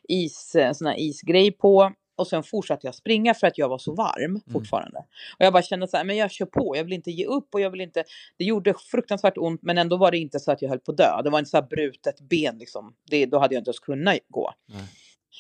is, 0.08 0.56
en 0.56 0.76
sån 0.76 0.88
här 0.88 1.00
isgrej 1.00 1.52
på 1.52 1.92
och 2.16 2.28
sen 2.28 2.44
fortsatte 2.44 2.88
jag 2.88 2.96
springa 2.96 3.34
för 3.34 3.48
att 3.48 3.58
jag 3.58 3.70
var 3.70 3.78
så 3.78 3.94
varm 3.94 4.42
fortfarande. 4.54 4.98
Och 5.38 5.46
jag 5.46 5.54
bara 5.54 5.64
kände 5.64 5.88
så 5.88 5.98
här, 5.98 6.04
men 6.04 6.18
jag 6.18 6.32
kör 6.32 6.46
på, 6.46 6.76
jag 6.78 6.84
vill 6.84 6.94
inte 6.94 7.12
ge 7.12 7.26
upp 7.26 7.48
och 7.54 7.62
jag 7.62 7.70
vill 7.70 7.82
inte, 7.82 8.04
det 8.38 8.46
gjorde 8.46 8.74
fruktansvärt 8.92 9.38
ont 9.38 9.62
men 9.64 9.78
ändå 9.78 9.98
var 9.98 10.12
det 10.12 10.18
inte 10.18 10.40
så 10.40 10.52
att 10.52 10.62
jag 10.62 10.70
höll 10.70 10.80
på 10.80 10.92
att 10.92 10.98
dö. 10.98 11.22
Det 11.24 11.30
var 11.30 11.40
inte 11.40 11.52
så 11.52 11.58
här 11.58 11.68
brutet 11.68 12.22
ben 12.22 12.58
liksom, 12.58 12.94
det, 13.10 13.26
då 13.26 13.40
hade 13.40 13.56
jag 13.56 13.60
inte 13.60 13.70
ens 13.70 13.80
kunnat 13.80 14.20
gå. 14.28 14.54
Nej. 14.66 14.84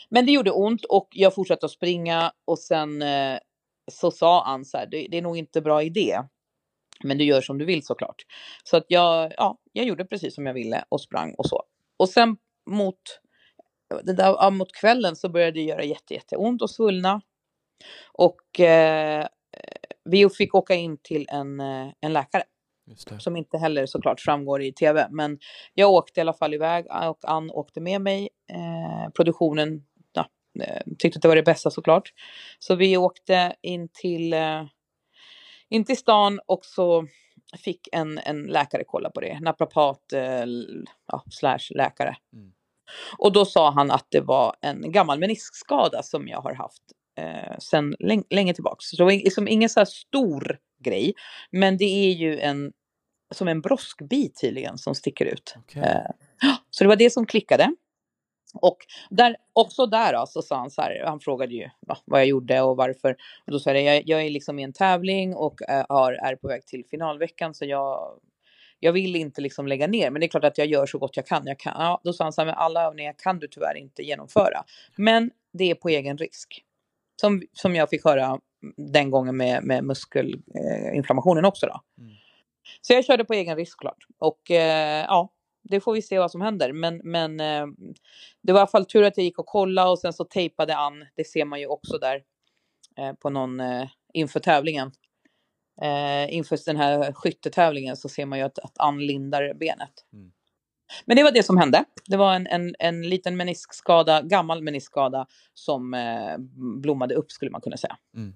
Men 0.09 0.25
det 0.25 0.31
gjorde 0.31 0.51
ont 0.51 0.85
och 0.85 1.07
jag 1.11 1.35
fortsatte 1.35 1.65
att 1.65 1.71
springa 1.71 2.31
och 2.45 2.59
sen 2.59 3.01
eh, 3.01 3.37
så 3.91 4.11
sa 4.11 4.45
han 4.45 4.65
så 4.65 4.77
här, 4.77 4.87
det, 4.91 5.07
det 5.11 5.17
är 5.17 5.21
nog 5.21 5.37
inte 5.37 5.61
bra 5.61 5.83
idé. 5.83 6.21
Men 7.03 7.17
du 7.17 7.23
gör 7.23 7.41
som 7.41 7.57
du 7.57 7.65
vill 7.65 7.85
såklart. 7.85 8.25
Så 8.63 8.77
att 8.77 8.85
jag, 8.87 9.33
ja, 9.37 9.57
jag 9.73 9.85
gjorde 9.85 10.05
precis 10.05 10.35
som 10.35 10.45
jag 10.45 10.53
ville 10.53 10.83
och 10.89 11.01
sprang 11.01 11.33
och 11.37 11.45
så. 11.45 11.63
Och 11.97 12.09
sen 12.09 12.37
mot, 12.69 13.01
det 14.03 14.13
där, 14.13 14.25
ja, 14.25 14.49
mot 14.49 14.73
kvällen 14.73 15.15
så 15.15 15.29
började 15.29 15.51
det 15.51 15.61
göra 15.61 15.83
jätte, 15.83 16.13
jätteont 16.13 16.61
och 16.61 16.69
svullna. 16.69 17.21
Och 18.13 18.59
eh, 18.59 19.27
vi 20.03 20.29
fick 20.29 20.55
åka 20.55 20.75
in 20.75 20.97
till 20.97 21.25
en, 21.29 21.59
eh, 21.59 21.87
en 22.01 22.13
läkare 22.13 22.43
som 23.17 23.35
inte 23.35 23.57
heller 23.57 23.85
såklart 23.85 24.19
framgår 24.19 24.61
i 24.61 24.73
tv. 24.73 25.07
Men 25.11 25.39
jag 25.73 25.91
åkte 25.91 26.19
i 26.19 26.21
alla 26.21 26.33
fall 26.33 26.53
iväg 26.53 26.85
och 26.85 27.19
Ann 27.23 27.51
åkte 27.51 27.81
med 27.81 28.01
mig. 28.01 28.29
Eh, 28.51 29.11
produktionen 29.11 29.85
ja, 30.13 30.27
eh, 30.63 30.81
tyckte 30.99 31.17
att 31.17 31.21
det 31.21 31.27
var 31.27 31.35
det 31.35 31.43
bästa 31.43 31.69
såklart. 31.69 32.13
Så 32.59 32.75
vi 32.75 32.97
åkte 32.97 33.55
in 33.61 33.89
till, 33.93 34.33
eh, 34.33 34.63
in 35.71 35.85
till 35.85 35.97
stan 35.97 36.39
och 36.45 36.65
så 36.65 37.07
fick 37.63 37.89
en, 37.91 38.17
en 38.17 38.43
läkare 38.43 38.83
kolla 38.87 39.09
på 39.09 39.21
det. 39.21 39.39
Naprapat 39.39 40.13
eh, 40.13 40.45
ja, 41.07 41.23
slash 41.31 41.75
läkare. 41.75 42.15
Mm. 42.33 42.51
Och 43.17 43.31
då 43.31 43.45
sa 43.45 43.71
han 43.71 43.91
att 43.91 44.07
det 44.09 44.21
var 44.21 44.55
en 44.61 44.91
gammal 44.91 45.19
meniskskada 45.19 46.03
som 46.03 46.27
jag 46.27 46.41
har 46.41 46.53
haft 46.53 46.83
eh, 47.17 47.57
sedan 47.59 47.95
läng- 47.99 48.25
länge 48.29 48.53
tillbaks. 48.53 48.85
Så 48.85 48.95
det 48.95 49.03
var 49.03 49.11
liksom 49.11 49.47
ingen 49.47 49.69
så 49.69 49.79
här 49.79 49.85
stor 49.85 50.57
grej. 50.83 51.13
Men 51.51 51.77
det 51.77 51.85
är 51.85 52.11
ju 52.11 52.39
en 52.39 52.71
som 53.33 53.47
en 53.47 53.61
broskbit 53.61 54.41
tydligen 54.41 54.77
som 54.77 54.95
sticker 54.95 55.25
ut. 55.25 55.55
Okej. 55.57 55.81
Eh, 55.81 56.11
så 56.69 56.83
det 56.83 56.87
var 56.87 56.95
det 56.95 57.09
som 57.09 57.25
klickade. 57.25 57.75
Och 58.53 58.77
där, 59.09 59.35
också 59.53 59.85
där 59.85 60.13
då, 60.13 60.25
så 60.27 60.41
sa 60.41 60.55
han 60.55 60.71
så 60.71 60.81
här, 60.81 61.03
han 61.05 61.19
frågade 61.19 61.53
ju 61.53 61.69
ja, 61.87 61.97
vad 62.05 62.19
jag 62.19 62.27
gjorde 62.27 62.61
och 62.61 62.77
varför. 62.77 63.15
Och 63.45 63.51
då 63.51 63.59
sa 63.59 63.73
jag, 63.73 63.83
jag, 63.83 64.03
jag 64.05 64.25
är 64.25 64.29
liksom 64.29 64.59
i 64.59 64.63
en 64.63 64.73
tävling 64.73 65.35
och 65.35 65.69
eh, 65.69 65.85
har, 65.89 66.13
är 66.13 66.35
på 66.35 66.47
väg 66.47 66.65
till 66.65 66.85
finalveckan 66.85 67.53
så 67.53 67.65
jag, 67.65 68.19
jag 68.79 68.91
vill 68.91 69.15
inte 69.15 69.41
liksom 69.41 69.67
lägga 69.67 69.87
ner. 69.87 70.09
Men 70.09 70.19
det 70.19 70.25
är 70.25 70.29
klart 70.29 70.43
att 70.43 70.57
jag 70.57 70.67
gör 70.67 70.85
så 70.85 70.97
gott 70.97 71.17
jag 71.17 71.27
kan. 71.27 71.43
Jag 71.45 71.59
kan 71.59 71.73
ja, 71.77 72.01
då 72.03 72.13
sa 72.13 72.23
han 72.23 72.33
så 72.33 72.41
här, 72.41 72.45
men 72.45 72.55
alla 72.55 72.83
övningar 72.83 73.15
kan 73.17 73.39
du 73.39 73.47
tyvärr 73.47 73.77
inte 73.77 74.03
genomföra. 74.03 74.63
Men 74.95 75.31
det 75.53 75.71
är 75.71 75.75
på 75.75 75.89
egen 75.89 76.17
risk. 76.17 76.63
Som, 77.21 77.41
som 77.53 77.75
jag 77.75 77.89
fick 77.89 78.05
höra 78.05 78.39
den 78.77 79.11
gången 79.11 79.37
med, 79.37 79.63
med 79.63 79.83
muskelinflammationen 79.83 81.45
också 81.45 81.65
då. 81.65 81.81
Mm. 82.03 82.13
Så 82.81 82.93
jag 82.93 83.05
körde 83.05 83.25
på 83.25 83.33
egen 83.33 83.55
risk 83.55 83.79
klart. 83.79 84.05
Och 84.19 84.51
eh, 84.51 85.05
ja, 85.07 85.29
det 85.63 85.79
får 85.79 85.93
vi 85.93 86.01
se 86.01 86.19
vad 86.19 86.31
som 86.31 86.41
händer. 86.41 86.73
Men, 86.73 87.01
men 87.03 87.39
eh, 87.39 87.67
det 88.41 88.53
var 88.53 88.59
i 88.59 88.61
alla 88.61 88.67
fall 88.67 88.85
tur 88.85 89.03
att 89.03 89.17
jag 89.17 89.23
gick 89.23 89.39
och 89.39 89.45
kollade 89.45 89.89
och 89.89 89.99
sen 89.99 90.13
så 90.13 90.23
tejpade 90.23 90.77
Ann. 90.77 91.05
Det 91.15 91.23
ser 91.23 91.45
man 91.45 91.59
ju 91.59 91.67
också 91.67 91.97
där 91.97 92.23
eh, 92.97 93.13
på 93.13 93.29
någon 93.29 93.59
eh, 93.59 93.87
inför 94.13 94.39
tävlingen. 94.39 94.91
Inför 96.29 96.65
den 96.65 96.77
här 96.77 97.13
skyttetävlingen 97.13 97.97
så 97.97 98.09
ser 98.09 98.25
man 98.25 98.39
ju 98.39 98.45
att, 98.45 98.59
att 98.59 98.79
Ann 98.79 99.05
lindar 99.05 99.53
benet. 99.53 100.05
Mm. 100.13 100.31
Men 101.05 101.17
det 101.17 101.23
var 101.23 101.31
det 101.31 101.43
som 101.43 101.57
hände. 101.57 101.85
Det 102.05 102.17
var 102.17 102.33
en, 102.33 102.47
en, 102.47 102.75
en 102.79 103.09
liten 103.09 103.37
meniskskada, 103.37 104.21
gammal 104.21 104.61
meniskskada 104.61 105.27
som 105.53 105.93
eh, 105.93 106.37
blommade 106.81 107.15
upp 107.15 107.31
skulle 107.31 107.51
man 107.51 107.61
kunna 107.61 107.77
säga. 107.77 107.97
Mm. 108.15 108.33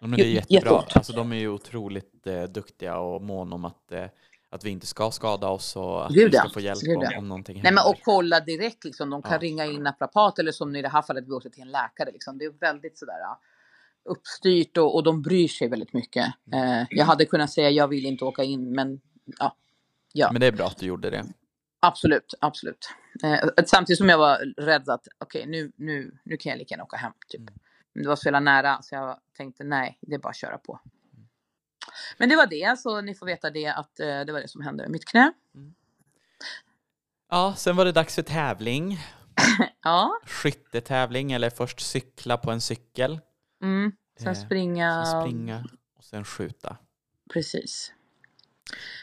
Ja, 0.00 0.06
men 0.06 0.18
det 0.18 0.24
är 0.24 0.26
jättebra. 0.26 0.54
jätteont. 0.54 0.96
Alltså, 0.96 1.12
de 1.12 1.32
är 1.32 1.36
ju 1.36 1.48
otroligt 1.48 2.26
eh, 2.26 2.42
duktiga 2.42 2.98
och 2.98 3.22
mån 3.22 3.52
om 3.52 3.64
att, 3.64 3.92
eh, 3.92 4.06
att 4.52 4.64
vi 4.64 4.70
inte 4.70 4.86
ska 4.86 5.10
skada 5.10 5.48
oss 5.48 5.76
och 5.76 6.06
att 6.06 6.12
Gud, 6.12 6.30
vi 6.32 6.36
ska 6.38 6.48
få 6.48 6.60
hjälp 6.60 6.80
Gud, 6.80 6.96
om, 6.96 7.08
om 7.18 7.28
någonting 7.28 7.54
Nej, 7.54 7.72
men 7.72 7.78
händer. 7.78 7.90
och 7.90 8.02
kolla 8.04 8.40
direkt 8.40 8.84
liksom. 8.84 9.10
De 9.10 9.22
kan 9.22 9.32
Ja. 9.32 9.38
ringa 9.38 9.64
in 9.66 9.82
naprapat 9.82 10.38
eller 10.38 10.52
som 10.52 10.76
i 10.76 10.82
det 10.82 10.88
här 10.88 11.02
fallet 11.02 11.24
vi 11.26 11.30
åkte 11.32 11.50
till 11.50 11.62
en 11.62 11.70
läkare 11.70 12.12
liksom. 12.12 12.38
Det 12.38 12.44
är 12.44 12.50
väldigt 12.50 12.98
sådär 12.98 13.18
ja, 13.20 13.40
uppstyrt 14.04 14.76
och, 14.76 14.94
och 14.94 15.02
de 15.02 15.22
bryr 15.22 15.48
sig 15.48 15.68
väldigt 15.68 15.92
mycket. 15.92 16.26
Eh, 16.54 16.86
jag 16.90 17.04
hade 17.04 17.24
kunnat 17.24 17.50
säga 17.50 17.70
jag 17.70 17.88
vill 17.88 18.06
inte 18.06 18.24
åka 18.24 18.42
in 18.42 18.72
men 18.74 19.00
ja, 19.38 19.56
ja. 20.12 20.28
Men 20.32 20.40
det 20.40 20.46
är 20.46 20.52
bra 20.52 20.66
att 20.66 20.78
du 20.78 20.86
gjorde 20.86 21.10
det. 21.10 21.24
absolut, 21.80 22.34
absolut. 22.40 22.88
Eh, 23.24 23.64
samtidigt 23.66 23.98
som 23.98 24.08
jag 24.08 24.18
var 24.18 24.36
rädd 24.62 24.88
att 24.88 25.06
okej 25.18 25.46
nu, 25.46 25.72
nu, 25.76 26.18
nu 26.24 26.36
kan 26.36 26.50
jag 26.50 26.58
lika 26.58 26.72
gärna 26.72 26.84
åka 26.84 26.96
hem 26.96 27.12
typ. 27.28 27.40
Mm. 27.40 27.52
Det 27.94 28.08
var 28.08 28.16
så 28.16 28.26
jävla 28.26 28.40
nära 28.40 28.82
så 28.82 28.94
jag 28.94 29.18
tänkte 29.36 29.64
nej, 29.64 29.98
det 30.00 30.14
är 30.14 30.18
bara 30.18 30.28
att 30.30 30.36
köra 30.36 30.58
på. 30.58 30.80
Men 32.18 32.28
det 32.28 32.36
var 32.36 32.46
det, 32.46 32.78
så 32.78 33.00
ni 33.00 33.14
får 33.14 33.26
veta 33.26 33.50
det 33.50 33.66
att 33.66 34.00
eh, 34.00 34.20
det 34.20 34.32
var 34.32 34.40
det 34.40 34.48
som 34.48 34.60
hände 34.62 34.82
med 34.82 34.90
mitt 34.90 35.04
knä. 35.04 35.32
Ja, 37.30 37.54
sen 37.56 37.76
var 37.76 37.84
det 37.84 37.92
dags 37.92 38.14
för 38.14 38.22
tävling. 38.22 38.98
Ja, 39.84 40.20
Skyttetävling 40.26 41.32
eller 41.32 41.50
först 41.50 41.80
cykla 41.80 42.36
på 42.36 42.50
en 42.50 42.60
cykel. 42.60 43.20
mm. 43.62 43.92
sen 44.18 44.28
Eh, 44.28 44.34
springa. 44.34 45.04
Sen 45.04 45.20
springa 45.22 45.64
och 45.98 46.04
sen 46.04 46.24
skjuta. 46.24 46.76
Precis. 47.32 47.92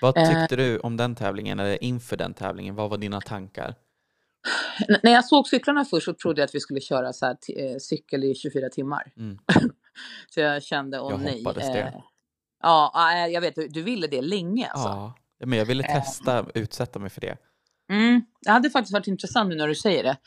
Vad 0.02 0.18
Eh. 0.18 0.28
tyckte 0.30 0.56
du 0.56 0.80
om 0.80 0.98
den 0.98 1.16
tävlingen 1.16 1.60
eller 1.60 1.84
inför 1.84 2.18
den 2.18 2.34
tävlingen? 2.34 2.76
Vad 2.76 2.90
var 2.90 2.98
dina 2.98 3.22
tankar? 3.22 3.76
N- 4.90 5.00
när 5.04 5.12
jag 5.12 5.26
såg 5.26 5.48
cyklarna 5.48 5.86
först 5.86 6.06
så 6.06 6.14
trodde 6.14 6.42
jag 6.42 6.46
att 6.48 6.56
vi 6.56 6.60
skulle 6.60 6.82
köra 6.82 7.14
så 7.14 7.26
här 7.26 7.38
eh, 7.58 7.78
cykel 7.78 8.24
i 8.24 8.36
24 8.36 8.70
timmar. 8.70 9.12
Mm. 9.18 9.40
så 10.30 10.40
jag 10.40 10.64
kände, 10.64 11.00
åh 11.00 11.12
Jag 11.12 11.22
nej. 11.22 11.44
det. 11.56 12.04
Eh, 12.64 12.70
Ja, 12.70 12.92
ja, 12.94 13.28
jag 13.28 13.42
vet, 13.42 13.56
du, 13.56 13.82
ville 13.82 14.08
det 14.08 14.22
länge 14.22 14.68
alltså. 14.70 14.88
Ja, 14.90 15.14
men 15.46 15.60
jag 15.60 15.66
ville 15.66 15.84
Eh. 15.84 15.94
testa, 16.02 16.46
utsätta 16.54 17.00
mig 17.00 17.10
för 17.10 17.22
det. 17.22 17.38
Mm, 17.92 18.22
det 18.42 18.52
hade 18.52 18.70
faktiskt 18.70 18.94
varit 18.94 19.08
intressant 19.08 19.50
nu 19.50 19.56
när 19.56 19.68
du 19.68 19.76
säger 19.76 20.04
det. 20.04 20.18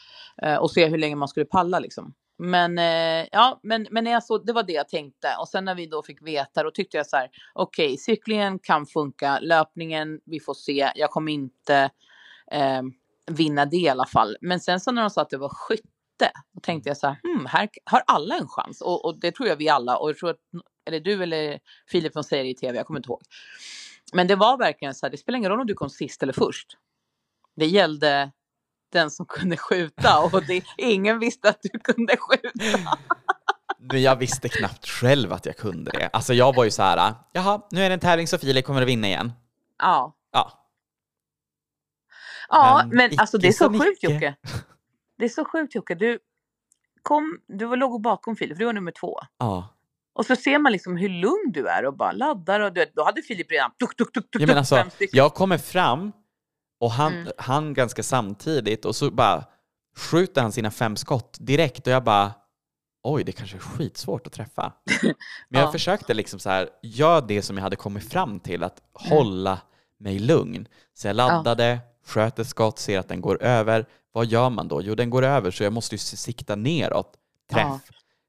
Eh, 0.48 0.56
och 0.56 0.70
se 0.70 0.86
hur 0.86 0.98
länge 0.98 1.16
man 1.16 1.28
skulle 1.28 1.46
palla 1.46 1.78
liksom. 1.78 2.14
Men 2.38 2.78
eh, 2.78 3.26
ja, 3.32 3.60
men, 3.62 3.86
men 3.90 4.06
jag 4.06 4.24
såg, 4.24 4.46
det 4.46 4.52
var 4.52 4.62
det 4.62 4.72
jag 4.72 4.88
tänkte. 4.88 5.28
Och 5.40 5.48
sen 5.48 5.64
när 5.64 5.74
vi 5.74 5.86
då 5.86 6.02
fick 6.02 6.22
veta, 6.22 6.62
då 6.62 6.70
tyckte 6.70 6.96
jag 6.96 7.06
så 7.06 7.16
här, 7.16 7.30
okej, 7.54 7.96
cyklingen 7.98 8.58
kan 8.58 8.86
funka, 8.86 9.38
löpningen, 9.38 10.20
vi 10.24 10.40
får 10.40 10.54
se. 10.54 10.92
Jag 10.94 11.10
kommer 11.10 11.32
inte 11.32 11.90
eh, 12.52 12.82
vinna 13.30 13.64
det 13.64 13.76
i 13.76 13.88
alla 13.88 14.06
fall. 14.06 14.36
Men 14.40 14.60
sen 14.60 14.80
så 14.80 14.92
när 14.92 15.02
de 15.02 15.10
sa 15.10 15.22
att 15.22 15.30
det 15.30 15.38
var 15.38 15.48
skytte, 15.48 15.88
då 16.54 16.60
tänkte 16.62 16.90
jag 16.90 16.96
så 16.96 17.06
här, 17.06 17.16
hmm, 17.22 17.46
här 17.46 17.68
har 17.84 18.02
alla 18.06 18.36
en 18.36 18.48
chans. 18.48 18.80
Och, 18.80 19.04
och 19.04 19.20
det 19.20 19.32
tror 19.32 19.48
jag 19.48 19.56
vi 19.56 19.68
alla, 19.68 19.96
och 19.96 20.10
jag 20.10 20.18
tror 20.18 20.30
att, 20.30 20.36
eller 20.86 21.00
du 21.00 21.22
eller 21.22 21.60
Filip 21.90 22.12
som 22.12 22.24
säger 22.24 22.44
det 22.44 22.50
i 22.50 22.54
tv, 22.54 22.76
jag 22.76 22.86
kommer 22.86 23.00
inte 23.00 23.08
ihåg. 23.08 23.22
Men 24.12 24.26
det 24.26 24.36
var 24.36 24.58
verkligen 24.58 24.94
så 24.94 25.06
här, 25.06 25.10
det 25.10 25.16
spelar 25.18 25.38
ingen 25.38 25.50
roll 25.50 25.60
om 25.60 25.66
du 25.66 25.74
kom 25.74 25.90
sist 25.90 26.22
eller 26.22 26.32
först. 26.32 26.76
Det 27.56 27.66
gällde 27.66 28.32
den 28.92 29.10
som 29.10 29.26
kunde 29.26 29.56
skjuta 29.56 30.20
och 30.32 30.46
det, 30.46 30.64
ingen 30.76 31.18
visste 31.18 31.48
att 31.48 31.58
du 31.62 31.78
kunde 31.78 32.16
skjuta. 32.16 32.98
Men 33.78 34.02
jag 34.02 34.16
visste 34.16 34.48
knappt 34.48 34.88
själv 34.88 35.32
att 35.32 35.46
jag 35.46 35.56
kunde 35.56 35.90
det. 35.90 36.10
Alltså 36.12 36.34
jag 36.34 36.54
var 36.54 36.64
ju 36.64 36.70
så 36.70 36.82
här, 36.82 37.14
jaha, 37.32 37.62
nu 37.70 37.82
är 37.82 37.88
det 37.88 37.94
en 37.94 38.00
tävling 38.00 38.28
så 38.28 38.38
Filip 38.38 38.64
kommer 38.64 38.82
att 38.82 38.88
vinna 38.88 39.06
igen. 39.06 39.32
Ja, 39.78 40.16
Ja, 40.32 40.62
Ja, 42.48 42.82
Men 42.86 42.96
men, 42.96 43.10
alltså 43.18 43.38
det 43.38 43.48
är 43.48 43.52
så 43.52 43.64
som 43.64 43.80
sjukt. 43.80 44.02
Jocke. 44.02 44.34
Det 45.22 45.26
är 45.26 45.30
så 45.30 45.44
sjukt 45.44 45.74
Jocke. 45.74 45.94
Du, 45.94 46.18
kom, 47.02 47.38
du 47.48 47.64
var 47.64 47.76
låg 47.76 48.02
bakom 48.02 48.36
Filip, 48.36 48.56
för 48.56 48.58
du 48.58 48.64
var 48.66 48.72
nummer 48.72 48.92
två. 48.92 49.18
ja. 49.38 49.68
Och 50.14 50.26
så 50.26 50.36
ser 50.36 50.58
man 50.58 50.72
liksom 50.72 50.96
hur 50.96 51.08
lugn 51.08 51.52
du 51.52 51.68
är 51.68 51.84
och 51.86 51.96
bara 51.96 52.12
laddar. 52.12 52.60
Och 52.60 52.72
du, 52.72 52.86
då 52.94 53.04
hade 53.04 53.22
Filip 53.22 53.50
redan 53.50 53.70
tuk, 53.78 53.96
tuk, 53.96 54.12
tuk, 54.12 54.30
tuk, 54.30 54.42
Ja, 54.42 54.46
men 54.46 54.58
alltså, 54.58 54.84
jag 55.12 55.34
kommer 55.34 55.58
fram 55.58 56.12
och 56.80 56.90
han, 56.90 57.12
Mm. 57.12 57.32
han 57.38 57.74
ganska 57.74 58.02
samtidigt 58.02 58.84
och 58.84 58.96
så 58.96 59.10
bara 59.10 59.44
skjuter 59.96 60.42
han 60.42 60.52
sina 60.52 60.70
fem 60.70 60.96
skott 60.96 61.36
direkt 61.40 61.86
och 61.86 61.92
jag 61.92 62.04
bara 62.04 62.32
oj, 63.02 63.24
det 63.24 63.32
kanske 63.32 63.56
är 63.56 63.60
skitsvårt 63.60 64.26
att 64.26 64.32
träffa. 64.32 64.72
Men 65.48 65.60
jag 65.60 65.68
Ja. 65.68 65.72
försökte 65.72 66.14
liksom 66.14 66.38
så 66.38 66.50
här, 66.50 66.68
gör 66.82 67.20
det 67.28 67.42
som 67.42 67.56
jag 67.56 67.62
hade 67.62 67.76
kommit 67.76 68.10
fram 68.12 68.40
till, 68.40 68.62
att 68.62 68.80
Mm. 69.06 69.18
hålla 69.18 69.58
mig 69.98 70.18
lugn. 70.18 70.68
Så 70.94 71.06
jag 71.06 71.16
laddade, 71.16 71.78
sköt 72.06 72.38
ett 72.38 72.48
skott, 72.48 72.78
ser 72.78 72.98
att 72.98 73.08
den 73.08 73.20
går 73.20 73.42
över. 73.42 73.86
Vad 74.12 74.26
gör 74.26 74.50
man 74.50 74.68
då? 74.68 74.82
Jo, 74.82 74.94
den 74.94 75.10
går 75.10 75.22
över 75.22 75.50
så 75.50 75.62
jag 75.64 75.72
måste 75.72 75.94
ju 75.94 75.98
sikta 75.98 76.56
neråt. 76.56 77.12
Träff. 77.52 77.62
Ja. 77.66 77.80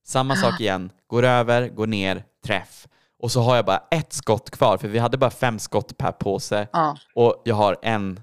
Samma 0.05 0.35
sak 0.35 0.59
igen, 0.59 0.91
går 1.07 1.23
över, 1.23 1.67
går 1.69 1.87
ner, 1.87 2.23
träff. 2.45 2.87
Och 3.19 3.31
så 3.31 3.41
har 3.41 3.55
jag 3.55 3.65
bara 3.65 3.83
ett 3.91 4.13
skott 4.13 4.49
kvar, 4.49 4.77
för 4.77 4.87
vi 4.87 4.99
hade 4.99 5.17
bara 5.17 5.29
fem 5.31 5.59
skott 5.59 5.97
per 5.97 6.11
påse. 6.11 6.67
Ja, 6.73 6.97
Och 7.15 7.41
jag 7.45 7.55
har 7.55 7.77
en 7.81 8.19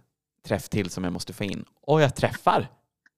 träff 0.47 0.69
till 0.69 0.91
som 0.91 1.05
jag 1.05 1.13
måste 1.13 1.33
få 1.33 1.45
in. 1.45 1.65
Och 1.87 2.01
jag 2.01 2.17
träffar. 2.17 2.69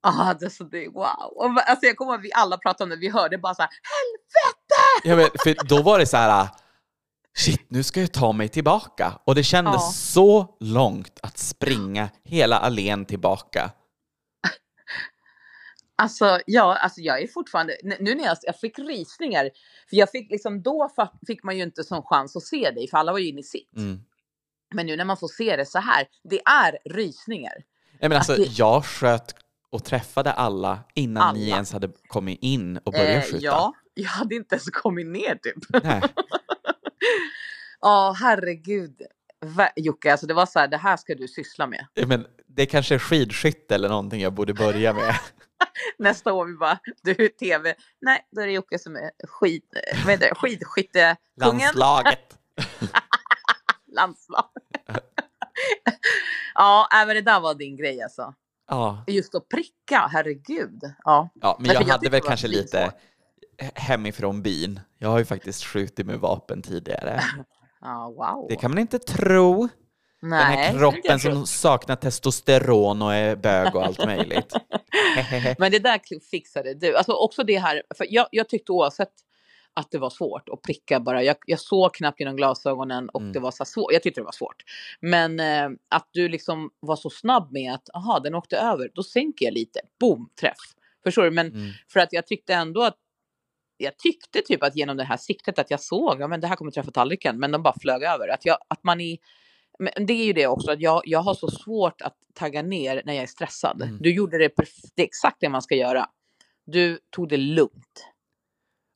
ah, 0.02 0.34
det 0.34 0.50
så 0.50 0.64
det, 0.64 0.88
wow. 0.88 1.32
Och, 1.36 1.44
alltså, 1.44 1.86
jag 1.86 1.96
kommer 1.96 2.12
ihåg 2.12 2.18
att 2.20 2.24
vi 2.24 2.32
alla 2.34 2.58
pratade 2.58 2.84
om 2.84 2.90
det, 2.90 2.96
vi 2.96 3.08
hörde 3.08 3.38
bara 3.38 3.54
så 3.54 3.62
här, 3.62 3.70
helvete! 3.92 5.08
Ja, 5.08 5.16
men, 5.16 5.42
för 5.44 5.68
då 5.68 5.82
var 5.82 5.98
det 5.98 6.06
så 6.06 6.16
här, 6.16 6.48
shit, 7.38 7.60
nu 7.68 7.82
ska 7.82 8.00
jag 8.00 8.12
ta 8.12 8.32
mig 8.32 8.48
tillbaka. 8.48 9.18
Och 9.24 9.34
det 9.34 9.42
kändes 9.42 9.74
Ja. 9.74 9.78
så 9.94 10.56
långt 10.60 11.18
att 11.22 11.38
springa 11.38 12.08
hela 12.24 12.58
allén 12.58 13.04
tillbaka. 13.04 13.70
Alltså, 15.96 16.40
ja, 16.46 16.76
alltså 16.76 17.00
jag 17.00 17.22
är 17.22 17.26
fortfarande, 17.26 17.76
nu 17.82 18.14
när 18.14 18.24
jag, 18.24 18.36
jag 18.42 18.58
fick 18.60 18.78
rysningar, 18.78 19.50
för 19.90 19.96
jag 19.96 20.10
fick 20.10 20.30
liksom, 20.30 20.62
då 20.62 20.90
fick 21.26 21.42
man 21.42 21.56
ju 21.56 21.62
inte 21.62 21.84
sån 21.84 22.02
chans 22.02 22.36
att 22.36 22.42
se 22.42 22.70
dig, 22.70 22.88
för 22.88 22.98
alla 22.98 23.12
var 23.12 23.18
ju 23.18 23.28
inne 23.28 23.40
i 23.40 23.44
sitt. 23.44 23.76
Mm. 23.76 24.00
Men 24.74 24.86
nu 24.86 24.96
när 24.96 25.04
man 25.04 25.16
får 25.16 25.28
se 25.28 25.56
det 25.56 25.66
så 25.66 25.78
här, 25.78 26.06
det 26.30 26.40
är 26.44 26.78
rysningar. 26.94 27.52
Nej, 28.00 28.08
men 28.08 28.12
alltså, 28.12 28.34
det- 28.36 28.58
jag 28.58 28.84
sköt 28.84 29.34
och 29.70 29.84
träffade 29.84 30.32
alla 30.32 30.78
innan 30.94 31.34
ni 31.34 31.44
Alla. 31.46 31.54
ens 31.54 31.72
hade 31.72 31.88
kommit 32.08 32.38
in 32.42 32.76
och 32.76 32.92
börjat 32.92 33.16
Eh, 33.16 33.22
skjuta. 33.32 33.38
ja, 33.44 33.72
jag 33.94 34.08
hade 34.08 34.34
inte 34.34 34.54
ens 34.54 34.70
kommit 34.70 35.06
ner 35.06 35.34
typ. 35.42 35.84
Nej. 35.84 36.02
Ja, 37.80 38.16
herregud. 38.18 39.02
Jocke, 39.76 40.12
alltså 40.12 40.26
det 40.26 40.34
var 40.34 40.46
så 40.46 40.58
här, 40.58 40.68
det 40.68 40.76
här 40.76 40.96
ska 40.96 41.14
du 41.14 41.28
syssla 41.28 41.66
med. 41.66 41.86
Men 42.06 42.26
det 42.46 42.66
kanske 42.66 42.94
är 42.94 42.98
skidskytte 42.98 43.74
eller 43.74 43.88
någonting 43.88 44.20
jag 44.20 44.32
borde 44.32 44.54
börja 44.54 44.92
med. 44.92 45.14
Nästa 45.98 46.32
år 46.32 46.46
vi 46.46 46.54
bara, 46.54 46.78
du 47.02 47.28
tv, 47.28 47.74
nej, 48.00 48.28
då 48.30 48.40
är 48.40 48.46
det 48.46 48.52
Jocke 48.52 48.78
som 48.78 48.96
är 48.96 49.10
skid, 49.28 49.62
vad 50.04 50.12
heter 50.12 50.28
det, 50.28 50.34
skidskyttekungen. 50.34 51.16
Landslaget. 51.40 52.38
Landslag. 53.92 54.44
ja, 56.54 56.88
men 57.06 57.08
det 57.08 57.22
där 57.22 57.40
var 57.40 57.54
din 57.54 57.76
grej 57.76 58.02
alltså. 58.02 58.34
Ja, 58.68 59.04
Just 59.06 59.34
att 59.34 59.48
pricka, 59.48 60.08
herregud. 60.12 60.80
Ja, 61.04 61.30
ja 61.34 61.56
men 61.60 61.72
jag 61.72 61.82
jag 61.82 61.86
hade 61.86 62.10
väl 62.10 62.20
kanske 62.20 62.48
lite 62.48 62.68
svinsvårt. 62.68 63.00
Hemifrån 63.74 64.42
byn. 64.42 64.80
Jag 64.98 65.08
har 65.08 65.18
ju 65.18 65.24
faktiskt 65.24 65.64
skjutit 65.64 66.06
med 66.06 66.18
vapen 66.18 66.62
tidigare. 66.62 67.20
ja 67.80 68.08
wow. 68.16 68.46
Det 68.48 68.56
kan 68.56 68.70
man 68.70 68.78
inte 68.78 68.98
tro. 68.98 69.68
nej, 70.22 70.56
Den 70.56 70.58
här 70.74 70.78
kroppen 70.78 71.20
som 71.20 71.46
saknar 71.46 71.96
testosteron 71.96 73.02
och 73.02 73.14
är 73.14 73.36
bög 73.36 73.74
och 73.76 73.84
allt 73.84 74.06
möjligt. 74.06 74.52
Men 75.58 75.72
det 75.72 75.78
där 75.78 76.20
fixade 76.30 76.74
du. 76.74 76.96
Alltså 76.96 77.12
också 77.12 77.42
det 77.44 77.58
här, 77.58 77.82
för 77.96 78.06
jag, 78.10 78.26
jag 78.30 78.48
tyckte 78.48 78.72
oavsett 78.72 79.12
att 79.74 79.90
det 79.90 79.98
var 79.98 80.10
svårt 80.10 80.48
att 80.48 80.62
pricka 80.62 81.00
bara. 81.00 81.22
Jag, 81.22 81.36
jag 81.46 81.60
såg 81.60 81.94
knappt 81.94 82.20
genom 82.20 82.36
glasögonen 82.36 83.08
och 83.08 83.20
Mm. 83.20 83.32
det 83.32 83.40
var 83.40 83.50
så 83.50 83.64
svårt. 83.64 83.92
Jag 83.92 84.02
tyckte 84.02 84.20
det 84.20 84.24
var 84.24 84.32
svårt. 84.32 84.62
Men 85.00 85.40
eh, 85.40 85.68
att 85.88 86.08
du 86.12 86.28
liksom 86.28 86.70
var 86.80 86.96
så 86.96 87.10
snabb 87.10 87.52
med 87.52 87.74
att, 87.74 87.88
aha, 87.94 88.20
den 88.20 88.34
åkte 88.34 88.56
över, 88.58 88.90
då 88.94 89.02
sänker 89.02 89.44
jag 89.44 89.54
lite. 89.54 89.80
Boom, 90.00 90.28
träff. 90.40 90.56
Förstår 91.04 91.22
du? 91.22 91.30
Men 91.30 91.46
Mm. 91.46 91.70
för 91.92 92.00
att 92.00 92.12
jag 92.12 92.26
tyckte 92.26 92.54
ändå 92.54 92.82
att 92.82 92.96
jag 93.82 93.98
tyckte 93.98 94.40
typ 94.42 94.62
att 94.62 94.76
genom 94.76 94.96
det 94.96 95.04
här 95.04 95.16
siktet 95.16 95.58
att 95.58 95.70
jag 95.70 95.80
såg, 95.80 96.20
ja 96.20 96.28
men 96.28 96.40
det 96.40 96.46
här 96.46 96.56
kommer 96.56 96.70
träffa 96.70 96.90
tallriken, 96.90 97.38
men 97.38 97.50
de 97.50 97.62
bara 97.62 97.74
flög 97.80 98.02
över. 98.02 98.28
Att, 98.28 98.46
jag, 98.46 98.58
att 98.68 98.84
man 98.84 99.00
i, 99.00 99.18
men 99.78 100.06
det 100.06 100.12
är 100.12 100.24
ju 100.24 100.32
det 100.32 100.46
också, 100.46 100.70
att 100.70 100.80
jag, 100.80 101.02
jag 101.04 101.22
har 101.22 101.34
så 101.34 101.50
svårt 101.50 102.02
att 102.02 102.16
tagga 102.34 102.62
ner 102.62 103.02
när 103.04 103.12
jag 103.12 103.22
är 103.22 103.26
stressad. 103.26 103.82
Mm. 103.82 103.98
Du 104.00 104.14
gjorde 104.14 104.38
det, 104.38 104.50
det 104.96 105.02
exakt 105.02 105.36
det 105.40 105.48
man 105.48 105.62
ska 105.62 105.74
göra. 105.74 106.08
Du 106.66 106.98
tog 107.10 107.28
det 107.28 107.36
lugnt. 107.36 108.08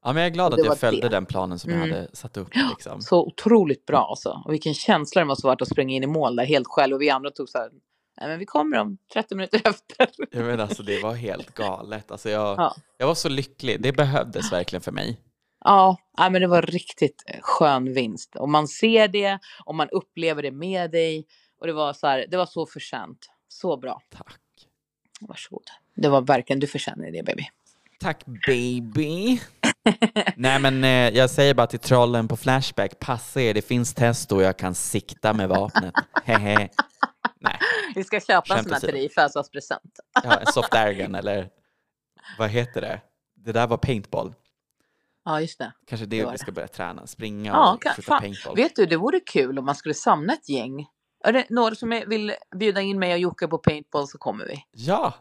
Ja, 0.05 0.13
men 0.13 0.23
jag 0.23 0.31
är 0.31 0.35
glad 0.35 0.55
att 0.55 0.65
jag 0.65 0.79
följde 0.79 1.09
det. 1.09 1.17
den 1.17 1.27
planen 1.27 1.59
som 1.59 1.71
Mm. 1.71 1.89
jag 1.89 1.97
hade 1.97 2.17
satt 2.17 2.37
upp. 2.37 2.49
Liksom. 2.71 3.01
Så 3.01 3.27
otroligt 3.27 3.87
bra 3.87 4.07
alltså. 4.11 4.43
Och 4.45 4.53
vilken 4.53 4.75
känsla 4.75 5.21
det 5.21 5.25
måste 5.25 5.47
varit 5.47 5.63
att 5.63 5.69
springa 5.69 5.95
in 5.97 6.03
i 6.03 6.07
mål 6.07 6.37
där 6.37 6.45
helt 6.45 6.67
själv 6.69 6.95
och 6.95 7.03
vi 7.03 7.11
andra 7.11 7.31
tog 7.31 7.49
så 7.49 7.59
här, 7.59 7.71
nej 8.21 8.29
men 8.29 8.39
vi 8.39 8.47
kommer 8.47 8.79
om 8.79 8.99
30 9.13 9.35
minuter 9.35 9.61
efter. 9.65 10.09
Jag 10.31 10.45
men 10.45 10.61
alltså, 10.61 10.83
det 10.83 11.03
var 11.03 11.15
helt 11.15 11.55
galet. 11.55 12.11
Alltså, 12.11 12.31
jag, 12.31 12.59
Ja. 12.59 12.75
jag 12.99 13.07
var 13.07 13.15
så 13.15 13.29
lycklig. 13.29 13.83
Det 13.83 13.93
behövdes 13.93 14.53
verkligen 14.53 14.81
för 14.83 14.93
mig. 14.93 15.21
Ja, 15.65 15.97
men 16.19 16.33
det 16.33 16.47
var 16.47 16.63
riktigt 16.63 17.25
eh, 17.27 17.41
skön 17.43 17.93
vinst. 17.95 18.37
Och 18.37 18.49
man 18.49 18.69
ser 18.69 19.09
det 19.09 19.39
och 19.65 19.75
man 19.75 19.89
upplever 19.89 20.43
det 20.43 20.51
med 20.51 20.91
dig. 20.91 21.27
Och 21.61 21.67
det 21.67 21.73
var 21.73 21.93
så 21.93 22.07
här, 22.07 22.27
det 22.31 22.37
var 22.37 22.47
så 22.47 22.67
förtjänt. 22.67 23.19
Så 23.49 23.77
bra. 23.77 24.03
Tack. 24.11 24.37
Varsågod. 25.21 25.63
Det 25.97 26.09
var 26.09 26.21
verkligen, 26.21 26.61
du 26.61 26.67
förtjänar 26.67 27.11
det 27.11 27.23
baby. 27.23 27.45
Tack 28.01 28.25
baby. 28.47 29.41
Nej 30.37 30.61
men 30.61 30.85
eh, 30.85 30.91
jag 30.91 31.31
säger 31.31 31.55
bara 31.55 31.67
till 31.67 31.79
trollen 31.79 32.29
på 32.29 32.37
Flashback, 32.37 32.99
passa 32.99 33.41
er, 33.41 33.55
det 33.55 33.63
finns 33.63 33.95
test 33.95 34.33
och 34.33 34.43
jag 34.43 34.57
kan 34.57 34.75
sikta 34.75 35.33
med 35.33 35.49
vapnet. 35.49 35.95
Nej, 37.41 37.59
Vi 37.95 38.05
ska 38.05 38.21
köpa 38.21 38.57
en 38.57 38.63
sån 38.65 38.73
här 38.73 38.81
till 38.81 38.89
dig 38.95 39.05
i 39.05 39.09
födelsedagspresent. 39.09 40.01
ja, 40.25 40.35
en 40.35 40.47
soft 40.53 40.75
airgun 40.75 41.15
eller 41.15 41.49
vad 42.39 42.51
heter 42.51 42.81
det? 42.81 43.01
Det 43.35 43.53
där 43.53 43.67
var 43.67 43.77
paintball. 43.77 44.35
Ja, 45.25 45.41
just 45.41 45.59
det. 45.59 45.73
Kanske 45.87 46.07
det, 46.07 46.19
Det 46.21 46.25
vi 46.27 46.33
det. 46.33 46.39
ska 46.39 46.53
börja 46.53 46.69
träna, 46.69 47.07
springa 47.07 47.51
Ja, 47.53 47.75
och 47.75 47.85
skjuta 47.85 48.03
fan. 48.03 48.21
paintball. 48.21 48.57
Vet 48.57 48.77
du, 48.77 48.87
det 48.87 48.97
vore 48.97 49.21
kul 49.21 49.59
om 49.59 49.65
man 49.65 49.75
skulle 49.75 49.95
samla 49.95 50.33
ett 50.33 50.49
gäng. 50.49 50.87
Är 51.25 51.33
det 51.33 51.47
några 51.51 51.75
som 51.75 51.93
är, 51.93 52.07
vill 52.07 52.33
bjuda 52.57 52.81
in 52.81 52.99
mig 52.99 53.13
och 53.13 53.19
Jocke 53.19 53.49
på 53.49 53.59
paintball 53.59 54.09
så 54.09 54.19
kommer 54.19 54.47
vi. 54.47 54.65
Ja, 54.73 55.15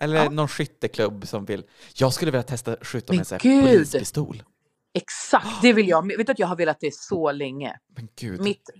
eller 0.00 0.16
Ja. 0.24 0.30
någon 0.30 0.48
skytteklubb 0.48 1.26
som 1.28 1.44
vill. 1.44 1.64
Jag 1.94 2.12
skulle 2.12 2.30
vilja 2.30 2.42
testa 2.42 2.76
skjuta 2.82 3.12
med 3.12 3.32
en 3.32 3.38
polispistol. 3.62 4.42
Exakt, 4.94 5.62
det 5.62 5.72
vill 5.72 5.88
jag. 5.88 6.16
Vet 6.16 6.26
du 6.26 6.32
att 6.32 6.38
jag 6.38 6.46
har 6.46 6.56
velat 6.56 6.80
det 6.80 6.94
så 6.94 7.32
länge. 7.32 7.78
Men 7.96 8.08
gud. 8.20 8.40
mitt, 8.40 8.70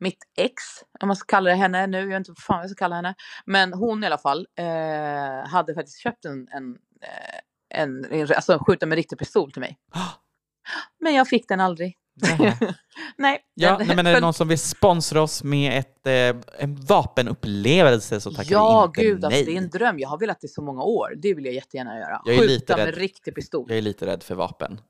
mitt 0.00 0.18
ex, 0.38 0.54
om 1.00 1.06
man 1.08 1.16
ska 1.16 1.26
kalla 1.26 1.50
det 1.50 1.56
henne 1.56 1.86
nu, 1.86 1.98
jag 1.98 2.06
vet 2.06 2.16
inte 2.16 2.30
vad 2.30 2.38
fan 2.38 2.60
jag 2.60 2.70
ska 2.70 2.78
kalla 2.84 2.96
henne. 2.96 3.14
Men 3.44 3.72
hon 3.72 4.02
i 4.04 4.06
alla 4.06 4.18
fall 4.18 4.46
eh, 4.58 5.48
hade 5.50 5.74
faktiskt 5.74 5.98
köpt 6.00 6.24
en, 6.24 6.48
en, 6.48 6.76
eh, 7.02 7.80
en, 7.82 8.04
en 8.12 8.20
alltså 8.36 8.58
skjuta 8.66 8.86
med 8.86 8.96
riktig 8.96 9.18
pistol 9.18 9.52
till 9.52 9.60
mig. 9.60 9.78
Men 11.00 11.14
jag 11.14 11.28
fick 11.28 11.48
den 11.48 11.60
aldrig. 11.60 11.96
nej. 12.38 12.56
Nej. 13.16 13.40
Ja, 13.54 13.78
nej, 13.78 13.96
men 13.96 14.06
är 14.06 14.14
det 14.14 14.20
någon 14.20 14.34
som 14.34 14.48
vill 14.48 14.58
sponsra 14.58 15.22
oss 15.22 15.44
med 15.44 15.78
ett, 15.78 16.06
eh, 16.06 16.42
en 16.62 16.76
vapenupplevelse 16.76 18.20
så 18.20 18.30
tackar 18.30 18.52
Ja, 18.52 18.80
vi 18.80 18.86
inte 18.86 19.00
gud, 19.14 19.24
alltså, 19.24 19.36
nej. 19.38 19.44
det 19.44 19.52
är 19.52 19.56
en 19.56 19.70
dröm. 19.70 19.98
Jag 19.98 20.08
har 20.08 20.18
velat 20.18 20.40
det 20.40 20.44
i 20.44 20.48
så 20.48 20.62
många 20.62 20.82
år. 20.82 21.14
Det 21.16 21.34
vill 21.34 21.44
jag 21.44 21.54
jättegärna 21.54 21.98
göra. 21.98 22.20
Jag 22.24 22.34
är 22.34 22.38
Skjuta 22.38 22.52
lite 22.52 22.76
med 22.76 22.86
rädd. 22.86 22.94
riktig 22.94 23.34
pistol. 23.34 23.66
Jag 23.68 23.78
är 23.78 23.82
lite 23.82 24.06
rädd 24.06 24.22
för 24.22 24.34
vapen. 24.34 24.80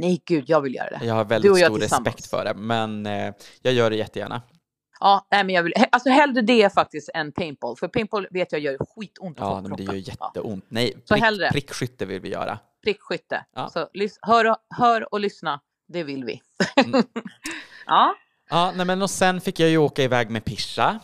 Nej, 0.00 0.22
gud, 0.26 0.44
jag 0.46 0.60
vill 0.60 0.74
göra 0.74 0.98
det. 0.98 1.04
Jag 1.06 1.14
har 1.14 1.24
Du 1.24 1.28
väldigt 1.28 1.58
jag 1.60 1.70
stor 1.70 1.78
respekt 1.78 2.26
för 2.26 2.44
det, 2.44 2.54
men 2.54 3.06
eh, 3.06 3.34
jag 3.62 3.72
gör 3.74 3.90
det 3.90 3.96
jättegärna. 3.96 4.42
Ja, 5.00 5.26
nej, 5.30 5.44
men 5.44 5.54
jag 5.54 5.62
vill, 5.62 5.72
alltså 5.92 6.08
hellre 6.10 6.42
det 6.42 6.74
faktiskt 6.74 7.10
än 7.14 7.32
paintball. 7.32 7.76
För 7.76 7.88
paintball 7.88 8.26
vet 8.30 8.52
jag 8.52 8.60
gör 8.60 8.78
skitont 8.96 9.36
Ja, 9.40 9.60
men 9.60 9.76
det 9.76 9.82
gör. 9.82 9.92
Ja. 9.94 9.98
jätteont. 10.34 10.64
Nej, 10.68 10.92
Så 11.04 11.14
prick, 11.14 11.24
hellre. 11.24 11.50
prickskytte 11.50 12.06
vill 12.06 12.20
vi 12.20 12.28
göra. 12.28 12.58
prickskytte. 12.84 13.44
Ja. 13.54 13.68
Så 13.70 13.88
hör, 14.22 14.44
och, 14.50 14.56
hör 14.76 15.12
och 15.14 15.20
lyssna, 15.20 15.60
det 15.88 16.02
vill 16.04 16.24
vi. 16.24 16.40
Mm. 16.84 17.02
ja, 17.86 18.14
Ja, 18.50 18.72
nej, 18.76 18.86
men 18.86 19.02
och 19.02 19.10
sen 19.10 19.40
fick 19.40 19.60
jag 19.60 19.70
ju 19.70 19.78
åka 19.78 20.02
iväg 20.02 20.30
med 20.30 20.44
Pisha 20.44 20.98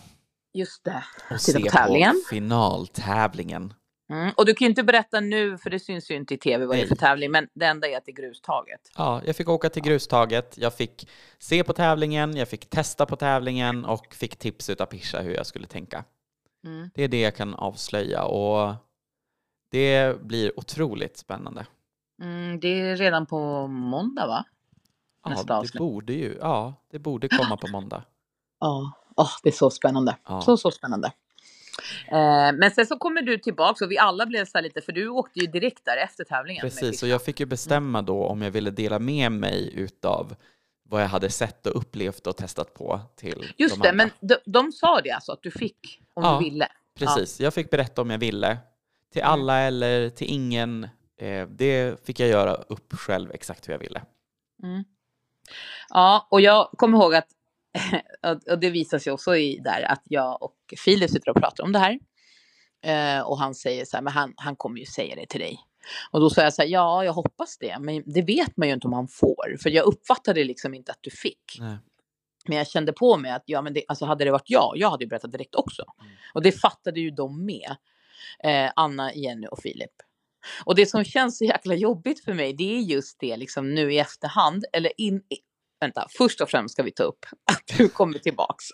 just 0.55 0.85
det. 0.85 1.05
och 1.31 1.39
Titta 1.41 1.59
se 1.69 2.13
på 2.13 2.15
finaltävlingen. 2.31 3.75
Mm. 4.11 4.33
Och 4.37 4.47
du 4.47 4.55
kan 4.55 4.65
ju 4.67 4.69
inte 4.69 4.83
berätta 4.83 5.21
nu, 5.21 5.59
för 5.59 5.71
det 5.71 5.79
syns 5.81 6.11
ju 6.11 6.15
inte 6.15 6.35
i 6.35 6.39
tv 6.39 6.67
vad 6.67 6.77
det 6.77 6.83
är 6.83 6.87
för 6.87 6.97
tävling, 6.97 7.31
men 7.31 7.49
det 7.55 7.67
enda 7.67 7.89
är 7.89 7.97
att 7.97 8.05
det 8.05 8.11
är 8.11 8.17
grustaget. 8.17 8.81
Ja, 8.97 9.21
jag 9.25 9.37
fick 9.37 9.49
åka 9.49 9.71
till 9.71 9.83
grustaget, 9.83 10.59
jag 10.59 10.75
fick 10.75 11.09
se 11.39 11.65
på 11.65 11.73
tävlingen, 11.73 12.37
jag 12.37 12.49
fick 12.49 12.71
testa 12.71 13.07
på 13.07 13.17
tävlingen 13.17 13.85
och 13.85 14.15
fick 14.15 14.37
tips 14.37 14.71
utav 14.71 14.87
Pisha 14.87 15.21
hur 15.21 15.35
jag 15.35 15.47
skulle 15.47 15.67
tänka. 15.67 16.05
Mm. 16.65 16.91
Det 16.95 17.03
är 17.05 17.09
det 17.09 17.21
jag 17.21 17.37
kan 17.37 17.55
avslöja 17.55 18.25
och 18.25 18.75
det 19.71 20.23
blir 20.23 20.59
otroligt 20.59 21.17
spännande. 21.17 21.67
Mm, 22.23 22.61
det 22.61 22.81
är 22.81 22.97
redan 22.97 23.27
på 23.27 23.67
måndag, 23.67 24.27
va? 24.27 24.45
Ja, 25.25 25.31
Nästa 25.31 25.47
det 25.47 25.55
avsnitt. 25.57 25.79
borde 25.79 26.13
ju, 26.13 26.39
ja, 26.41 26.75
det 26.91 26.99
borde 26.99 27.29
komma 27.29 27.57
på 27.57 27.69
måndag. 27.69 28.05
Ja. 28.61 28.93
åh, 29.17 29.31
det 29.43 29.49
är 29.49 29.53
så 29.53 29.71
spännande. 29.71 30.17
Ja. 30.29 30.41
Så, 30.41 30.57
så 30.57 30.71
spännande. 30.71 31.13
Eh, 32.09 32.53
men 32.59 32.71
sen 32.71 32.87
så 32.87 32.99
kommer 32.99 33.23
du 33.23 33.39
tillbaka 33.39 33.85
och 33.85 33.91
vi 33.91 33.99
alla 33.99 34.27
blev 34.27 34.45
så 34.45 34.51
här 34.59 34.63
lite, 34.63 34.81
för 34.81 34.93
du 34.93 35.09
åkte 35.09 35.41
ju 35.41 35.47
direkt 35.47 35.85
där 35.85 35.97
efter 35.97 36.25
tävlingen. 36.25 36.61
Precis, 36.61 37.03
och 37.03 37.09
jag 37.09 37.23
fick 37.25 37.41
ju 37.41 37.47
bestämma 37.47 38.03
då 38.03 38.25
om 38.27 38.43
jag 38.43 38.51
ville 38.51 38.71
dela 38.71 38.99
med 38.99 39.33
mig 39.33 39.73
utav 39.75 40.35
vad 40.89 41.03
jag 41.03 41.09
hade 41.09 41.31
sett 41.31 41.67
och 41.67 41.77
upplevt 41.77 42.27
och 42.27 42.37
testat 42.37 42.75
på 42.75 43.01
till 43.17 43.53
Just 43.57 43.75
de 43.75 43.83
det, 43.83 43.89
andra. 43.91 44.05
men 44.21 44.29
de, 44.29 44.37
de 44.51 44.73
sa 44.73 45.01
det 45.01 45.11
alltså 45.11 45.33
att 45.33 45.43
du 45.43 45.51
fick 45.51 46.01
om 46.15 46.23
Ja. 46.25 46.39
du 46.39 46.45
ville. 46.51 46.69
Precis, 46.99 47.41
jag 47.41 47.55
fick 47.55 47.71
berätta 47.71 48.03
om 48.03 48.11
jag 48.11 48.19
ville. 48.19 48.59
Till 49.13 49.23
Mm. 49.23 49.33
alla 49.33 49.59
eller 49.59 50.09
till 50.11 50.27
ingen. 50.31 50.89
Eh, 51.21 51.47
det 51.49 52.07
fick 52.07 52.21
jag 52.21 52.29
göra 52.29 52.55
upp 52.55 52.93
själv 52.93 53.31
exakt 53.33 53.69
hur 53.69 53.73
jag 53.75 53.79
ville. 53.79 54.03
Mm. 54.63 54.85
Ja, 55.89 56.27
och 56.31 56.41
jag 56.41 56.71
kommer 56.77 56.99
ihåg 56.99 57.15
att, 57.15 57.27
och- 58.51 58.59
det 58.59 58.71
visar 58.71 58.99
sig 58.99 59.13
också 59.13 59.37
i 59.37 59.61
där, 59.65 59.83
att 59.83 60.03
jag 60.05 60.43
och 60.43 60.57
Filip 60.85 61.11
sitter 61.11 61.31
och 61.31 61.37
pratar 61.37 61.65
om 61.65 61.73
det 61.73 61.79
här. 61.79 61.99
Eh, 62.85 63.21
och 63.23 63.39
han 63.39 63.55
säger 63.55 63.85
så 63.85 63.97
här, 63.97 64.03
men 64.03 64.13
han, 64.13 64.35
han 64.37 64.57
kommer 64.57 64.79
ju 64.81 64.87
säga 64.87 65.17
det 65.17 65.27
till 65.27 65.41
dig. 65.41 65.59
Och 66.11 66.21
då 66.21 66.31
sa 66.31 66.43
jag 66.43 66.55
så 66.55 66.63
här, 66.63 66.69
ja, 66.69 67.05
jag 67.05 67.13
hoppas 67.13 67.59
det, 67.59 67.79
men 67.81 68.03
det 68.07 68.23
vet 68.23 68.57
man 68.57 68.69
ju 68.69 68.75
inte 68.75 68.87
om 68.87 68.93
han 68.93 69.09
får. 69.09 69.57
För 69.63 69.71
jag 69.71 69.85
uppfattade 69.85 70.45
liksom 70.45 70.75
inte 70.75 70.93
att 70.93 70.99
du 71.01 71.11
fick. 71.11 71.57
Nej. 71.59 71.79
Men 72.49 72.59
jag 72.59 72.69
kände 72.69 72.93
på 72.93 73.17
mig 73.17 73.31
att 73.31 73.43
ja, 73.47 73.63
men 73.63 73.73
det, 73.75 73.85
alltså 73.89 74.05
hade 74.05 74.25
det 74.25 74.31
varit 74.31 74.51
jag, 74.51 74.73
jag 74.77 74.91
hade 74.91 75.05
ju 75.05 75.09
berättat 75.09 75.33
direkt 75.33 75.55
också. 75.55 75.85
Mm. 76.01 76.13
Och 76.35 76.43
det 76.43 76.53
fattade 76.53 77.01
ju 77.01 77.11
de 77.11 77.47
med. 77.47 77.77
Eh, 78.45 78.71
Anna, 78.77 79.15
Jenny 79.15 79.47
och 79.47 79.59
Filip. 79.59 79.91
Och 80.65 80.75
det 80.75 80.87
som 80.87 81.05
känns 81.05 81.39
så 81.39 81.45
jäkla 81.45 81.75
jobbigt 81.75 82.25
för 82.25 82.35
mig, 82.35 82.53
det 82.53 82.77
är 82.77 82.81
just 82.81 83.21
det 83.21 83.37
liksom 83.37 83.75
nu 83.75 83.93
i 83.93 83.99
efterhand, 83.99 84.65
eller 84.73 84.93
in, 85.01 85.23
vänta, 85.83 86.07
först 86.19 86.41
och 86.41 86.51
främst 86.51 86.73
ska 86.73 86.83
vi 86.83 86.91
ta 86.93 87.03
upp 87.03 87.27
att 87.53 87.77
du 87.79 87.89
kommer 87.89 88.19
tillbaks. 88.19 88.65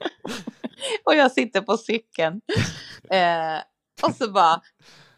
och 1.04 1.14
jag 1.14 1.32
sitter 1.32 1.60
på 1.60 1.76
cykeln. 1.76 2.40
Eh, 3.10 3.58
och 4.02 4.14
så 4.14 4.30
bara, 4.30 4.60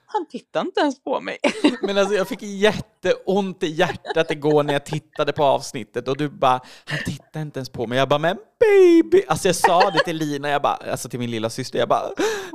han 0.07 0.29
tittar 0.29 0.61
inte 0.61 0.81
ens 0.81 1.03
på 1.05 1.21
mig. 1.21 1.39
Men 1.83 1.99
alltså 1.99 2.15
jag 2.15 2.29
fick 2.29 2.43
jätteont 2.43 3.63
i 3.63 3.67
hjärtat 3.67 4.31
igår 4.31 4.63
när 4.63 4.73
jag 4.73 4.85
tittade 4.87 5.33
på 5.33 5.45
avsnittet 5.45 6.09
och 6.09 6.17
du 6.17 6.29
bara, 6.29 6.61
han 6.85 6.99
tittar 7.07 7.41
inte 7.43 7.59
ens 7.59 7.69
på 7.71 7.87
mig. 7.87 7.99
Jag 7.99 8.09
bara, 8.09 8.19
men 8.19 8.37
baby! 8.61 9.23
Alltså 9.29 9.49
jag 9.49 9.57
sa 9.57 9.91
det 9.91 10.05
till 10.05 10.17
Lina, 10.17 10.49
jag 10.49 10.63
bara, 10.63 10.75
alltså 10.75 11.09
till 11.09 11.19
min 11.19 11.31
lilla 11.31 11.51
syster, 11.51 11.79
jag 11.79 11.89
bara, 11.89 12.11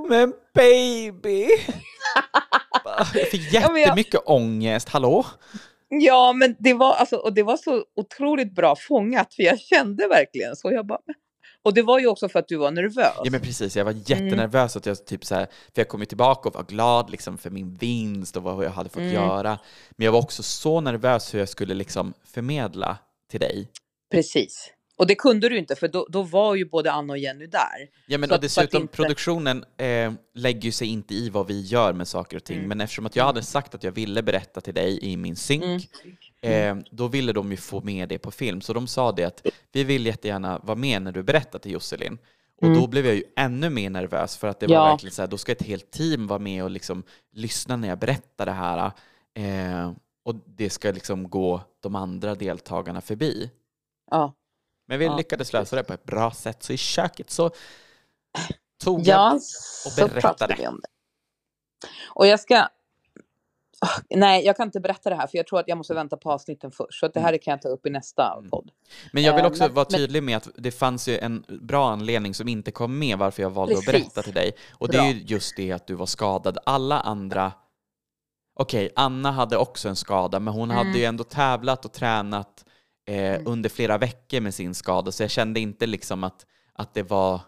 men 0.10 0.34
baby! 0.54 1.48
Jag 3.14 3.28
fick 3.28 3.54
Ja, 3.54 3.60
men 3.72 3.72
jag- 3.72 3.80
jättemycket 3.88 4.22
ångest, 4.26 4.90
hallå? 4.90 5.26
Ja, 5.90 6.34
men 6.34 6.56
det 6.60 6.74
var, 6.74 6.94
alltså, 6.94 7.16
och 7.16 7.34
det 7.34 7.44
var 7.44 7.58
så 7.58 7.84
otroligt 7.96 8.56
bra 8.56 8.76
fångat, 8.76 9.34
för 9.34 9.44
jag 9.44 9.60
kände 9.60 10.08
verkligen 10.08 10.56
så. 10.56 10.72
Jag 10.72 10.86
bara, 10.86 11.00
och 11.64 11.74
det 11.74 11.82
var 11.82 12.00
ju 12.00 12.08
också 12.08 12.30
för 12.30 12.40
att 12.40 12.48
du 12.48 12.56
var 12.58 12.72
nervös. 12.72 13.14
Ja 13.24 13.32
men 13.32 13.42
precis, 13.42 13.78
jag 13.78 13.86
var 13.86 13.92
jättenervös 13.92 14.76
att 14.76 14.86
jag 14.86 15.06
typ 15.06 15.26
så 15.26 15.36
här, 15.36 15.46
för 15.46 15.82
jag 15.82 15.88
kom 15.88 16.00
ju 16.00 16.06
tillbaka 16.06 16.50
och 16.50 16.56
var 16.56 16.64
glad 16.64 17.10
liksom 17.10 17.38
för 17.38 17.50
min 17.50 17.74
vinst 17.74 18.38
och 18.38 18.44
vad 18.44 18.66
jag 18.66 18.70
hade 18.72 18.90
fått 18.90 19.02
Mm. 19.02 19.14
göra. 19.14 19.60
Men 19.98 20.06
jag 20.06 20.12
var 20.12 20.20
också 20.20 20.44
så 20.44 20.82
nervös 20.82 21.34
hur 21.34 21.40
jag 21.40 21.50
skulle 21.50 21.74
liksom 21.74 22.14
förmedla 22.24 22.98
till 23.32 23.40
dig. 23.40 23.68
Precis. 24.12 24.72
Och 24.98 25.08
det 25.08 25.16
kunde 25.16 25.50
du 25.50 25.58
inte, 25.58 25.76
för 25.76 25.88
då, 25.88 26.08
då 26.10 26.24
var 26.24 26.56
ju 26.56 26.66
både 26.66 26.92
Anna 26.92 27.14
och 27.14 27.18
Jenny 27.18 27.46
där. 27.48 27.90
Ja 28.08 28.18
men 28.18 28.30
Så 28.30 28.36
och 28.36 28.42
dessutom 28.42 28.82
inte- 28.82 28.96
produktionen 28.96 29.66
eh, 29.78 30.14
lägger 30.34 30.62
ju 30.62 30.72
sig 30.72 30.88
inte 30.88 31.14
i 31.14 31.30
vad 31.30 31.48
vi 31.48 31.62
gör 31.62 31.94
med 31.94 32.08
saker 32.08 32.38
och 32.38 32.44
ting. 32.44 32.58
Mm. 32.58 32.70
Men 32.70 32.82
eftersom 32.82 33.06
att 33.06 33.16
jag 33.16 33.26
hade 33.26 33.44
sagt 33.44 33.76
att 33.76 33.84
jag 33.84 33.92
ville 33.92 34.24
berätta 34.24 34.62
till 34.62 34.74
dig 34.74 35.00
i 35.04 35.18
min 35.18 35.36
synk, 35.36 35.90
Mm. 36.42 36.78
eh, 36.80 36.84
då 36.92 37.08
ville 37.08 37.34
de 37.34 37.52
ju 37.52 37.58
få 37.58 37.82
med 37.82 38.10
det 38.10 38.18
på 38.18 38.32
film. 38.32 38.62
Så 38.62 38.74
de 38.74 38.88
sa 38.88 39.12
det 39.12 39.24
att 39.24 39.48
vi 39.72 39.84
vill 39.84 40.06
jättegärna 40.06 40.60
vara 40.64 40.78
med 40.78 41.02
när 41.02 41.12
du 41.12 41.24
berättar 41.24 41.60
till 41.60 41.72
Josselin. 41.72 42.18
Och 42.58 42.68
Mm. 42.68 42.82
då 42.82 42.88
blev 42.88 43.06
jag 43.06 43.16
ju 43.16 43.24
ännu 43.36 43.70
mer 43.70 43.90
nervös 43.90 44.38
för 44.38 44.48
att 44.48 44.60
det 44.60 44.66
Ja. 44.70 44.80
var 44.84 44.90
verkligen 44.90 45.14
så 45.14 45.22
här, 45.22 45.28
då 45.30 45.38
ska 45.38 45.52
ett 45.52 45.62
helt 45.64 45.92
team 45.92 46.28
vara 46.28 46.40
med 46.40 46.64
och 46.64 46.70
liksom 46.72 47.04
lyssna 47.34 47.76
när 47.76 47.88
jag 47.88 48.00
berättar 48.00 48.46
det 48.46 48.52
här. 48.52 48.92
Eh, 49.34 49.92
och 50.26 50.36
det 50.46 50.70
ska 50.70 50.92
liksom 50.92 51.30
gå 51.30 51.62
de 51.80 51.96
andra 51.96 52.36
deltagarna 52.36 53.02
förbi. 53.02 53.52
Ja, 54.12 54.34
Men 54.88 55.00
vi 55.00 55.06
Ja, 55.06 55.18
lyckades 55.18 55.54
lösa 55.54 55.76
det 55.76 55.84
på 55.84 55.94
ett 55.94 56.04
bra 56.04 56.32
sätt, 56.32 56.64
så 56.64 56.74
i 56.74 56.78
köket 56.78 57.30
så 57.32 57.50
tog 58.84 59.00
jag 59.00 59.08
ja 59.18 59.34
och 59.34 59.42
så 59.92 60.08
berättade. 60.08 60.56
vi 60.60 60.68
om 60.68 60.80
det. 60.82 60.88
Och 62.10 62.28
jag 62.28 62.40
ska... 62.40 62.68
Nej, 64.10 64.46
jag 64.46 64.58
kan 64.58 64.68
inte 64.68 64.80
berätta 64.80 65.10
det 65.10 65.16
här, 65.16 65.28
för 65.28 65.38
jag 65.38 65.48
tror 65.48 65.60
att 65.60 65.68
jag 65.68 65.78
måste 65.78 65.94
vänta 65.94 66.18
på 66.18 66.32
avsnitten 66.32 66.72
först. 66.72 67.00
Så 67.00 67.06
att 67.06 67.14
det 67.14 67.20
här 67.20 67.38
kan 67.38 67.52
jag 67.52 67.62
ta 67.62 67.68
upp 67.68 67.86
i 67.86 67.90
nästa 67.90 68.34
Mm. 68.38 68.50
podd. 68.50 68.72
Men 69.14 69.24
jag 69.24 69.34
vill 69.36 69.46
Eh, 69.46 69.52
också 69.52 69.64
men- 69.64 69.74
vara 69.74 69.86
tydlig 69.86 70.24
med 70.24 70.38
att 70.38 70.50
det 70.58 70.72
fanns 70.72 71.08
ju 71.08 71.18
en 71.18 71.46
bra 71.62 71.92
anledning 71.92 72.34
som 72.34 72.48
inte 72.48 72.72
kom 72.72 73.00
med 73.00 73.18
varför 73.18 73.42
jag 73.44 73.50
valde 73.50 73.78
att 73.78 73.86
Precis. 73.86 74.02
berätta 74.14 74.22
till 74.24 74.34
dig. 74.34 74.52
Och 74.72 74.90
det 74.92 74.98
är 74.98 75.06
ju 75.14 75.22
just 75.22 75.56
det 75.58 75.72
att 75.72 75.88
du 75.88 75.94
var 75.94 76.06
skadad. 76.06 76.58
Alla 76.66 77.00
andra... 77.00 77.52
Okej, 78.60 78.90
Anna 78.96 79.32
hade 79.32 79.58
också 79.58 79.90
en 79.90 79.96
skada, 79.96 80.40
men 80.40 80.54
hon 80.54 80.72
Mm. 80.72 80.88
hade 80.88 81.00
ju 81.00 81.06
ändå 81.06 81.24
tävlat 81.24 81.86
och 81.86 81.94
tränat 81.94 82.66
eh, 83.06 83.42
under 83.46 83.70
flera 83.70 83.98
veckor 83.98 84.40
med 84.40 84.54
sin 84.54 84.76
skada, 84.76 85.12
så 85.12 85.24
jag 85.24 85.32
kände 85.32 85.60
inte 85.60 85.86
liksom 85.86 86.24
att, 86.24 86.46
att 86.74 86.94
det 86.94 87.04
var 87.04 87.42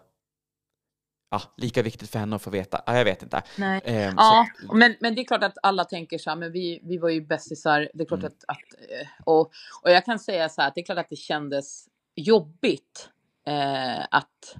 ja, 1.30 1.42
lika 1.56 1.82
viktigt 1.82 2.10
för 2.10 2.18
henne 2.18 2.36
att 2.36 2.42
få 2.42 2.50
veta. 2.50 2.82
Ja, 2.86 2.96
jag 2.96 3.04
vet 3.04 3.22
inte. 3.22 3.42
Nej. 3.56 3.80
Eh, 3.84 4.12
Ja, 4.16 4.46
så, 4.68 4.74
men, 4.74 4.96
men 5.00 5.14
det 5.14 5.20
är 5.20 5.24
klart 5.24 5.42
att 5.44 5.58
alla 5.62 5.84
tänker 5.84 6.18
så 6.18 6.30
här, 6.30 6.36
men 6.36 6.52
vi, 6.52 6.80
vi 6.82 6.98
var 6.98 7.08
ju 7.08 7.20
bästisar. 7.20 7.88
Det 7.94 8.02
är 8.02 8.06
klart 8.06 8.20
Mm. 8.20 8.32
att, 8.32 8.44
att 8.56 8.90
eh, 8.90 9.08
och, 9.24 9.50
och 9.82 9.90
jag 9.90 10.04
kan 10.04 10.18
säga 10.18 10.48
så 10.48 10.60
här, 10.60 10.68
att 10.68 10.74
det 10.74 10.80
är 10.80 10.84
klart 10.84 10.98
att 10.98 11.08
det 11.10 11.16
kändes 11.16 11.86
jobbigt 12.14 13.08
eh, 13.46 14.00
att, 14.10 14.56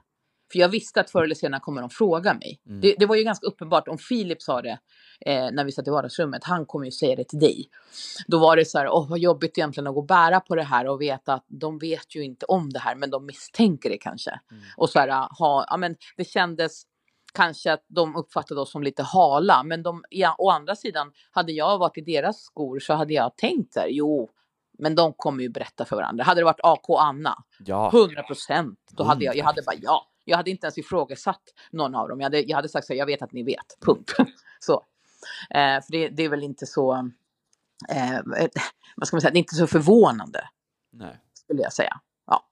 för 0.53 0.59
jag 0.59 0.69
visste 0.69 1.01
att 1.01 1.11
förr 1.11 1.23
eller 1.23 1.35
senare 1.35 1.61
kommer 1.61 1.81
de 1.81 1.91
fråga 1.91 2.35
mig. 2.35 2.61
Mm. 2.67 2.81
Det, 2.81 2.95
det 2.99 3.07
var 3.07 3.17
ju 3.17 3.23
ganska 3.23 3.47
uppenbart, 3.47 3.89
om 3.89 3.99
Filip 3.99 4.43
sa 4.43 4.63
det 4.63 4.79
eh, 5.27 5.49
när 5.53 5.65
vi 5.65 5.73
satt 5.73 5.89
i 5.89 5.91
vardagsrummet, 5.91 6.45
han 6.45 6.67
kommer 6.67 6.85
ju 6.85 6.91
säga 6.91 7.17
det 7.17 7.29
till 7.29 7.39
dig. 7.39 7.69
Då 8.27 8.39
var 8.39 8.57
det 8.57 8.65
så 8.65 8.79
här, 8.79 8.89
åh 8.89 9.09
vad 9.11 9.19
jobbigt 9.19 9.59
egentligen 9.59 9.87
att 9.87 9.95
gå 9.95 10.01
och 10.01 10.07
bära 10.07 10.41
på 10.41 10.55
det 10.55 10.63
här 10.63 10.87
och 10.87 11.01
veta 11.01 11.35
att 11.35 11.45
de 11.49 11.79
vet 11.79 12.17
ju 12.17 12.25
inte 12.25 12.47
om 12.47 12.71
det 12.71 12.79
här, 12.79 12.95
men 12.95 13.11
de 13.11 13.27
misstänker 13.27 13.91
det 13.91 13.99
kanske. 13.99 14.31
Mm. 14.31 14.63
Och 14.77 14.91
så 14.91 14.99
här, 14.99 15.29
ha, 15.39 15.67
ja 15.71 15.77
men 15.77 15.97
det 16.17 16.25
kändes 16.25 16.83
kanske 17.35 17.73
att 17.73 17.85
de 17.89 18.17
uppfattade 18.17 18.61
oss 18.61 18.71
som 18.71 18.83
lite 18.83 19.03
hala, 19.03 19.63
men 19.63 19.83
de, 19.83 20.05
ja, 20.11 20.35
å 20.39 20.51
andra 20.51 20.77
sidan, 20.77 21.13
hade 21.31 21.53
jag 21.53 21.79
varit 21.79 21.99
i 21.99 22.01
deras 22.01 22.43
skor 22.43 22.79
så 22.79 22.95
hade 22.95 23.15
jag 23.15 23.37
tänkt 23.37 23.77
här, 23.77 23.89
jo, 23.91 24.31
men 24.79 24.95
de 24.95 25.13
kommer 25.17 25.43
ju 25.43 25.49
berätta 25.49 25.85
för 25.85 25.97
varandra. 25.97 26.25
Hade 26.25 26.41
det 26.41 26.45
varit 26.45 26.61
AK 26.63 26.91
och 26.91 27.05
Anna, 27.05 27.45
ja, 27.59 27.91
100 27.95 28.23
procent, 28.23 28.79
då 28.91 29.05
hade 29.05 29.25
jag, 29.25 29.37
jag 29.37 29.45
hade 29.45 29.61
100%. 29.61 29.65
bara 29.65 29.77
ja. 29.83 30.07
Jag 30.29 30.37
hade 30.37 30.51
inte 30.51 30.67
ens 30.67 30.79
ifrågasatt 30.79 31.43
någon 31.71 31.95
av 31.95 32.09
dem. 32.09 32.21
Jag 32.21 32.27
hade, 32.27 32.41
jag 32.41 32.57
hade 32.57 32.69
sagt 32.69 32.87
så 32.87 32.93
här, 32.93 32.99
jag 32.99 33.07
vet 33.07 33.23
att 33.23 33.33
ni 33.33 33.43
vet, 33.43 33.79
punkt. 33.81 34.13
så. 34.61 34.85
Eh, 35.51 35.81
för 35.81 35.93
det, 35.93 36.09
det 36.09 36.23
är 36.23 36.29
väl 36.29 36.43
inte 36.43 36.67
så, 36.67 37.11
eh, 37.89 38.21
vad 38.97 39.09
ska 39.09 39.15
man 39.17 39.21
säga, 39.21 39.31
det 39.31 39.37
är 39.37 39.41
inte 39.41 39.55
så 39.55 39.67
förvånande 39.67 40.49
nej. 40.93 41.21
skulle 41.35 41.63
jag 41.63 41.73
säga. 41.73 42.01
Ja. 42.27 42.49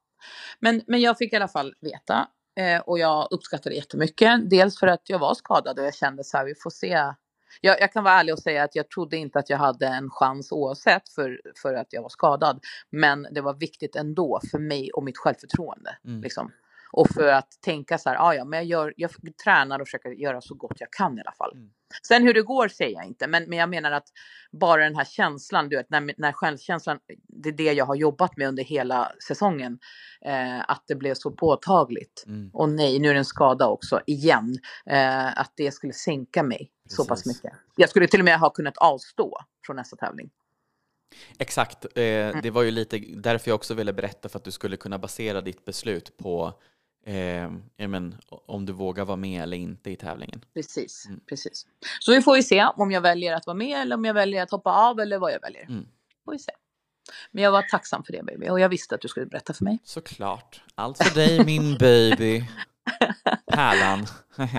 Men, 0.60 0.82
men 0.86 1.00
jag 1.00 1.18
fick 1.18 1.32
i 1.32 1.36
alla 1.36 1.48
fall 1.48 1.74
veta 1.80 2.28
eh, 2.56 2.80
och 2.80 2.98
jag 2.98 3.28
uppskattade 3.30 3.70
det 3.70 3.76
jättemycket. 3.76 4.50
Dels 4.50 4.78
för 4.78 4.86
att 4.86 5.10
jag 5.10 5.18
var 5.18 5.34
skadad 5.34 5.78
och 5.78 5.84
jag 5.84 5.94
kände 5.94 6.24
så 6.24 6.36
här, 6.36 6.44
vi 6.44 6.54
får 6.54 6.70
se. 6.70 7.12
Jag, 7.60 7.80
jag 7.80 7.92
kan 7.92 8.04
vara 8.04 8.14
ärlig 8.14 8.34
och 8.34 8.42
säga 8.42 8.64
att 8.64 8.74
jag 8.74 8.88
trodde 8.90 9.16
inte 9.16 9.38
att 9.38 9.50
jag 9.50 9.58
hade 9.58 9.86
en 9.86 10.10
chans 10.10 10.52
oavsett 10.52 11.08
för, 11.08 11.40
för 11.62 11.74
att 11.74 11.92
jag 11.92 12.02
var 12.02 12.08
skadad. 12.08 12.64
Men 12.90 13.26
det 13.30 13.40
var 13.40 13.54
viktigt 13.54 13.96
ändå 13.96 14.40
för 14.50 14.58
mig 14.58 14.92
och 14.92 15.04
mitt 15.04 15.18
självförtroende. 15.18 15.96
Mm. 16.04 16.22
Liksom. 16.22 16.52
Och 16.96 17.08
för 17.10 17.28
att 17.28 17.48
tänka 17.64 17.98
så 17.98 18.08
här, 18.08 18.16
ah, 18.16 18.34
ja, 18.34 18.44
men 18.44 18.58
jag, 18.58 18.66
gör, 18.66 18.94
jag 18.96 19.10
tränar 19.44 19.80
och 19.80 19.86
försöker 19.86 20.10
göra 20.10 20.40
så 20.40 20.54
gott 20.54 20.76
jag 20.80 20.90
kan 20.90 21.18
i 21.18 21.20
alla 21.20 21.32
fall. 21.32 21.52
Mm. 21.52 21.70
Sen 22.08 22.22
hur 22.22 22.34
det 22.34 22.42
går 22.42 22.68
säger 22.68 22.96
jag 22.96 23.06
inte, 23.06 23.26
men, 23.26 23.44
men 23.48 23.58
jag 23.58 23.68
menar 23.68 23.92
att 23.92 24.08
bara 24.52 24.84
den 24.84 24.96
här 24.96 25.04
känslan, 25.04 25.68
du 25.68 25.76
vet, 25.76 25.90
när, 25.90 26.14
när 26.16 26.32
självkänslan, 26.32 26.98
det 27.28 27.48
är 27.48 27.52
det 27.52 27.72
jag 27.72 27.86
har 27.86 27.94
jobbat 27.94 28.36
med 28.36 28.48
under 28.48 28.64
hela 28.64 29.12
säsongen, 29.28 29.78
eh, 30.24 30.70
att 30.70 30.84
det 30.86 30.94
blev 30.94 31.14
så 31.14 31.30
påtagligt. 31.30 32.24
Mm. 32.26 32.50
Och 32.52 32.68
nej, 32.68 32.98
nu 32.98 33.08
är 33.08 33.12
det 33.12 33.20
en 33.20 33.24
skada 33.24 33.66
också, 33.66 34.00
igen, 34.06 34.58
eh, 34.90 35.40
att 35.40 35.52
det 35.56 35.70
skulle 35.70 35.92
sänka 35.92 36.42
mig 36.42 36.70
så 36.88 37.04
pass 37.04 37.22
Precis. 37.22 37.44
mycket. 37.44 37.58
Jag 37.76 37.90
skulle 37.90 38.08
till 38.08 38.20
och 38.20 38.24
med 38.24 38.38
ha 38.38 38.50
kunnat 38.50 38.76
avstå 38.76 39.38
från 39.66 39.76
nästa 39.76 39.96
tävling. 39.96 40.30
Exakt, 41.38 41.84
eh, 41.84 42.40
det 42.42 42.50
var 42.52 42.62
ju 42.62 42.70
lite 42.70 42.98
därför 42.98 43.50
jag 43.50 43.54
också 43.54 43.74
ville 43.74 43.92
berätta 43.92 44.28
för 44.28 44.38
att 44.38 44.44
du 44.44 44.50
skulle 44.50 44.76
kunna 44.76 44.98
basera 44.98 45.40
ditt 45.40 45.64
beslut 45.64 46.16
på 46.16 46.60
eh, 47.06 47.50
ja, 47.76 47.88
men, 47.88 48.14
om 48.46 48.66
du 48.66 48.72
vågar 48.72 49.04
vara 49.04 49.16
med 49.16 49.42
eller 49.42 49.56
inte 49.56 49.90
i 49.90 49.96
tävlingen. 49.96 50.44
Precis, 50.54 51.06
Mm. 51.06 51.20
precis. 51.28 51.66
Så 52.00 52.12
vi 52.12 52.22
får 52.22 52.36
ju 52.36 52.42
se 52.42 52.64
om 52.76 52.90
jag 52.90 53.00
väljer 53.00 53.34
att 53.34 53.46
vara 53.46 53.56
med 53.56 53.80
eller 53.80 53.96
om 53.96 54.04
jag 54.04 54.14
väljer 54.14 54.42
att 54.42 54.50
hoppa 54.50 54.70
av 54.72 55.00
eller 55.00 55.18
vad 55.18 55.32
jag 55.32 55.40
väljer. 55.40 55.62
Mm. 55.64 55.86
Får 56.24 56.32
vi 56.32 56.38
se. 56.38 56.52
Men 57.30 57.44
jag 57.44 57.50
var 57.52 57.62
tacksam 57.62 58.04
för 58.04 58.12
det 58.12 58.22
baby 58.22 58.48
och 58.48 58.60
jag 58.60 58.68
visste 58.68 58.94
att 58.94 59.00
du 59.00 59.08
skulle 59.08 59.26
berätta 59.26 59.54
för 59.54 59.64
mig. 59.64 59.78
Såklart. 59.84 60.62
Allt 60.74 60.98
för 61.04 61.14
dig 61.14 61.44
min 61.44 61.78
baby. 61.78 62.44
Pärlan. 63.52 64.06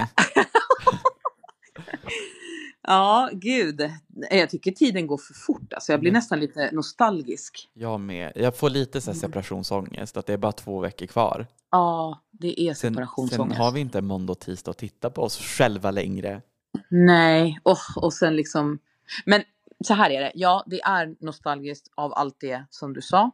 Ja, 2.90 3.30
gud. 3.34 3.92
Jag 4.32 4.50
tycker 4.50 4.72
tiden 4.72 5.08
går 5.08 5.18
för 5.18 5.34
fort. 5.34 5.74
Alltså, 5.74 5.92
jag 5.94 6.00
blir 6.00 6.10
Mm. 6.10 6.18
nästan 6.18 6.40
lite 6.40 6.70
nostalgisk. 6.72 7.70
Jag 7.74 8.00
med. 8.00 8.32
Jag 8.36 8.58
får 8.58 8.70
lite 8.70 9.02
så 9.02 9.12
här 9.12 9.14
Mm. 9.18 9.22
separationsångest, 9.22 10.18
att 10.18 10.26
det 10.26 10.34
är 10.34 10.38
bara 10.38 10.52
två 10.52 10.80
veckor 10.80 11.06
kvar. 11.06 11.48
Ja, 11.72 12.22
det 12.32 12.62
är 12.62 12.68
Sen, 12.74 12.76
sen 12.76 12.94
separationsångest. 12.94 13.58
har 13.60 13.72
vi 13.72 13.80
inte 13.80 14.02
måndag 14.02 14.32
och 14.32 14.40
tisdag 14.40 14.72
att 14.72 14.78
titta 14.78 15.10
på 15.10 15.22
oss 15.22 15.38
själva 15.38 15.92
längre. 15.92 16.42
Nej, 16.90 17.60
och, 17.64 17.78
och 17.96 18.14
sen 18.14 18.36
liksom... 18.36 18.80
Men 19.26 19.44
så 19.86 19.94
här 19.94 20.10
är 20.10 20.22
det. 20.22 20.32
Ja, 20.36 20.64
det 20.68 20.82
är 20.82 21.16
nostalgiskt 21.20 21.88
av 21.96 22.14
allt 22.14 22.40
det 22.40 22.66
som 22.70 22.94
du 22.94 23.02
sa. 23.02 23.32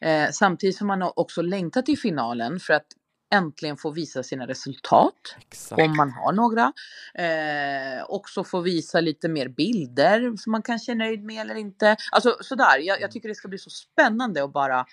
Eh, 0.00 0.30
samtidigt 0.32 0.76
som 0.76 0.86
man 0.86 1.02
har 1.02 1.18
också 1.18 1.42
längtat 1.42 1.86
till 1.86 1.98
finalen 1.98 2.60
för 2.60 2.72
att 2.74 2.86
äntligen 3.30 3.76
få 3.76 3.90
visa 3.90 4.22
sina 4.22 4.46
resultat. 4.46 5.36
Exakt. 5.38 5.82
om 5.82 5.96
man 5.96 6.10
har 6.10 6.32
några. 6.32 6.72
Eh, 7.14 8.04
också 8.08 8.44
få 8.44 8.60
visa 8.60 9.00
lite 9.00 9.28
mer 9.28 9.48
bilder 9.48 10.36
som 10.36 10.52
man 10.52 10.62
kanske 10.62 10.92
är 10.92 10.96
nöjd 10.96 11.24
med 11.24 11.40
eller 11.40 11.54
inte. 11.54 11.96
Alltså 12.12 12.36
sådär, 12.40 12.78
jag, 12.78 13.00
jag 13.00 13.10
tycker 13.10 13.28
det 13.28 13.34
ska 13.34 13.48
bli 13.48 13.58
så 13.58 13.70
spännande 13.70 14.44
att 14.44 14.52
bara 14.52 14.86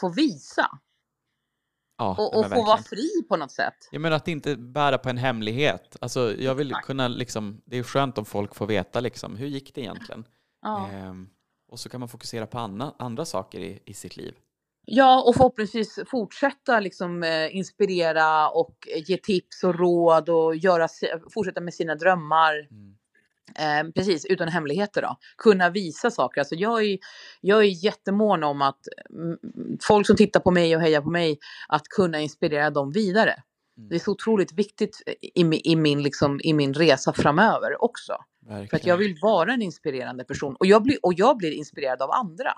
få 0.00 0.08
visa 0.08 0.70
Ja, 1.98 2.16
och, 2.18 2.38
och 2.38 2.50
få 2.50 2.64
vara 2.64 2.82
fri 2.82 3.10
på 3.28 3.36
något 3.36 3.52
sätt. 3.52 3.88
Jag 3.90 4.00
menar 4.00 4.16
att 4.16 4.28
inte 4.28 4.56
bära 4.56 4.98
på 4.98 5.08
en 5.08 5.18
hemlighet. 5.18 5.96
Alltså, 6.00 6.34
jag 6.38 6.54
vill 6.54 6.70
Exakt. 6.70 6.86
kunna 6.86 7.08
liksom, 7.08 7.62
det 7.64 7.78
är 7.78 7.82
skönt 7.82 8.18
om 8.18 8.24
folk 8.24 8.54
får 8.54 8.66
veta 8.66 9.00
liksom, 9.00 9.36
hur 9.36 9.46
gick 9.46 9.74
det 9.74 9.80
egentligen? 9.80 10.24
Ja. 10.62 10.88
Ehm, 10.92 11.28
och 11.68 11.80
så 11.80 11.88
kan 11.88 12.00
man 12.00 12.08
fokusera 12.08 12.46
på 12.46 12.58
andra, 12.58 12.92
andra 12.98 13.24
saker 13.24 13.60
i, 13.60 13.82
i 13.84 13.94
sitt 13.94 14.16
liv. 14.16 14.34
Ja, 14.86 15.22
och 15.22 15.34
förhoppningsvis 15.34 15.98
fortsätta 16.06 16.80
liksom 16.80 17.22
eh, 17.22 17.56
inspirera 17.56 18.48
och 18.48 18.88
ge 19.06 19.16
tips 19.16 19.64
och 19.64 19.78
råd 19.78 20.28
och 20.28 20.56
göra, 20.56 20.88
fortsätta 21.34 21.60
med 21.60 21.74
sina 21.74 21.94
drömmar. 21.94 22.54
Mm. 22.70 22.96
Eh, 23.58 23.92
precis, 23.92 24.24
utan 24.24 24.48
hemligheter 24.48 25.02
då. 25.02 25.16
Kunna 25.38 25.70
visa 25.70 26.10
saker. 26.10 26.40
Alltså 26.40 26.54
jag, 26.54 26.84
är, 26.84 26.98
jag 27.40 27.58
är 27.58 27.84
jättemån 27.84 28.44
om 28.44 28.62
att 28.62 28.80
mm, 29.10 29.38
folk 29.82 30.06
som 30.06 30.16
tittar 30.16 30.40
på 30.40 30.50
mig 30.50 30.76
och 30.76 30.82
hejar 30.82 31.00
på 31.00 31.10
mig, 31.10 31.38
att 31.68 31.88
kunna 31.88 32.20
inspirera 32.20 32.70
dem 32.70 32.92
vidare. 32.92 33.42
Mm. 33.78 33.88
Det 33.88 33.94
är 33.94 33.98
så 33.98 34.12
otroligt 34.12 34.52
viktigt 34.52 35.02
i, 35.34 35.44
mi- 35.44 35.60
i, 35.64 35.76
min, 35.76 36.02
liksom, 36.02 36.40
i 36.44 36.52
min 36.52 36.74
resa 36.74 37.12
framöver 37.12 37.84
också. 37.84 38.16
Verkligen. 38.40 38.68
För 38.68 38.76
att 38.76 38.86
jag 38.86 38.96
vill 38.96 39.18
vara 39.22 39.52
en 39.52 39.62
inspirerande 39.62 40.24
person. 40.24 40.56
Och 40.56 40.66
jag 40.66 40.82
blir, 40.82 40.98
och 41.02 41.14
jag 41.16 41.36
blir 41.36 41.52
inspirerad 41.52 42.02
av 42.02 42.10
andra 42.10 42.52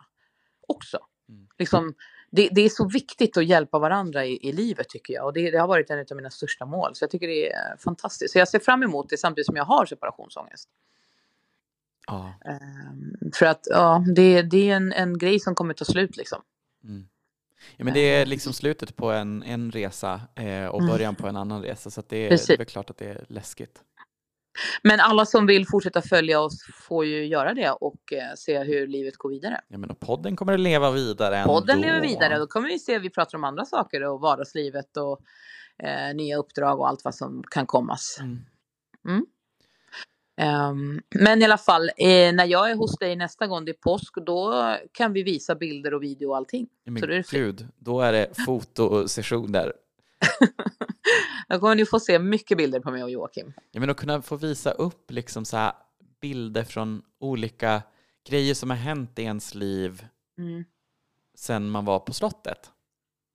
också. 0.69 0.99
Mm. 1.29 1.47
Liksom, 1.59 1.95
det, 2.31 2.49
det 2.53 2.61
är 2.61 2.69
så 2.69 2.89
viktigt 2.89 3.37
att 3.37 3.45
hjälpa 3.45 3.79
varandra 3.79 4.25
i, 4.27 4.49
i 4.49 4.53
livet 4.53 4.89
tycker 4.89 5.15
jag. 5.15 5.27
Och 5.27 5.33
det, 5.33 5.51
det 5.51 5.59
har 5.59 5.69
varit 5.69 5.91
en 5.91 5.99
av 5.99 6.17
mina 6.17 6.31
största 6.31 6.67
mål. 6.67 6.95
Så 6.95 7.03
jag 7.03 7.11
tycker 7.11 7.27
det 7.29 7.53
är 7.53 7.77
fantastiskt. 7.77 8.33
Så 8.33 8.39
jag 8.39 8.49
ser 8.49 8.59
fram 8.59 8.83
emot 8.83 9.09
det 9.11 9.17
samtidigt 9.19 9.47
som 9.47 9.57
jag 9.57 9.65
har 9.65 9.87
separationsångest. 9.87 10.69
Ja. 12.07 12.35
Ehm, 12.45 13.33
för 13.35 13.47
att 13.47 13.67
ja, 13.71 14.05
det, 14.15 14.43
det 14.43 14.71
är 14.71 14.77
en, 14.77 14.93
en 14.93 15.19
grej 15.19 15.41
som 15.41 15.55
kommer 15.55 15.75
ta 15.75 15.85
slut 15.85 16.17
liksom. 16.17 16.43
Mm. 16.85 17.09
ja, 17.77 17.85
men 17.85 17.95
det 17.95 18.01
är 18.01 18.27
liksom 18.27 18.53
slutet 18.53 18.97
på 18.97 19.11
en, 19.11 19.43
en 19.43 19.71
resa 19.71 20.21
eh, 20.35 20.67
och 20.67 20.81
Mm. 20.81 20.91
början 20.91 21.15
på 21.15 21.27
en 21.27 21.37
annan 21.37 21.63
resa. 21.63 21.91
Så 21.91 22.03
det, 22.09 22.17
är, 22.17 22.29
Precis. 22.29 22.47
det 22.47 22.61
är 22.61 22.65
klart 22.65 22.91
att 22.91 22.97
det 22.99 23.07
är 23.09 23.25
läskigt. 23.29 23.83
Men 24.83 25.01
alla 25.01 25.27
som 25.27 25.47
vill 25.47 25.67
fortsätta 25.67 26.03
följa 26.03 26.41
oss 26.41 26.67
får 26.75 27.05
ju 27.05 27.27
göra 27.27 27.55
det 27.55 27.71
och 27.71 28.13
eh, 28.13 28.35
se 28.37 28.59
hur 28.59 28.87
livet 28.87 29.17
går 29.17 29.31
vidare. 29.31 29.61
Ja, 29.69 29.79
men 29.79 29.91
och 29.91 30.01
podden 30.01 30.37
kommer 30.37 30.53
att 30.53 30.61
leva 30.61 30.91
vidare 30.91 31.45
Podden 31.45 31.77
ändå. 31.77 31.87
lever 31.87 32.01
vidare. 32.01 32.39
Då 32.39 32.47
kommer 32.47 32.69
vi 32.69 32.79
se, 32.79 32.99
vi 32.99 33.11
pratar 33.11 33.39
om 33.39 33.45
andra 33.45 33.65
saker 33.65 34.05
och 34.05 34.21
vardagslivet 34.21 34.97
och 34.97 35.21
eh, 35.87 36.15
nya 36.15 36.37
uppdrag 36.37 36.81
och 36.81 36.89
allt 36.89 37.05
vad 37.05 37.15
som 37.15 37.43
kan 37.51 37.67
kommas. 37.67 38.19
Mm. 38.21 39.27
Ehm, 40.41 41.01
men 41.15 41.43
i 41.43 41.45
alla 41.45 41.59
fall, 41.59 41.91
eh, 41.97 42.33
när 42.33 42.45
jag 42.45 42.71
är 42.71 42.75
hos 42.75 42.99
dig 42.99 43.17
nästa 43.17 43.47
gång 43.47 43.65
det 43.65 43.71
är 43.71 43.81
påsk, 43.83 44.15
då 44.27 44.77
kan 44.93 45.13
vi 45.13 45.23
visa 45.23 45.55
bilder 45.55 45.95
och 45.95 46.03
video 46.03 46.29
och 46.29 46.37
allting. 46.37 46.67
Men 46.87 46.99
Så 47.01 47.07
då 47.07 47.13
är 47.13 47.17
det 47.17 47.23
fint. 47.23 47.43
gud, 47.43 47.69
då 47.79 48.01
är 48.01 48.13
det 48.13 48.27
fotosessioner. 48.47 49.73
Då 51.49 51.59
kommer 51.59 51.75
ni 51.75 51.87
få 51.87 52.01
se 52.01 52.19
mycket 52.19 52.59
bilder 52.59 52.81
på 52.81 52.91
mig 52.91 53.03
och 53.03 53.11
Joakim. 53.11 53.53
Ja, 53.71 53.81
men 53.81 53.91
att 53.91 53.97
kunna 53.97 54.23
få 54.23 54.37
visa 54.37 54.71
upp 54.71 55.11
liksom 55.11 55.45
så 55.45 55.73
bilder 56.21 56.65
från 56.65 57.03
olika 57.19 57.83
grejer 58.29 58.55
som 58.55 58.71
har 58.71 58.77
hänt 58.77 59.19
i 59.19 59.23
ens 59.23 59.55
liv 59.55 60.07
Mm. 60.39 60.65
sen 61.35 61.71
man 61.71 61.85
var 61.85 61.99
på 61.99 62.13
slottet. 62.13 62.71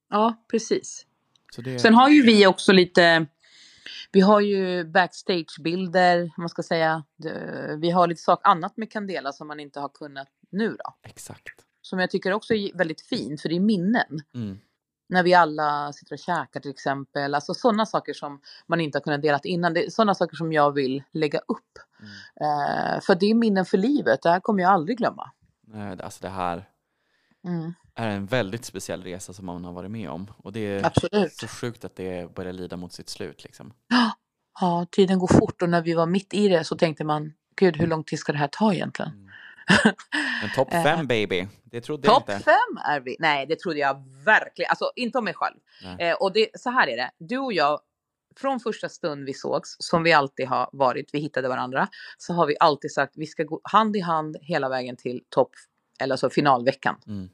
Ja, 0.09 0.45
precis. 0.51 1.05
Så 1.55 1.61
det, 1.61 1.79
Sen 1.79 1.93
har 1.93 2.09
ju 2.09 2.21
vi 2.23 2.47
också 2.47 2.71
lite, 2.71 3.25
vi 4.11 4.21
har 4.21 4.39
ju 4.39 4.83
backstagebilder, 4.83 6.31
man 6.37 6.49
ska 6.49 6.63
säga. 6.63 7.03
Vi 7.77 7.89
har 7.89 8.07
lite 8.07 8.21
sak 8.21 8.39
annat 8.43 8.77
med 8.77 8.91
Candela 8.91 9.31
som 9.31 9.47
man 9.47 9.59
inte 9.59 9.79
har 9.79 9.89
kunnat 9.89 10.27
nu 10.49 10.69
då. 10.69 10.95
Exakt. 11.03 11.65
Som 11.81 11.99
jag 11.99 12.09
tycker 12.11 12.33
också 12.33 12.53
är 12.53 12.77
väldigt 12.77 13.01
fint, 13.01 13.41
för 13.41 13.49
det 13.49 13.55
är 13.55 13.59
minnen. 13.59 14.21
Mm. 14.35 14.59
När 15.13 15.23
vi 15.23 15.33
alla 15.33 15.93
sitter 15.93 16.15
och 16.15 16.19
käkar 16.19 16.59
till 16.59 16.71
exempel. 16.71 17.35
Alltså 17.35 17.53
sådana 17.53 17.85
saker 17.85 18.13
som 18.13 18.41
man 18.67 18.81
inte 18.81 18.97
har 18.97 19.03
kunnat 19.03 19.21
dela 19.21 19.39
innan. 19.43 19.73
Det 19.73 19.85
är 19.85 19.89
sådana 19.89 20.15
saker 20.15 20.35
som 20.35 20.53
jag 20.53 20.71
vill 20.71 21.03
lägga 21.11 21.39
upp. 21.39 21.79
Mm. 21.99 22.11
Eh, 22.41 23.01
för 23.01 23.15
det 23.15 23.25
är 23.25 23.35
minnen 23.35 23.65
för 23.65 23.77
livet, 23.77 24.21
det 24.21 24.29
här 24.29 24.39
kommer 24.39 24.63
jag 24.63 24.71
aldrig 24.71 24.97
glömma. 24.97 25.31
Nej, 25.67 25.97
Alltså 26.01 26.19
det 26.21 26.29
här 26.29 26.65
Mm, 27.45 27.73
är 27.95 28.09
en 28.09 28.25
väldigt 28.25 28.65
speciell 28.65 29.03
resa 29.03 29.33
som 29.33 29.45
man 29.45 29.65
har 29.65 29.73
varit 29.73 29.91
med 29.91 30.09
om. 30.09 30.27
Och 30.37 30.53
det 30.53 30.59
är 30.59 30.85
absolut. 30.85 31.33
så 31.33 31.47
sjukt 31.47 31.85
att 31.85 31.95
det 31.95 32.35
börjar 32.35 32.53
lida 32.53 32.77
mot 32.77 32.93
sitt 32.93 33.09
slut. 33.09 33.43
Liksom. 33.43 33.73
Ja, 34.61 34.85
tiden 34.91 35.19
går 35.19 35.27
fort 35.27 35.61
och 35.61 35.69
när 35.69 35.81
vi 35.81 35.93
var 35.93 36.05
mitt 36.05 36.33
i 36.33 36.47
det 36.47 36.63
så 36.63 36.77
tänkte 36.77 37.03
man, 37.03 37.33
gud 37.55 37.77
hur 37.77 37.87
lång 37.87 38.03
tid 38.03 38.19
ska 38.19 38.31
det 38.31 38.37
här 38.37 38.49
ta 38.51 38.73
egentligen? 38.73 39.11
Mm. 39.11 39.29
Men 40.41 40.49
topp 40.55 40.73
Eh, 40.73 40.83
fem 40.83 41.07
baby, 41.07 41.47
det 41.63 41.81
trodde 41.81 42.07
jag 42.07 42.15
Topp 42.15 42.29
inte. 42.29 42.43
fem 42.43 42.77
är 42.85 42.99
vi. 42.99 43.15
Nej, 43.19 43.45
det 43.45 43.59
trodde 43.59 43.79
jag 43.79 44.03
verkligen. 44.25 44.69
Alltså 44.69 44.91
inte 44.95 45.17
om 45.17 45.23
mig 45.23 45.33
själv. 45.33 45.55
Eh, 45.99 46.13
och 46.13 46.33
det, 46.33 46.47
så 46.53 46.69
här 46.69 46.87
är 46.87 46.97
det. 46.97 47.11
Du 47.17 47.37
och 47.37 47.53
jag, 47.53 47.79
från 48.35 48.59
första 48.59 48.89
stund 48.89 49.25
vi 49.25 49.33
sågs, 49.33 49.75
som 49.79 50.03
vi 50.03 50.13
alltid 50.13 50.47
har 50.47 50.69
varit, 50.71 51.09
vi 51.13 51.19
hittade 51.19 51.47
varandra, 51.47 51.87
så 52.17 52.33
har 52.33 52.45
vi 52.47 52.55
alltid 52.59 52.91
sagt 52.91 53.13
vi 53.15 53.25
ska 53.25 53.43
gå 53.43 53.61
hand 53.63 53.95
i 53.95 53.99
hand 53.99 54.37
hela 54.41 54.69
vägen 54.69 54.95
till 54.95 55.23
topp, 55.29 55.51
eller 55.99 56.13
alltså 56.13 56.29
finalveckan. 56.29 56.95
Mm. 57.07 57.29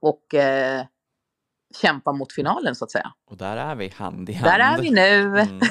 Och 0.00 0.34
eh, 0.34 0.86
kämpa 1.82 2.12
mot 2.12 2.32
finalen 2.32 2.74
så 2.74 2.84
att 2.84 2.90
säga. 2.90 3.12
Och 3.26 3.36
där 3.36 3.56
är 3.56 3.74
vi 3.74 3.88
hand 3.88 4.30
i 4.30 4.32
hand. 4.32 4.52
Där 4.52 4.58
är 4.58 4.82
vi 4.82 4.90
nu. 4.90 5.40
Mm. 5.40 5.60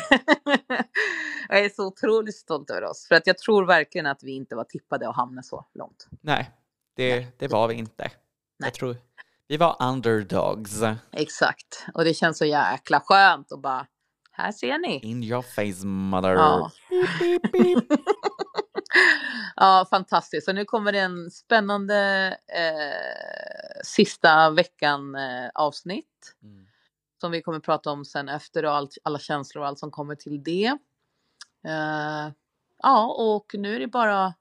jag 1.50 1.66
är 1.66 1.70
så 1.70 1.88
otroligt 1.88 2.36
stolt 2.36 2.70
över 2.70 2.84
oss. 2.84 3.08
För 3.08 3.16
att 3.16 3.28
jag 3.28 3.38
tror 3.38 3.66
verkligen 3.66 4.06
att 4.06 4.24
vi 4.24 4.32
inte 4.32 4.56
var 4.56 4.64
tippade 4.64 5.10
att 5.10 5.16
hamna 5.16 5.44
så 5.44 5.66
långt. 5.74 6.08
Nej, 6.22 6.52
det, 6.96 7.40
det 7.40 7.48
var 7.48 7.68
vi 7.68 7.74
inte. 7.74 8.04
Nej. 8.04 8.68
Jag 8.68 8.74
tror 8.74 8.96
vi 9.48 9.58
var 9.58 9.76
underdogs. 9.80 10.82
Exakt. 11.12 11.86
Och 11.94 12.04
det 12.04 12.14
känns 12.14 12.38
så 12.38 12.46
jäkla 12.46 13.00
skönt 13.00 13.52
att 13.52 13.62
bara, 13.62 13.88
här 14.32 14.52
ser 14.52 14.78
ni. 14.78 15.00
In 15.00 15.24
your 15.24 15.42
face 15.42 15.88
mother. 15.88 16.34
Ja. 16.34 16.72
Beep, 16.90 17.42
beep, 17.52 17.52
beep. 17.52 18.00
Ja, 19.56 19.88
fantastiskt. 19.90 20.46
Så 20.46 20.54
nu 20.54 20.66
kommer 20.66 20.92
det 20.92 21.00
en 21.00 21.32
spännande 21.32 22.28
eh, 22.48 23.82
sista 23.84 24.50
veckan 24.50 25.16
eh, 25.16 25.50
avsnitt. 25.54 26.36
Mm. 26.44 26.66
Som 27.22 27.32
vi 27.32 27.42
kommer 27.42 27.60
prata 27.60 27.92
om 27.92 28.06
sen 28.06 28.30
efter 28.30 28.66
och 28.66 28.72
allt, 28.72 28.98
alla 29.04 29.20
känslor 29.20 29.62
och 29.62 29.68
allt 29.68 29.80
som 29.80 29.92
kommer 29.92 30.16
till 30.16 30.44
det. 30.44 30.78
Eh, 31.68 32.32
ja, 32.84 33.06
och 33.18 33.46
nu 33.54 33.76
är 33.76 33.80
det 33.80 33.88
bara 33.88 34.34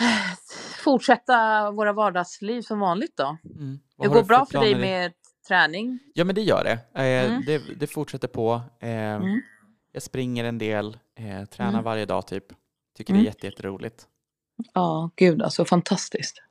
fortsätta 0.84 1.70
våra 1.70 1.92
vardagsliv 1.92 2.62
som 2.62 2.80
vanligt 2.80 3.16
då. 3.16 3.36
Mm. 3.56 3.80
Det 3.98 4.08
går 4.08 4.22
bra 4.22 4.46
för 4.46 4.60
dig 4.60 4.74
med 4.74 5.12
träning. 5.48 5.98
Ja, 6.14 6.24
men 6.24 6.34
det 6.34 6.42
gör 6.42 6.64
det. 6.64 7.00
Eh, 7.02 7.30
Mm. 7.30 7.42
det, 7.46 7.58
det 7.80 7.86
fortsätter 7.86 8.28
på. 8.28 8.60
Eh, 8.80 8.90
Mm. 8.90 9.40
Jag 9.92 10.02
springer 10.02 10.44
en 10.44 10.58
del, 10.58 10.98
eh, 11.18 11.44
tränar 11.44 11.70
Mm. 11.72 11.84
varje 11.84 12.06
dag 12.06 12.26
typ. 12.26 12.44
Tycker 12.96 13.12
Mm. 13.12 13.22
det 13.22 13.28
är 13.28 13.30
jätte, 13.30 13.46
jätteroligt. 13.46 14.06
Ja, 14.74 15.10
gud 15.16 15.42
alltså 15.42 15.64
fantastiskt. 15.64 16.42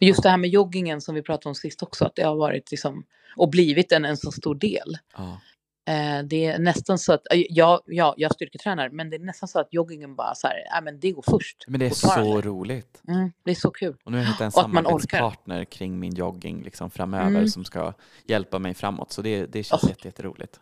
Just 0.00 0.22
det 0.22 0.28
här 0.30 0.36
med 0.36 0.50
joggingen 0.50 1.00
som 1.00 1.14
vi 1.14 1.22
pratade 1.22 1.48
om 1.48 1.54
sist 1.54 1.82
också, 1.82 2.04
att 2.04 2.14
det 2.14 2.22
har 2.22 2.36
varit 2.36 2.70
liksom 2.70 3.04
och 3.36 3.50
blivit 3.50 3.92
en, 3.92 4.04
en 4.04 4.16
så 4.16 4.32
stor 4.32 4.54
del. 4.54 4.98
Ja. 5.16 5.40
Eh, 5.86 6.22
det 6.24 6.46
är 6.46 6.58
nästan 6.58 6.98
så 6.98 7.12
att, 7.12 7.32
eh, 7.32 7.42
ja, 7.48 7.82
ja, 7.86 8.14
jag 8.16 8.34
styrketränar, 8.34 8.88
men 8.90 9.10
det 9.10 9.16
är 9.16 9.20
nästan 9.20 9.48
så 9.48 9.58
att 9.60 9.68
joggingen 9.70 10.16
bara 10.16 10.34
så 10.34 10.46
här, 10.46 10.80
men 10.82 11.00
det 11.00 11.10
går 11.12 11.24
först. 11.30 11.64
Men 11.66 11.80
det 11.80 11.86
är 11.86 11.90
så 11.90 12.40
roligt. 12.40 13.02
Mm, 13.08 13.32
det 13.44 13.50
är 13.50 13.54
så 13.54 13.70
kul. 13.70 13.96
Och 14.04 14.12
nu 14.12 14.18
har 14.18 14.24
jag 14.24 14.28
hittat 14.32 14.40
en 14.40 14.52
samarbetspartner 14.52 15.64
kring 15.64 15.98
min 16.00 16.14
jogging 16.14 16.62
liksom 16.62 16.90
framöver 16.90 17.28
Mm. 17.28 17.48
som 17.48 17.64
ska 17.64 17.92
hjälpa 18.26 18.58
mig 18.58 18.74
framåt. 18.74 19.12
Så 19.12 19.22
det, 19.22 19.46
det 19.46 19.62
känns 19.62 19.82
Oh. 19.84 19.88
jätte, 19.88 20.08
jätteroligt. 20.08 20.60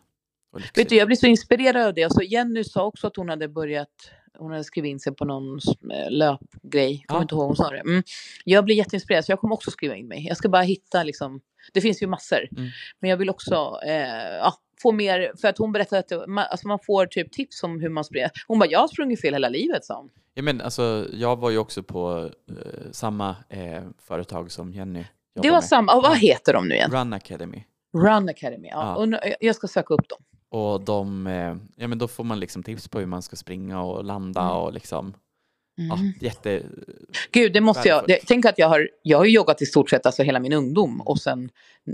Vet 0.75 0.89
du, 0.89 0.95
jag 0.95 1.07
blir 1.07 1.17
så 1.17 1.27
inspirerad 1.27 1.87
av 1.87 1.93
det. 1.93 2.03
Alltså 2.03 2.21
Jenny 2.21 2.63
sa 2.63 2.85
också 2.85 3.07
att 3.07 3.15
hon 3.15 3.29
hade 3.29 3.47
börjat, 3.47 3.89
hon 4.37 4.51
hade 4.51 4.63
skrivit 4.63 4.89
in 4.89 4.99
sig 4.99 5.15
på 5.15 5.25
någon 5.25 5.59
eh, 5.93 6.11
löpgrej. 6.11 7.03
Kommer 7.07 7.19
Ja. 7.19 7.21
inte 7.21 7.35
ihåg, 7.35 7.45
hon 7.47 7.55
sa 7.55 7.69
det. 7.69 7.79
Mm. 7.79 8.03
Jag 8.45 8.65
blir 8.65 8.75
jätteinspirerad 8.75 9.25
så 9.25 9.31
jag 9.31 9.39
kommer 9.39 9.53
också 9.53 9.71
skriva 9.71 9.95
in 9.95 10.07
mig. 10.07 10.25
Jag 10.27 10.37
ska 10.37 10.49
bara 10.49 10.61
hitta 10.61 11.03
liksom, 11.03 11.41
det 11.73 11.81
finns 11.81 12.01
ju 12.01 12.07
massor. 12.07 12.47
Mm. 12.57 12.69
Men 12.99 13.09
jag 13.09 13.17
vill 13.17 13.29
också 13.29 13.79
eh, 13.85 14.33
ja, 14.39 14.53
få 14.83 14.91
mer, 14.91 15.31
för 15.41 15.47
att 15.47 15.57
hon 15.57 15.71
berättade 15.71 15.99
att 16.23 16.27
man, 16.29 16.45
alltså 16.51 16.67
man 16.67 16.79
får 16.85 17.05
typ 17.05 17.31
tips 17.31 17.63
om 17.63 17.79
hur 17.79 17.89
man 17.89 18.03
springer. 18.03 18.31
Hon 18.47 18.59
bara, 18.59 18.69
jag 18.69 18.79
har 18.79 18.87
sprungit 18.87 19.21
fel 19.21 19.33
hela 19.33 19.49
livet, 19.49 19.85
sa 19.85 19.97
hon. 19.97 20.09
Ja, 20.33 20.43
men 20.43 20.61
alltså, 20.61 21.07
jag 21.13 21.39
var 21.39 21.49
ju 21.49 21.57
också 21.57 21.83
på 21.83 22.29
eh, 22.49 22.55
samma 22.91 23.35
eh, 23.49 23.83
företag 24.07 24.51
som 24.51 24.73
Jenny 24.73 25.05
Det 25.41 25.49
var 25.49 25.57
med. 25.57 25.63
samma, 25.63 26.01
vad 26.01 26.17
heter 26.17 26.53
de 26.53 26.67
nu 26.67 26.75
igen? 26.75 26.91
Run 26.91 27.13
Academy. 27.13 27.63
Run 27.97 28.29
Academy, 28.29 28.67
ja. 28.71 28.95
Ja. 29.11 29.19
Och 29.23 29.33
jag 29.39 29.55
ska 29.55 29.67
söka 29.67 29.93
upp 29.93 30.09
dem. 30.09 30.19
Och 30.49 30.81
de, 30.81 31.27
eh, 31.27 31.55
ja, 31.75 31.87
men 31.87 31.97
då 31.97 32.07
får 32.07 32.23
man 32.23 32.39
liksom 32.39 32.63
tips 32.63 32.87
på 32.87 32.99
hur 32.99 33.05
man 33.05 33.21
ska 33.21 33.35
springa 33.35 33.81
och 33.83 34.03
landa 34.03 34.41
Mm. 34.41 34.53
och 34.53 34.73
liksom, 34.73 35.13
ja, 35.75 35.93
Mm. 35.93 36.13
jätte... 36.19 36.63
Gud, 37.31 37.53
det 37.53 37.61
måste 37.61 37.87
jag. 37.87 38.03
Det, 38.07 38.19
tänk 38.27 38.45
att 38.45 38.57
jag 38.57 38.67
har, 38.69 38.89
jag 39.01 39.17
har 39.17 39.25
joggat 39.25 39.61
i 39.61 39.65
stort 39.65 39.89
sett 39.89 40.05
alltså 40.05 40.23
hela 40.23 40.39
min 40.39 40.53
ungdom 40.53 41.01
och 41.01 41.19
sen 41.19 41.49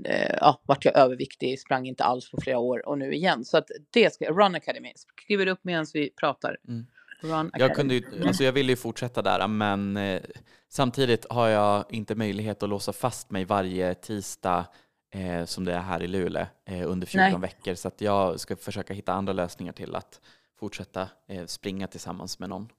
eh, 0.06 0.36
ja, 0.42 0.62
vart 0.64 0.86
jag 0.86 0.98
överviktig, 0.98 1.60
sprang 1.60 1.88
inte 1.88 2.04
alls 2.04 2.32
på 2.32 2.42
flera 2.42 2.58
år 2.60 2.88
och 2.88 2.98
nu 2.98 3.14
igen. 3.14 3.46
Så 3.46 3.58
att 3.58 3.68
det 3.92 4.14
ska 4.14 4.32
Run 4.32 4.56
Academy. 4.56 4.94
Skriver 4.96 5.48
upp 5.48 5.60
medan 5.62 5.86
vi 5.94 6.10
pratar. 6.10 6.58
Mm. 6.68 6.86
Run 7.22 7.32
Academy. 7.32 7.52
Jag, 7.60 7.76
kunde 7.76 7.94
ju, 7.94 8.04
alltså 8.28 8.44
jag 8.44 8.52
ville 8.52 8.72
ju 8.72 8.76
fortsätta 8.76 9.22
där, 9.22 9.48
men 9.48 9.98
eh, 9.98 10.22
samtidigt 10.70 11.26
har 11.30 11.48
jag 11.48 11.86
inte 11.90 12.16
möjlighet 12.16 12.64
att 12.64 12.70
låsa 12.70 12.94
fast 12.94 13.32
mig 13.32 13.46
varje 13.46 13.94
tisdag 13.94 14.66
eh, 15.14 15.46
som 15.46 15.66
det 15.66 15.74
är 15.74 15.80
här 15.80 16.04
i 16.04 16.08
Luleå 16.08 16.46
eh, 16.66 16.92
under 16.92 17.08
14 17.08 17.32
Nej. 17.32 17.42
veckor. 17.42 17.76
Så 17.76 17.88
att 17.88 18.02
jag 18.02 18.40
ska 18.40 18.56
försöka 18.56 18.94
hitta 18.94 19.14
andra 19.14 19.34
lösningar 19.34 19.74
till 19.74 19.96
att 19.96 20.22
fortsätta 20.60 21.10
eh, 21.28 21.46
springa 21.46 21.88
tillsammans 21.88 22.40
med 22.40 22.50
någon. 22.50 22.70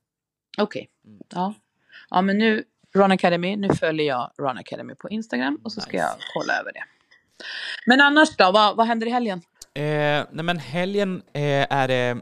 Okej. 0.58 0.90
Mm. 1.06 1.20
Ja. 1.34 1.54
ja, 2.10 2.22
men 2.22 2.38
nu 2.38 2.64
Run 2.94 3.12
Academy. 3.12 3.56
Nu 3.56 3.74
följer 3.74 4.06
jag 4.06 4.30
Run 4.38 4.58
Academy 4.58 4.94
på 4.94 5.08
Instagram 5.08 5.60
och 5.64 5.72
så 5.72 5.80
ska 5.80 5.92
Nice. 5.92 6.04
jag 6.04 6.16
kolla 6.34 6.60
över 6.60 6.72
det. 6.72 6.84
Men 7.86 8.00
annars 8.00 8.36
då? 8.36 8.52
Vad, 8.52 8.76
vad 8.76 8.86
händer 8.86 9.06
i 9.06 9.10
helgen? 9.10 9.42
Eh, 9.74 10.26
nej 10.30 10.44
men 10.44 10.58
helgen 10.58 11.22
eh, 11.32 11.66
är 11.70 11.88
det 11.88 12.18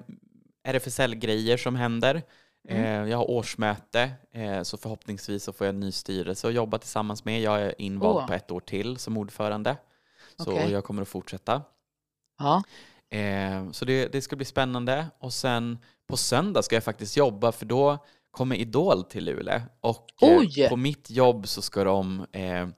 RFSL-grejer 0.64 1.56
som 1.56 1.76
händer. 1.76 2.22
Mm. 2.68 2.84
Eh, 2.84 3.10
jag 3.10 3.18
har 3.18 3.30
årsmöte, 3.30 4.10
eh, 4.32 4.62
så 4.62 4.76
förhoppningsvis 4.76 5.44
så 5.44 5.52
får 5.52 5.66
jag 5.66 5.74
en 5.74 5.80
ny 5.80 5.92
styrelse 5.92 6.48
att 6.48 6.54
jobba 6.54 6.78
tillsammans 6.78 7.24
med. 7.24 7.40
Jag 7.40 7.60
är 7.62 7.80
invald 7.80 8.16
Åh. 8.16 8.26
på 8.26 8.32
ett 8.32 8.50
år 8.50 8.60
till 8.60 8.96
som 8.96 9.16
ordförande. 9.16 9.76
Så 10.36 10.52
Okej. 10.52 10.72
jag 10.72 10.84
kommer 10.84 11.02
att 11.02 11.08
fortsätta. 11.08 11.62
Ja. 12.38 12.62
Eh, 13.18 13.70
så 13.70 13.84
det, 13.84 14.12
det 14.12 14.22
ska 14.22 14.36
bli 14.36 14.44
spännande. 14.44 15.06
Och 15.18 15.32
sen 15.32 15.78
på 16.08 16.16
söndag 16.16 16.62
ska 16.62 16.76
jag 16.76 16.84
faktiskt 16.84 17.16
jobba 17.16 17.52
för 17.52 17.66
då 17.66 17.98
kommer 18.38 18.56
Idol 18.56 19.04
till 19.04 19.24
Luleå. 19.24 19.60
Och 19.80 20.22
eh, 20.58 20.68
på 20.68 20.76
mitt 20.76 21.10
jobb 21.10 21.48
så 21.48 21.62
ska 21.62 21.84
de 21.84 22.26
eh, 22.32 22.68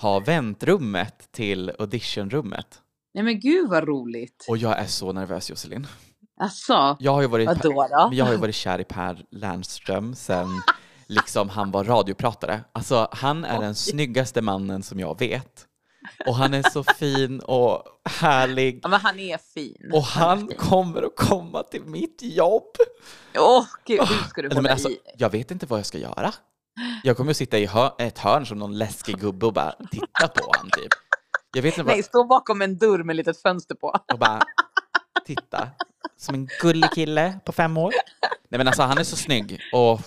ha 0.00 0.18
väntrummet 0.18 1.32
till 1.32 1.72
auditionrummet. 1.78 2.82
Nej 3.14 3.24
men 3.24 3.40
gud 3.40 3.70
vad 3.70 3.84
roligt. 3.84 4.46
Och 4.48 4.58
jag 4.58 4.78
är 4.78 4.86
så 4.86 5.12
nervös 5.12 5.50
Josselin. 5.50 5.86
Alltså, 6.40 6.96
Jag 7.00 7.12
har 7.12 7.20
ju 7.22 7.28
varit, 7.28 7.46
vadå 7.46 7.86
då? 7.90 8.10
jag 8.12 8.24
har 8.24 8.32
ju 8.32 8.38
varit 8.38 8.54
kär 8.54 8.80
i 8.80 8.84
Per 8.84 9.24
Lernström 9.30 10.14
sen 10.14 10.48
liksom 11.06 11.48
han 11.48 11.70
var 11.70 11.84
radiopratare. 11.84 12.60
Alltså 12.72 13.08
han 13.12 13.44
är 13.44 13.60
den 13.60 13.74
snyggaste 13.74 14.42
mannen 14.42 14.82
som 14.82 15.00
jag 15.00 15.18
vet. 15.18 15.66
Och 16.26 16.34
han 16.34 16.54
är 16.54 16.62
så 16.70 16.84
fin 16.84 17.40
och 17.40 17.82
härlig. 18.04 18.80
Ja, 18.82 18.88
men 18.88 19.00
han 19.00 19.18
är 19.18 19.38
fin. 19.54 19.90
Och 19.92 20.02
han 20.02 20.48
kommer 20.48 21.02
att 21.02 21.16
komma 21.16 21.62
till 21.62 21.84
mitt 21.84 22.18
jobb. 22.22 22.76
Åh 23.38 23.64
gud, 23.86 24.00
hur 24.00 24.28
ska 24.28 24.42
du 24.42 24.48
hålla 24.48 24.62
men 24.62 24.72
alltså, 24.72 24.88
i? 24.90 24.98
jag 25.18 25.30
vet 25.30 25.50
inte 25.50 25.66
vad 25.66 25.78
jag 25.78 25.86
ska 25.86 25.98
göra. 25.98 26.32
Jag 27.02 27.16
kommer 27.16 27.30
att 27.30 27.36
sitta 27.36 27.58
i 27.58 27.66
hör- 27.66 27.94
ett 27.98 28.18
hörn 28.18 28.46
som 28.46 28.58
någon 28.58 28.78
läskig 28.78 29.18
gubbe 29.20 29.46
och 29.46 29.52
bara 29.52 29.72
titta 29.90 30.28
på 30.28 30.52
han 30.56 30.70
typ. 30.70 30.92
Jag 31.54 31.62
vet 31.62 31.74
inte 31.74 31.82
vad... 31.82 31.94
Nej, 31.94 32.02
stå 32.02 32.24
bakom 32.24 32.62
en 32.62 32.78
dörr 32.78 33.02
med 33.02 33.14
ett 33.14 33.16
litet 33.16 33.42
fönster 33.42 33.74
på. 33.74 33.86
och 34.12 34.18
bara 34.18 34.42
titta. 35.26 35.68
Som 36.16 36.34
en 36.34 36.48
gullig 36.62 36.90
kille 36.90 37.40
på 37.44 37.52
fem 37.52 37.76
år. 37.76 37.92
Nej 38.48 38.58
men 38.58 38.66
alltså 38.66 38.82
han 38.82 38.98
är 38.98 39.04
så 39.04 39.16
snygg 39.16 39.60
och 39.72 40.00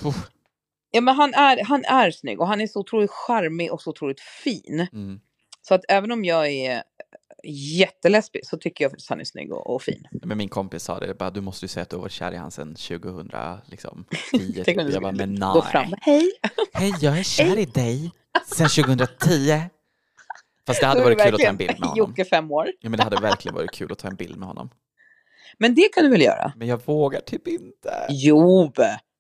Ja, 0.92 1.02
men 1.02 1.16
han 1.16 1.34
är, 1.34 1.64
han 1.64 1.86
är 1.86 2.12
snygg 2.12 2.42
och 2.42 2.48
han 2.48 2.62
är 2.62 2.68
så 2.68 2.80
otroligt 2.80 3.12
charmig 3.12 3.74
och 3.74 3.82
så 3.82 3.90
otroligt 3.90 4.20
fin. 4.22 4.88
mm. 4.94 5.20
Så 5.68 5.74
att 5.74 5.82
även 5.90 6.12
om 6.12 6.26
jag 6.26 6.48
är 6.48 6.84
jättelesbisk 7.44 8.50
så 8.50 8.58
tycker 8.58 8.84
jag 8.86 8.92
faktiskt 8.92 9.10
han 9.10 9.20
är 9.20 9.24
snygg 9.24 9.54
och, 9.54 9.76
och 9.76 9.82
fin. 9.82 10.08
Men 10.12 10.38
min 10.38 10.50
kompis 10.50 10.84
sa 10.84 11.00
det, 11.00 11.14
bara, 11.18 11.30
du 11.30 11.42
måste 11.42 11.66
ju 11.66 11.68
säga 11.68 11.82
att 11.84 11.90
du 11.90 11.96
har 11.96 12.02
varit 12.02 12.12
kär 12.12 12.32
i 12.32 12.36
han 12.36 12.52
sedan 12.52 12.76
2010. 12.76 13.38
Liksom, 13.66 14.06
10, 14.32 14.64
Tänk 14.64 14.78
om 14.80 14.86
du 14.86 14.92
jag 14.92 15.02
bara, 15.02 15.12
men 15.12 15.40
Gå 15.40 15.62
fram. 15.62 15.90
nej. 15.90 16.00
Hej! 16.02 16.32
Hej, 16.74 16.94
jag 17.02 17.20
är 17.20 17.24
kär 17.24 17.58
i 17.58 17.66
dig 17.66 18.12
sedan 18.46 18.70
2010. 18.70 19.62
Fast 20.68 20.82
det 20.82 20.88
hade 20.88 21.04
varit 21.04 21.18
det 21.18 21.24
kul 21.24 21.36
att 21.36 21.42
ta 21.42 21.48
en 21.48 21.58
bild 21.58 21.80
med 21.80 21.90
honom. 21.90 21.98
Jocke 21.98 22.26
fem 22.26 22.52
år. 22.52 22.72
Ja, 22.80 22.90
men 22.90 22.98
det 22.98 23.04
hade 23.04 23.22
verkligen 23.22 23.56
varit 23.56 23.72
kul 23.72 23.92
att 23.92 23.98
ta 23.98 24.08
en 24.08 24.16
bild 24.16 24.38
med 24.38 24.48
honom. 24.48 24.70
Men 25.58 25.76
det 25.76 25.90
kan 25.94 26.04
du 26.04 26.10
väl 26.10 26.22
göra? 26.22 26.54
Men 26.56 26.68
jag 26.68 26.82
vågar 26.86 27.22
typ 27.22 27.48
inte. 27.48 28.08
Jo, 28.10 28.72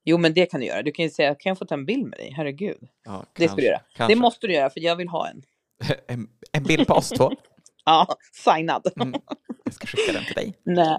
jo 0.05 0.17
men 0.17 0.33
det 0.33 0.45
kan 0.45 0.59
du 0.59 0.65
göra. 0.65 0.81
Du 0.81 0.91
kan 0.91 1.05
ju 1.05 1.11
säga, 1.11 1.35
kan 1.35 1.49
jag 1.49 1.57
få 1.57 1.65
ta 1.65 1.75
en 1.75 1.85
bild 1.85 2.03
med 2.03 2.19
dig? 2.19 2.33
Herregud. 2.37 2.87
Ja, 3.05 3.25
Det 3.33 3.47
ska 3.47 3.55
du 3.55 3.63
göra. 3.65 3.81
Kanske. 3.95 4.15
Det 4.15 4.19
måste 4.19 4.47
du 4.47 4.53
göra 4.53 4.69
för 4.69 4.79
jag 4.79 4.95
vill 4.95 5.07
ha 5.07 5.27
en. 5.27 5.43
en, 6.07 6.27
en 6.51 6.63
bild 6.63 6.87
på 6.87 6.93
oss 6.93 7.09
två. 7.09 7.31
Ja, 7.89 8.07
signad. 8.33 8.87
Mm. 9.01 9.21
Jag 9.63 9.73
ska 9.73 9.87
skicka 9.87 10.11
den 10.13 10.25
till 10.25 10.33
dig. 10.35 10.53
Nej. 10.63 10.97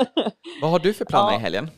Vad 0.62 0.70
har 0.70 0.78
du 0.78 0.94
för 0.94 1.04
planer 1.04 1.32
Ja. 1.32 1.38
i 1.38 1.40
helgen? 1.42 1.70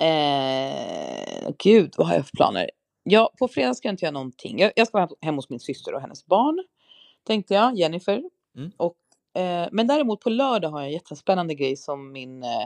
Eh, 0.00 1.50
gud, 1.58 1.94
vad 1.96 2.06
har 2.06 2.14
jag 2.14 2.26
för 2.26 2.36
planer? 2.36 2.70
Ja, 3.02 3.30
på 3.38 3.48
fredag 3.48 3.74
ska 3.74 3.88
jag 3.88 3.92
inte 3.92 4.04
göra 4.04 4.12
någonting. 4.12 4.58
Jag, 4.58 4.72
jag 4.76 4.86
ska 4.86 4.98
vara 4.98 5.08
hemma 5.20 5.36
hos 5.36 5.50
min 5.50 5.60
syster 5.60 5.94
och 5.94 6.00
hennes 6.00 6.26
barn. 6.26 6.64
Tänkte 7.26 7.54
jag, 7.54 7.76
Jennifer. 7.76 8.22
Mm. 8.56 8.70
Och, 8.76 8.96
eh, 9.42 9.68
men 9.72 9.86
däremot 9.86 10.20
på 10.20 10.30
lördag 10.30 10.68
har 10.70 10.78
jag 10.80 10.86
en 10.86 10.92
jättespännande 10.92 11.54
grej 11.54 11.76
som 11.76 12.12
min, 12.12 12.42
eh, 12.42 12.64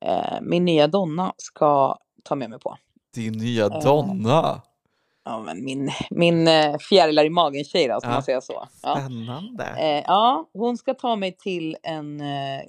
eh, 0.00 0.40
min 0.42 0.64
nya 0.64 0.86
donna 0.86 1.32
ska 1.36 1.98
ta 2.24 2.34
med 2.34 2.50
mig 2.50 2.58
på. 2.58 2.76
Din 3.14 3.32
nya 3.32 3.66
Eh, 3.66 3.80
Donna. 3.84 4.62
Ja, 5.28 5.42
men 5.42 5.64
min 5.64 5.90
min 6.10 6.48
eh, 6.48 6.78
fjärilar 6.78 7.24
i 7.24 7.30
magen-tjej 7.30 7.88
då, 7.88 8.00
ska 8.00 8.08
Ja. 8.08 8.12
man 8.14 8.22
säga 8.22 8.40
så. 8.40 8.68
Ja. 8.82 8.96
Spännande. 8.96 9.64
Eh, 9.64 10.04
ja, 10.06 10.50
hon 10.52 10.76
ska 10.76 10.94
ta 10.94 11.16
mig 11.16 11.36
till 11.36 11.76
en 11.82 12.20
eh, 12.20 12.60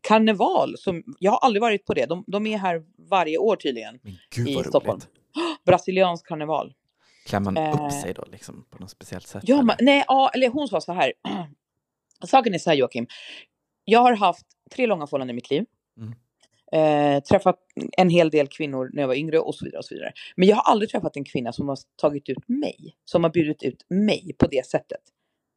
karneval. 0.00 0.74
Som, 0.78 1.02
jag 1.18 1.32
har 1.32 1.38
aldrig 1.38 1.60
varit 1.62 1.86
på 1.86 1.94
det. 1.94 2.06
De, 2.06 2.24
de 2.26 2.46
är 2.46 2.58
här 2.58 2.82
varje 3.10 3.38
år 3.38 3.56
tydligen. 3.56 3.98
Men 4.02 4.16
gud 4.34 4.48
i 4.48 4.54
Stockholm. 4.64 5.00
roligt. 5.00 5.08
Brasiliansk 5.66 6.26
karneval. 6.26 6.74
Klär 7.26 7.40
man 7.40 7.56
upp 7.58 7.92
sig 7.92 8.14
då 8.14 8.24
liksom 8.32 8.64
på 8.70 8.78
något 8.78 8.90
speciellt 8.90 9.26
sätt? 9.26 9.42
Ja, 9.46 9.62
men, 9.62 9.76
nej, 9.80 10.04
ja, 10.08 10.30
eller 10.34 10.48
hon 10.48 10.68
sa 10.68 10.80
så 10.80 10.92
här. 10.92 11.12
Saken 12.26 12.54
är 12.54 12.58
så 12.58 12.70
här 12.70 12.76
Joakim. 12.76 13.06
Jag 13.84 14.00
har 14.00 14.12
haft 14.16 14.46
tre 14.74 14.86
långa 14.86 15.06
förhållanden 15.06 15.34
i 15.34 15.36
mitt 15.36 15.50
liv. 15.50 15.64
Mm. 15.98 16.14
Eh, 16.74 17.20
träffat 17.20 17.56
en 17.96 18.10
hel 18.10 18.30
del 18.30 18.48
kvinnor 18.48 18.90
när 18.92 19.02
jag 19.02 19.08
var 19.08 19.14
yngre 19.14 19.38
och 19.38 19.54
så 19.54 19.64
vidare. 19.64 19.78
och 19.78 19.84
så 19.84 19.94
vidare. 19.94 20.12
Men 20.36 20.48
jag 20.48 20.56
har 20.56 20.72
aldrig 20.72 20.90
träffat 20.90 21.16
en 21.16 21.24
kvinna 21.24 21.52
som 21.52 21.68
har 21.68 21.78
tagit 21.96 22.28
ut 22.28 22.48
mig. 22.48 22.96
Som 23.04 23.24
har 23.24 23.30
bjudit 23.30 23.62
ut 23.62 23.86
mig 23.88 24.34
på 24.38 24.46
det 24.46 24.66
sättet. 24.66 25.00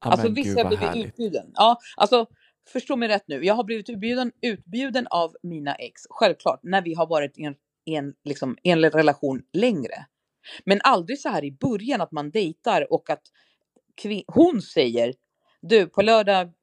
ja, 0.04 0.12
alltså 0.12 0.30
vissa 0.30 0.64
har 0.64 0.68
blivit 0.68 1.06
utbjuden. 1.06 1.52
Ja, 1.54 1.78
alltså 1.98 2.26
förstå 2.74 2.96
mig 2.96 3.10
rätt 3.10 3.24
nu. 3.28 3.46
Jag 3.46 3.54
har 3.54 3.64
blivit 3.64 3.90
utbjuden, 3.90 4.32
utbjuden 4.42 5.08
av 5.10 5.36
mina 5.44 5.76
ex. 5.76 6.02
Självklart, 6.10 6.60
när 6.64 6.82
vi 6.82 6.94
har 6.94 7.08
varit 7.08 7.38
i 7.38 7.44
en, 7.44 7.56
en, 7.86 8.14
liksom, 8.24 8.58
en 8.64 8.82
relation 8.82 9.42
längre. 9.54 10.06
Men 10.66 10.80
aldrig 10.84 11.20
så 11.20 11.30
här 11.30 11.46
i 11.46 11.52
början 11.52 12.02
att 12.02 12.12
man 12.12 12.32
dejtar 12.32 12.94
och 12.94 13.10
att 13.10 13.24
hon 14.28 14.62
säger 14.62 15.14
du 15.62 15.86
på 15.86 16.02
lördag 16.02 16.54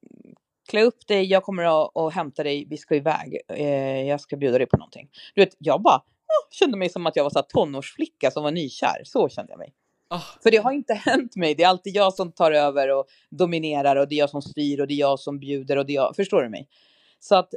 klä 0.68 0.82
upp 0.82 1.06
dig, 1.06 1.24
jag 1.24 1.42
kommer 1.42 1.84
att, 1.84 1.96
att 1.96 2.14
hämta 2.14 2.42
dig, 2.42 2.66
vi 2.70 2.76
ska 2.76 2.94
iväg, 2.94 3.40
eh, 3.48 4.02
jag 4.02 4.20
ska 4.20 4.36
bjuda 4.36 4.58
dig 4.58 4.66
på 4.66 4.76
någonting. 4.76 5.08
Du 5.34 5.40
vet, 5.40 5.54
jag 5.58 5.82
bara 5.82 5.96
åh, 5.96 6.48
kände 6.50 6.76
mig 6.76 6.88
som 6.88 7.06
att 7.06 7.16
jag 7.16 7.22
var 7.22 7.30
så 7.30 7.38
här 7.38 7.46
tonårsflicka 7.48 8.30
som 8.30 8.42
var 8.42 8.50
nykär, 8.50 9.02
så 9.04 9.28
kände 9.28 9.52
jag 9.52 9.58
mig. 9.58 9.74
Ah, 10.08 10.22
För 10.42 10.50
det 10.50 10.56
har 10.56 10.72
inte 10.72 10.94
hänt 10.94 11.36
mig. 11.36 11.54
Det 11.54 11.62
är 11.62 11.68
alltid 11.68 11.96
jag 11.96 12.14
som 12.14 12.32
tar 12.32 12.52
över 12.52 12.90
och 12.98 13.06
dominerar 13.30 13.96
och 13.96 14.08
det 14.08 14.14
är 14.14 14.18
jag 14.18 14.30
som 14.30 14.42
styr 14.42 14.80
och 14.80 14.86
det 14.86 14.94
är 14.94 14.98
jag 14.98 15.20
som 15.20 15.38
bjuder 15.38 15.76
och 15.76 15.86
det 15.86 15.92
är 15.92 15.94
jag. 15.94 16.16
Förstår 16.16 16.42
du 16.42 16.48
mig? 16.48 16.68
Så 17.18 17.36
att 17.36 17.54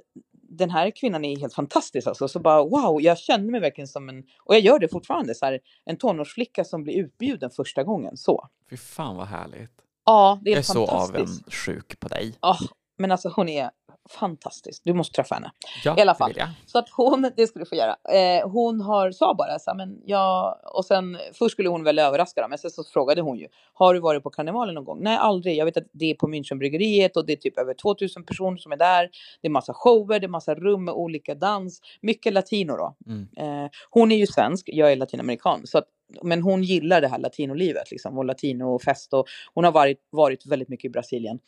den 0.49 0.69
här 0.69 0.91
kvinnan 0.91 1.25
är 1.25 1.39
helt 1.39 1.53
fantastisk 1.53 2.07
alltså. 2.07 2.27
Så 2.27 2.39
bara 2.39 2.63
wow, 2.63 3.01
jag 3.01 3.17
känner 3.17 3.51
mig 3.51 3.61
verkligen 3.61 3.87
som 3.87 4.09
en, 4.09 4.23
och 4.43 4.55
jag 4.55 4.61
gör 4.61 4.79
det 4.79 4.87
fortfarande, 4.87 5.35
så 5.35 5.45
här, 5.45 5.59
en 5.85 5.97
tonårsflicka 5.97 6.63
som 6.63 6.83
blir 6.83 6.93
utbjuden 6.93 7.49
första 7.49 7.83
gången. 7.83 8.17
Så. 8.17 8.47
fy 8.69 8.77
fan 8.77 9.15
vad 9.15 9.27
härligt. 9.27 9.71
Ja, 10.05 10.39
det 10.43 10.49
är, 10.49 10.51
Jag 10.51 10.59
är 10.59 10.63
så 10.63 10.87
avundsjuk 10.87 11.99
på 11.99 12.07
dig. 12.07 12.35
Ja, 12.41 12.57
men 12.97 13.11
alltså 13.11 13.29
hon 13.35 13.49
är 13.49 13.69
fantastisk. 14.09 14.81
Du 14.85 14.93
måste 14.93 15.15
träffa 15.15 15.35
henne. 15.35 15.51
Ja, 15.83 15.97
I 15.97 16.01
alla 16.01 16.15
fall. 16.15 16.33
Så 16.65 16.79
att 16.79 16.89
hon, 16.89 17.31
det 17.37 17.47
skulle 17.47 17.65
du 17.65 17.69
få 17.69 17.75
göra. 17.75 17.95
Eh, 18.13 18.49
hon 18.49 18.81
har, 18.81 19.11
sa 19.11 19.33
bara 19.33 19.59
så 19.59 19.73
men 19.75 20.01
jag, 20.05 20.57
och 20.73 20.85
sen 20.85 21.17
först 21.33 21.51
skulle 21.51 21.69
hon 21.69 21.83
väl 21.83 21.99
överraska 21.99 22.41
dem, 22.41 22.49
men 22.49 22.59
sen 22.59 22.71
så 22.71 22.83
frågade 22.83 23.21
hon 23.21 23.37
ju, 23.37 23.47
har 23.73 23.93
du 23.93 23.99
varit 23.99 24.23
på 24.23 24.29
karnevalen 24.29 24.75
någon 24.75 24.85
gång? 24.85 24.97
Nej, 25.01 25.17
aldrig. 25.17 25.57
Jag 25.57 25.65
vet 25.65 25.77
att 25.77 25.87
det 25.91 26.11
är 26.11 26.15
på 26.15 26.27
Münchenbryggeriet 26.27 27.17
och 27.17 27.25
det 27.25 27.33
är 27.33 27.37
typ 27.37 27.57
över 27.57 27.73
2000 27.73 28.25
personer 28.25 28.57
som 28.57 28.71
är 28.71 28.77
där. 28.77 29.09
Det 29.41 29.47
är 29.47 29.51
massa 29.51 29.73
shower, 29.73 30.19
det 30.19 30.25
är 30.25 30.29
massa 30.29 30.55
rum 30.55 30.85
med 30.85 30.93
olika 30.93 31.35
dans, 31.35 31.81
mycket 32.01 32.33
latino 32.33 32.77
då. 32.77 32.95
Mm. 33.07 33.27
Eh, 33.37 33.69
hon 33.89 34.11
är 34.11 34.17
ju 34.17 34.27
svensk, 34.27 34.69
jag 34.73 34.91
är 34.91 34.95
latinamerikan, 34.95 35.61
så 35.67 35.77
att, 35.77 35.85
men 36.23 36.41
hon 36.41 36.63
gillar 36.63 37.01
det 37.01 37.07
här 37.07 37.19
latinolivet 37.19 37.91
liksom 37.91 38.17
och 38.17 38.25
latinofest 38.25 39.13
och 39.13 39.25
hon 39.53 39.63
har 39.63 39.71
varit, 39.71 39.99
varit 40.09 40.45
väldigt 40.45 40.69
mycket 40.69 40.85
i 40.85 40.89
Brasilien. 40.89 41.39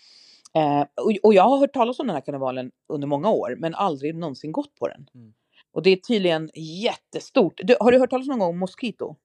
Eh, 0.56 0.82
och, 0.82 1.12
och 1.24 1.34
jag 1.34 1.44
har 1.44 1.58
hört 1.58 1.74
talas 1.74 2.00
om 2.00 2.08
den 2.08 2.16
här 2.16 2.22
karnevalen 2.22 2.72
under 2.94 3.08
många 3.08 3.30
år, 3.30 3.56
men 3.60 3.76
aldrig 3.76 4.16
någonsin 4.16 4.52
gått 4.52 4.76
på 4.76 4.88
den. 4.88 5.08
Mm. 5.16 5.34
Och 5.72 5.84
det 5.84 5.90
är 5.90 5.96
tydligen 5.96 6.50
jättestort. 6.56 7.54
Du, 7.64 7.76
har 7.80 7.92
du 7.92 8.00
hört 8.00 8.10
talas 8.10 8.28
någon 8.28 8.40
gång 8.40 8.50
om 8.50 8.60
Mosquito? 8.60 9.16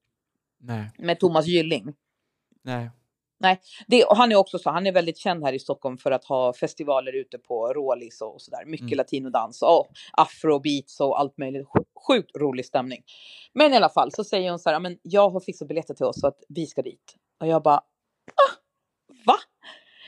Nej. 0.61 0.91
Med 0.99 1.21
Thomas 1.21 1.47
Gylling? 1.47 1.95
Nej. 3.41 3.61
Det, 3.87 4.05
och 4.05 4.17
han 4.17 4.33
är 4.33 4.37
också 4.37 4.59
så, 4.59 4.71
han 4.71 4.87
är 4.87 4.93
väldigt 4.93 5.19
känd 5.19 5.45
här 5.45 5.53
i 5.53 5.59
Stockholm 5.59 5.99
för 5.99 6.11
att 6.11 6.25
ha 6.25 6.53
festivaler 6.53 7.13
ute 7.13 7.39
på 7.39 7.73
Rålis 7.73 8.21
och 8.21 8.41
sådär. 8.43 8.65
Mycket 8.67 8.87
Mm. 8.87 8.97
latinodans 8.97 9.63
och 9.63 9.89
afrobeats 10.13 11.01
och 11.01 11.21
allt 11.21 11.39
möjligt. 11.39 11.67
Sj- 11.67 11.85
Sjukt 12.07 12.37
rolig 12.37 12.67
stämning. 12.67 13.03
Men 13.53 13.73
i 13.73 13.77
alla 13.77 13.89
fall 13.89 14.13
så 14.13 14.25
säger 14.25 14.51
hon 14.51 14.59
så 14.59 14.69
här, 14.69 14.75
"Ja, 14.75 14.79
men 14.81 14.99
jag 15.03 15.31
har 15.31 15.41
fixat 15.41 15.69
biljetter 15.69 15.95
till 15.95 16.07
oss 16.07 16.21
så 16.21 16.27
att 16.27 16.39
vi 16.49 16.67
ska 16.67 16.83
dit. 16.83 17.17
Och 17.41 17.47
jag 17.47 17.63
bara, 17.63 17.77
ah, 17.77 17.83
va? 19.27 19.35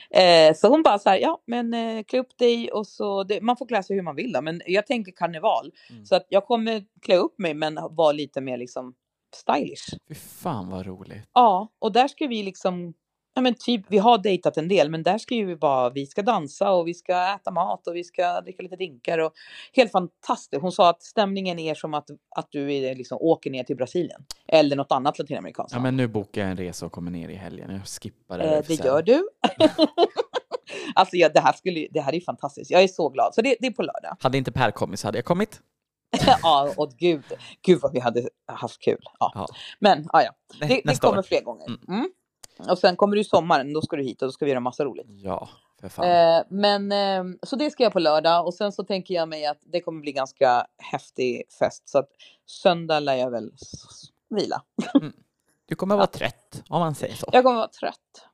Eh, 0.09 0.53
så 0.55 0.67
hon 0.67 0.83
bara 0.83 0.99
så 0.99 1.09
här, 1.09 1.17
ja 1.17 1.41
men 1.45 1.73
eh, 1.73 2.03
klä 2.03 2.19
upp 2.19 2.37
dig 2.37 2.71
och 2.71 2.87
så, 2.87 3.23
det, 3.23 3.41
man 3.41 3.57
får 3.57 3.65
klä 3.65 3.83
sig 3.83 3.95
hur 3.95 4.03
man 4.03 4.15
vill 4.15 4.31
då, 4.31 4.41
men 4.41 4.61
jag 4.65 4.87
tänker 4.87 5.11
karneval. 5.11 5.71
Mm. 5.89 6.05
Så 6.05 6.15
att 6.15 6.25
jag 6.29 6.45
kommer 6.45 6.83
klä 7.01 7.15
upp 7.15 7.39
mig 7.39 7.53
men 7.53 7.79
vara 7.91 8.11
lite 8.11 8.41
mer 8.41 8.57
liksom 8.57 8.95
stylish. 9.35 9.97
Fy 10.07 10.15
fan 10.15 10.69
vad 10.69 10.85
roligt. 10.85 11.29
Ja, 11.33 11.67
och 11.79 11.91
där 11.91 12.07
ska 12.07 12.27
vi 12.27 12.43
liksom, 12.43 12.93
ja 13.37 13.41
men 13.41 13.53
typ, 13.53 13.85
vi 13.87 13.97
har 13.97 14.17
dejtat 14.17 14.57
en 14.57 14.67
del, 14.67 14.89
men 14.89 15.03
där 15.03 15.17
ska 15.17 15.35
ju 15.35 15.45
vi 15.45 15.55
bara, 15.55 15.89
vi 15.89 16.05
ska 16.05 16.21
dansa 16.21 16.71
och 16.71 16.87
vi 16.87 16.93
ska 16.93 17.33
äta 17.35 17.51
mat 17.51 17.87
och 17.87 17.95
vi 17.95 18.03
ska 18.03 18.41
dricka 18.41 18.63
lite 18.63 18.75
drinkar 18.75 19.17
och 19.17 19.33
helt 19.73 19.91
fantastiskt. 19.91 20.61
Hon 20.61 20.71
sa 20.71 20.89
att 20.89 21.03
stämningen 21.03 21.59
är 21.59 21.75
som 21.75 21.93
att, 21.93 22.09
att 22.35 22.47
du 22.51 22.73
är, 22.73 22.95
liksom, 22.95 23.17
åker 23.21 23.51
ner 23.51 23.63
till 23.63 23.75
Brasilien 23.75 24.21
eller 24.47 24.75
något 24.75 24.91
annat 24.91 25.19
latinamerikanskt 25.19 25.73
Ja, 25.73 25.79
men 25.79 25.97
nu 25.97 26.07
bokar 26.07 26.41
jag 26.41 26.51
en 26.51 26.57
resa 26.57 26.85
och 26.85 26.91
kommer 26.91 27.11
ner 27.11 27.29
i 27.29 27.35
helgen. 27.35 27.71
Jag 27.71 27.87
skippar 27.87 28.37
det. 28.37 28.57
Eh, 28.57 28.63
det 28.67 28.85
gör 28.85 29.01
du. 29.01 29.29
alltså 30.95 31.15
ja, 31.15 31.29
det, 31.29 31.39
här 31.39 31.53
skulle, 31.53 31.87
det 31.91 32.01
här 32.01 32.15
är 32.15 32.21
fantastiskt. 32.21 32.71
Jag 32.71 32.83
är 32.83 32.87
så 32.87 33.09
glad. 33.09 33.33
Så 33.33 33.41
det, 33.41 33.55
det 33.59 33.67
är 33.67 33.71
på 33.71 33.81
lördag. 33.81 34.17
Hade 34.19 34.37
inte 34.37 34.51
Per 34.51 34.71
kommit 34.71 34.99
så 34.99 35.07
hade 35.07 35.17
jag 35.17 35.25
kommit. 35.25 35.61
ja, 36.41 36.73
och 36.77 36.91
gud, 36.97 37.23
gud 37.61 37.79
vad 37.81 37.93
vi 37.93 37.99
hade 37.99 38.29
haft 38.45 38.81
kul. 38.81 39.01
Ja. 39.19 39.31
Ja. 39.35 39.47
Men 39.79 40.09
ja, 40.13 40.23
ja. 40.23 40.31
Nä- 40.59 40.67
Det, 40.67 40.81
det 40.85 41.01
kommer 41.01 41.17
år. 41.17 41.23
fler 41.23 41.41
gånger. 41.41 41.65
Mm. 41.87 42.09
Mm. 42.59 42.71
Och 42.71 42.79
sen 42.79 42.95
kommer 42.95 43.15
du 43.15 43.23
sommaren, 43.23 43.73
då 43.73 43.81
ska 43.81 43.95
du 43.95 44.03
hit 44.03 44.21
och 44.21 44.27
då 44.27 44.31
ska 44.31 44.45
vi 44.45 44.51
göra 44.51 44.59
massa 44.59 44.85
roligt. 44.85 45.07
Ja, 45.09 45.49
för 45.81 45.89
fan. 45.89 46.05
Eh, 46.05 46.43
men 46.49 46.91
eh, 46.91 47.37
så 47.43 47.55
det 47.55 47.71
ska 47.71 47.83
jag 47.83 47.93
på 47.93 47.99
lördag 47.99 48.45
och 48.45 48.53
sen 48.53 48.71
så 48.71 48.83
tänker 48.83 49.13
jag 49.13 49.29
mig 49.29 49.45
att 49.45 49.59
det 49.61 49.81
kommer 49.81 50.01
bli 50.01 50.11
ganska 50.11 50.67
häftig 50.77 51.43
fest 51.59 51.89
så 51.89 51.99
att 51.99 52.09
söndag 52.45 52.99
lär 52.99 53.15
jag 53.15 53.31
väl 53.31 53.51
vila. 54.29 54.61
Du 55.69 55.75
kommer 55.75 55.95
vara 55.95 56.07
trött, 56.07 56.63
om 56.69 56.79
man 56.79 56.95
säger 56.95 57.15
så. 57.15 57.29
Jag 57.31 57.43
kommer 57.43 57.57
vara 57.57 57.67
trött. 57.67 58.27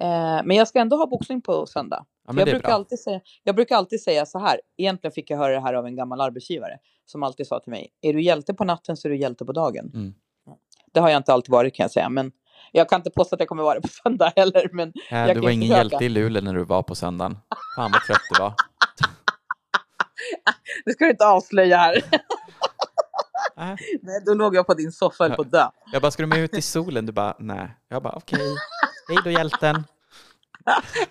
Eh, 0.00 0.40
men 0.44 0.50
jag 0.50 0.68
ska 0.68 0.80
ändå 0.80 0.96
ha 0.96 1.06
boxning 1.06 1.40
på 1.40 1.66
söndag. 1.66 2.06
Ja, 2.26 2.34
jag, 2.36 2.44
brukar 2.44 2.60
bra. 2.60 2.72
alltid 2.72 2.98
säga, 2.98 3.20
jag 3.42 3.54
brukar 3.54 3.76
alltid 3.76 4.02
säga 4.02 4.26
så 4.26 4.38
här. 4.38 4.60
Egentligen 4.76 5.12
fick 5.12 5.30
jag 5.30 5.38
höra 5.38 5.52
det 5.52 5.60
här 5.60 5.74
av 5.74 5.86
en 5.86 5.96
gammal 5.96 6.20
arbetsgivare 6.20 6.78
som 7.04 7.22
alltid 7.22 7.46
sa 7.46 7.60
till 7.60 7.70
mig. 7.70 7.92
Är 8.00 8.12
du 8.12 8.22
hjälte 8.22 8.54
på 8.54 8.64
natten 8.64 8.96
så 8.96 9.08
är 9.08 9.10
du 9.10 9.18
hjälte 9.18 9.44
på 9.44 9.52
dagen. 9.52 9.90
Mm. 9.94 10.14
Det 10.92 11.00
har 11.00 11.10
jag 11.10 11.16
inte 11.16 11.32
alltid 11.32 11.52
varit 11.52 11.74
kan 11.74 11.84
jag 11.84 11.90
säga. 11.90 12.08
Men 12.08 12.32
jag 12.76 12.88
kan 12.88 13.00
inte 13.00 13.10
påstå 13.10 13.34
att 13.36 13.40
jag 13.40 13.48
kommer 13.48 13.62
vara 13.62 13.74
det 13.74 13.80
på 13.80 13.88
söndag 13.88 14.32
heller. 14.36 14.68
Men 14.72 14.92
Äh, 15.10 15.34
du 15.34 15.40
var 15.40 15.50
ingen 15.50 15.68
försöka. 15.68 15.78
hjälte 15.78 16.04
i 16.04 16.08
Luleå 16.08 16.42
när 16.42 16.54
du 16.54 16.64
var 16.64 16.82
på 16.82 16.94
söndagen. 16.94 17.38
Fan 17.76 17.92
vad 17.92 18.02
trött 18.02 18.20
du 18.30 18.38
var. 18.40 18.54
det 20.84 20.92
ska 20.92 21.04
du 21.04 21.10
inte 21.10 21.26
avslöja 21.26 21.76
här. 21.76 21.96
Äh. 23.58 23.74
Nej, 24.02 24.22
då 24.26 24.34
låg 24.34 24.56
jag 24.56 24.66
på 24.66 24.74
din 24.74 24.92
soffa 24.92 25.26
och 25.26 25.36
på 25.36 25.42
dö. 25.42 25.68
Jag 25.92 26.02
bara, 26.02 26.10
ska 26.10 26.22
du 26.22 26.26
med 26.26 26.38
ut 26.38 26.54
i 26.54 26.62
solen? 26.62 27.06
Du 27.06 27.12
bara, 27.12 27.36
nej. 27.38 27.76
Jag 27.88 28.02
bara, 28.02 28.12
okej. 28.16 28.54
Hej 29.08 29.18
då 29.24 29.30
hjälten. 29.30 29.76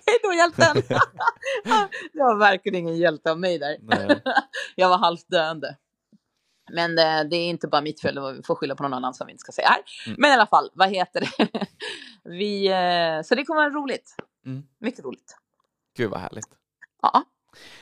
Hej 0.06 0.18
då 0.22 0.32
hjälten! 0.32 0.76
det 2.12 2.18
var 2.22 2.38
verkligen 2.38 2.78
ingen 2.78 2.96
hjälte 2.96 3.30
av 3.30 3.40
mig 3.40 3.58
där. 3.58 3.76
Nej. 3.80 4.22
Jag 4.74 4.88
var 4.88 4.98
halvt 4.98 5.28
döende. 5.28 5.76
Men 6.72 6.98
eh, 6.98 7.28
det 7.30 7.36
är 7.36 7.48
inte 7.48 7.68
bara 7.68 7.80
mitt 7.82 8.00
fel, 8.00 8.34
vi 8.36 8.42
får 8.42 8.54
skylla 8.54 8.74
på 8.74 8.82
någon 8.82 8.94
annan 8.94 9.14
som 9.14 9.26
vi 9.26 9.32
inte 9.32 9.40
ska 9.40 9.52
säga 9.52 9.68
här. 9.68 9.82
Mm. 10.06 10.16
Men 10.20 10.30
i 10.30 10.34
alla 10.34 10.46
fall, 10.46 10.70
vad 10.74 10.90
heter 10.90 11.20
det? 11.20 11.48
vi, 12.30 12.66
eh, 12.66 13.22
så 13.24 13.34
det 13.34 13.44
kommer 13.44 13.60
vara 13.60 13.82
roligt. 13.82 14.16
Mm. 14.46 14.62
Mycket 14.80 15.04
roligt. 15.04 15.36
Gud 15.96 16.10
vad 16.10 16.20
härligt. 16.20 16.48
Ja, 17.02 17.22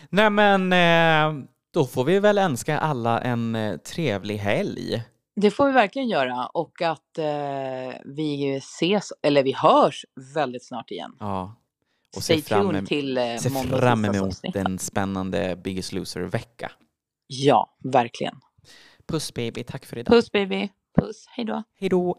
Nej 0.09 0.31
men, 0.31 0.73
eh, 0.73 1.45
då 1.73 1.87
får 1.87 2.05
vi 2.05 2.21
väl 2.21 2.39
önska 2.39 2.79
alla 2.79 3.21
en 3.21 3.79
trevlig 3.85 4.37
helg. 4.37 5.03
det 5.37 5.51
får 5.51 5.67
vi 5.67 5.73
verkligen 5.73 6.09
göra 6.09 6.47
och 6.47 6.83
att 6.83 7.19
eh, 7.19 8.01
vi 8.05 8.57
ses, 8.57 9.13
eller 9.23 9.43
vi 9.43 9.53
hörs 9.53 10.05
väldigt 10.35 10.67
snart 10.67 10.91
igen. 10.91 11.17
Ja. 11.21 11.57
Och 12.17 12.23
Stay 12.23 12.43
se 12.43 12.49
fram, 12.49 12.71
em- 12.71 12.87
till 12.87 13.19
eh, 13.19 13.37
se 13.37 13.51
fram 13.51 14.05
emot 14.05 14.41
en 14.55 14.79
spännande 14.79 15.57
Biggest 15.65 15.93
Loser-vecka. 15.93 16.73
Ja, 17.27 17.77
verkligen. 17.85 18.35
Puss 19.07 19.35
baby, 19.35 19.65
tack 19.65 19.85
för 19.85 19.99
idag. 19.99 20.15
Puss 20.15 20.33
baby. 20.33 20.69
Puss, 21.01 21.27
hej 21.29 21.45
då. 21.45 21.63
Hej 21.81 21.89
då. 21.89 22.13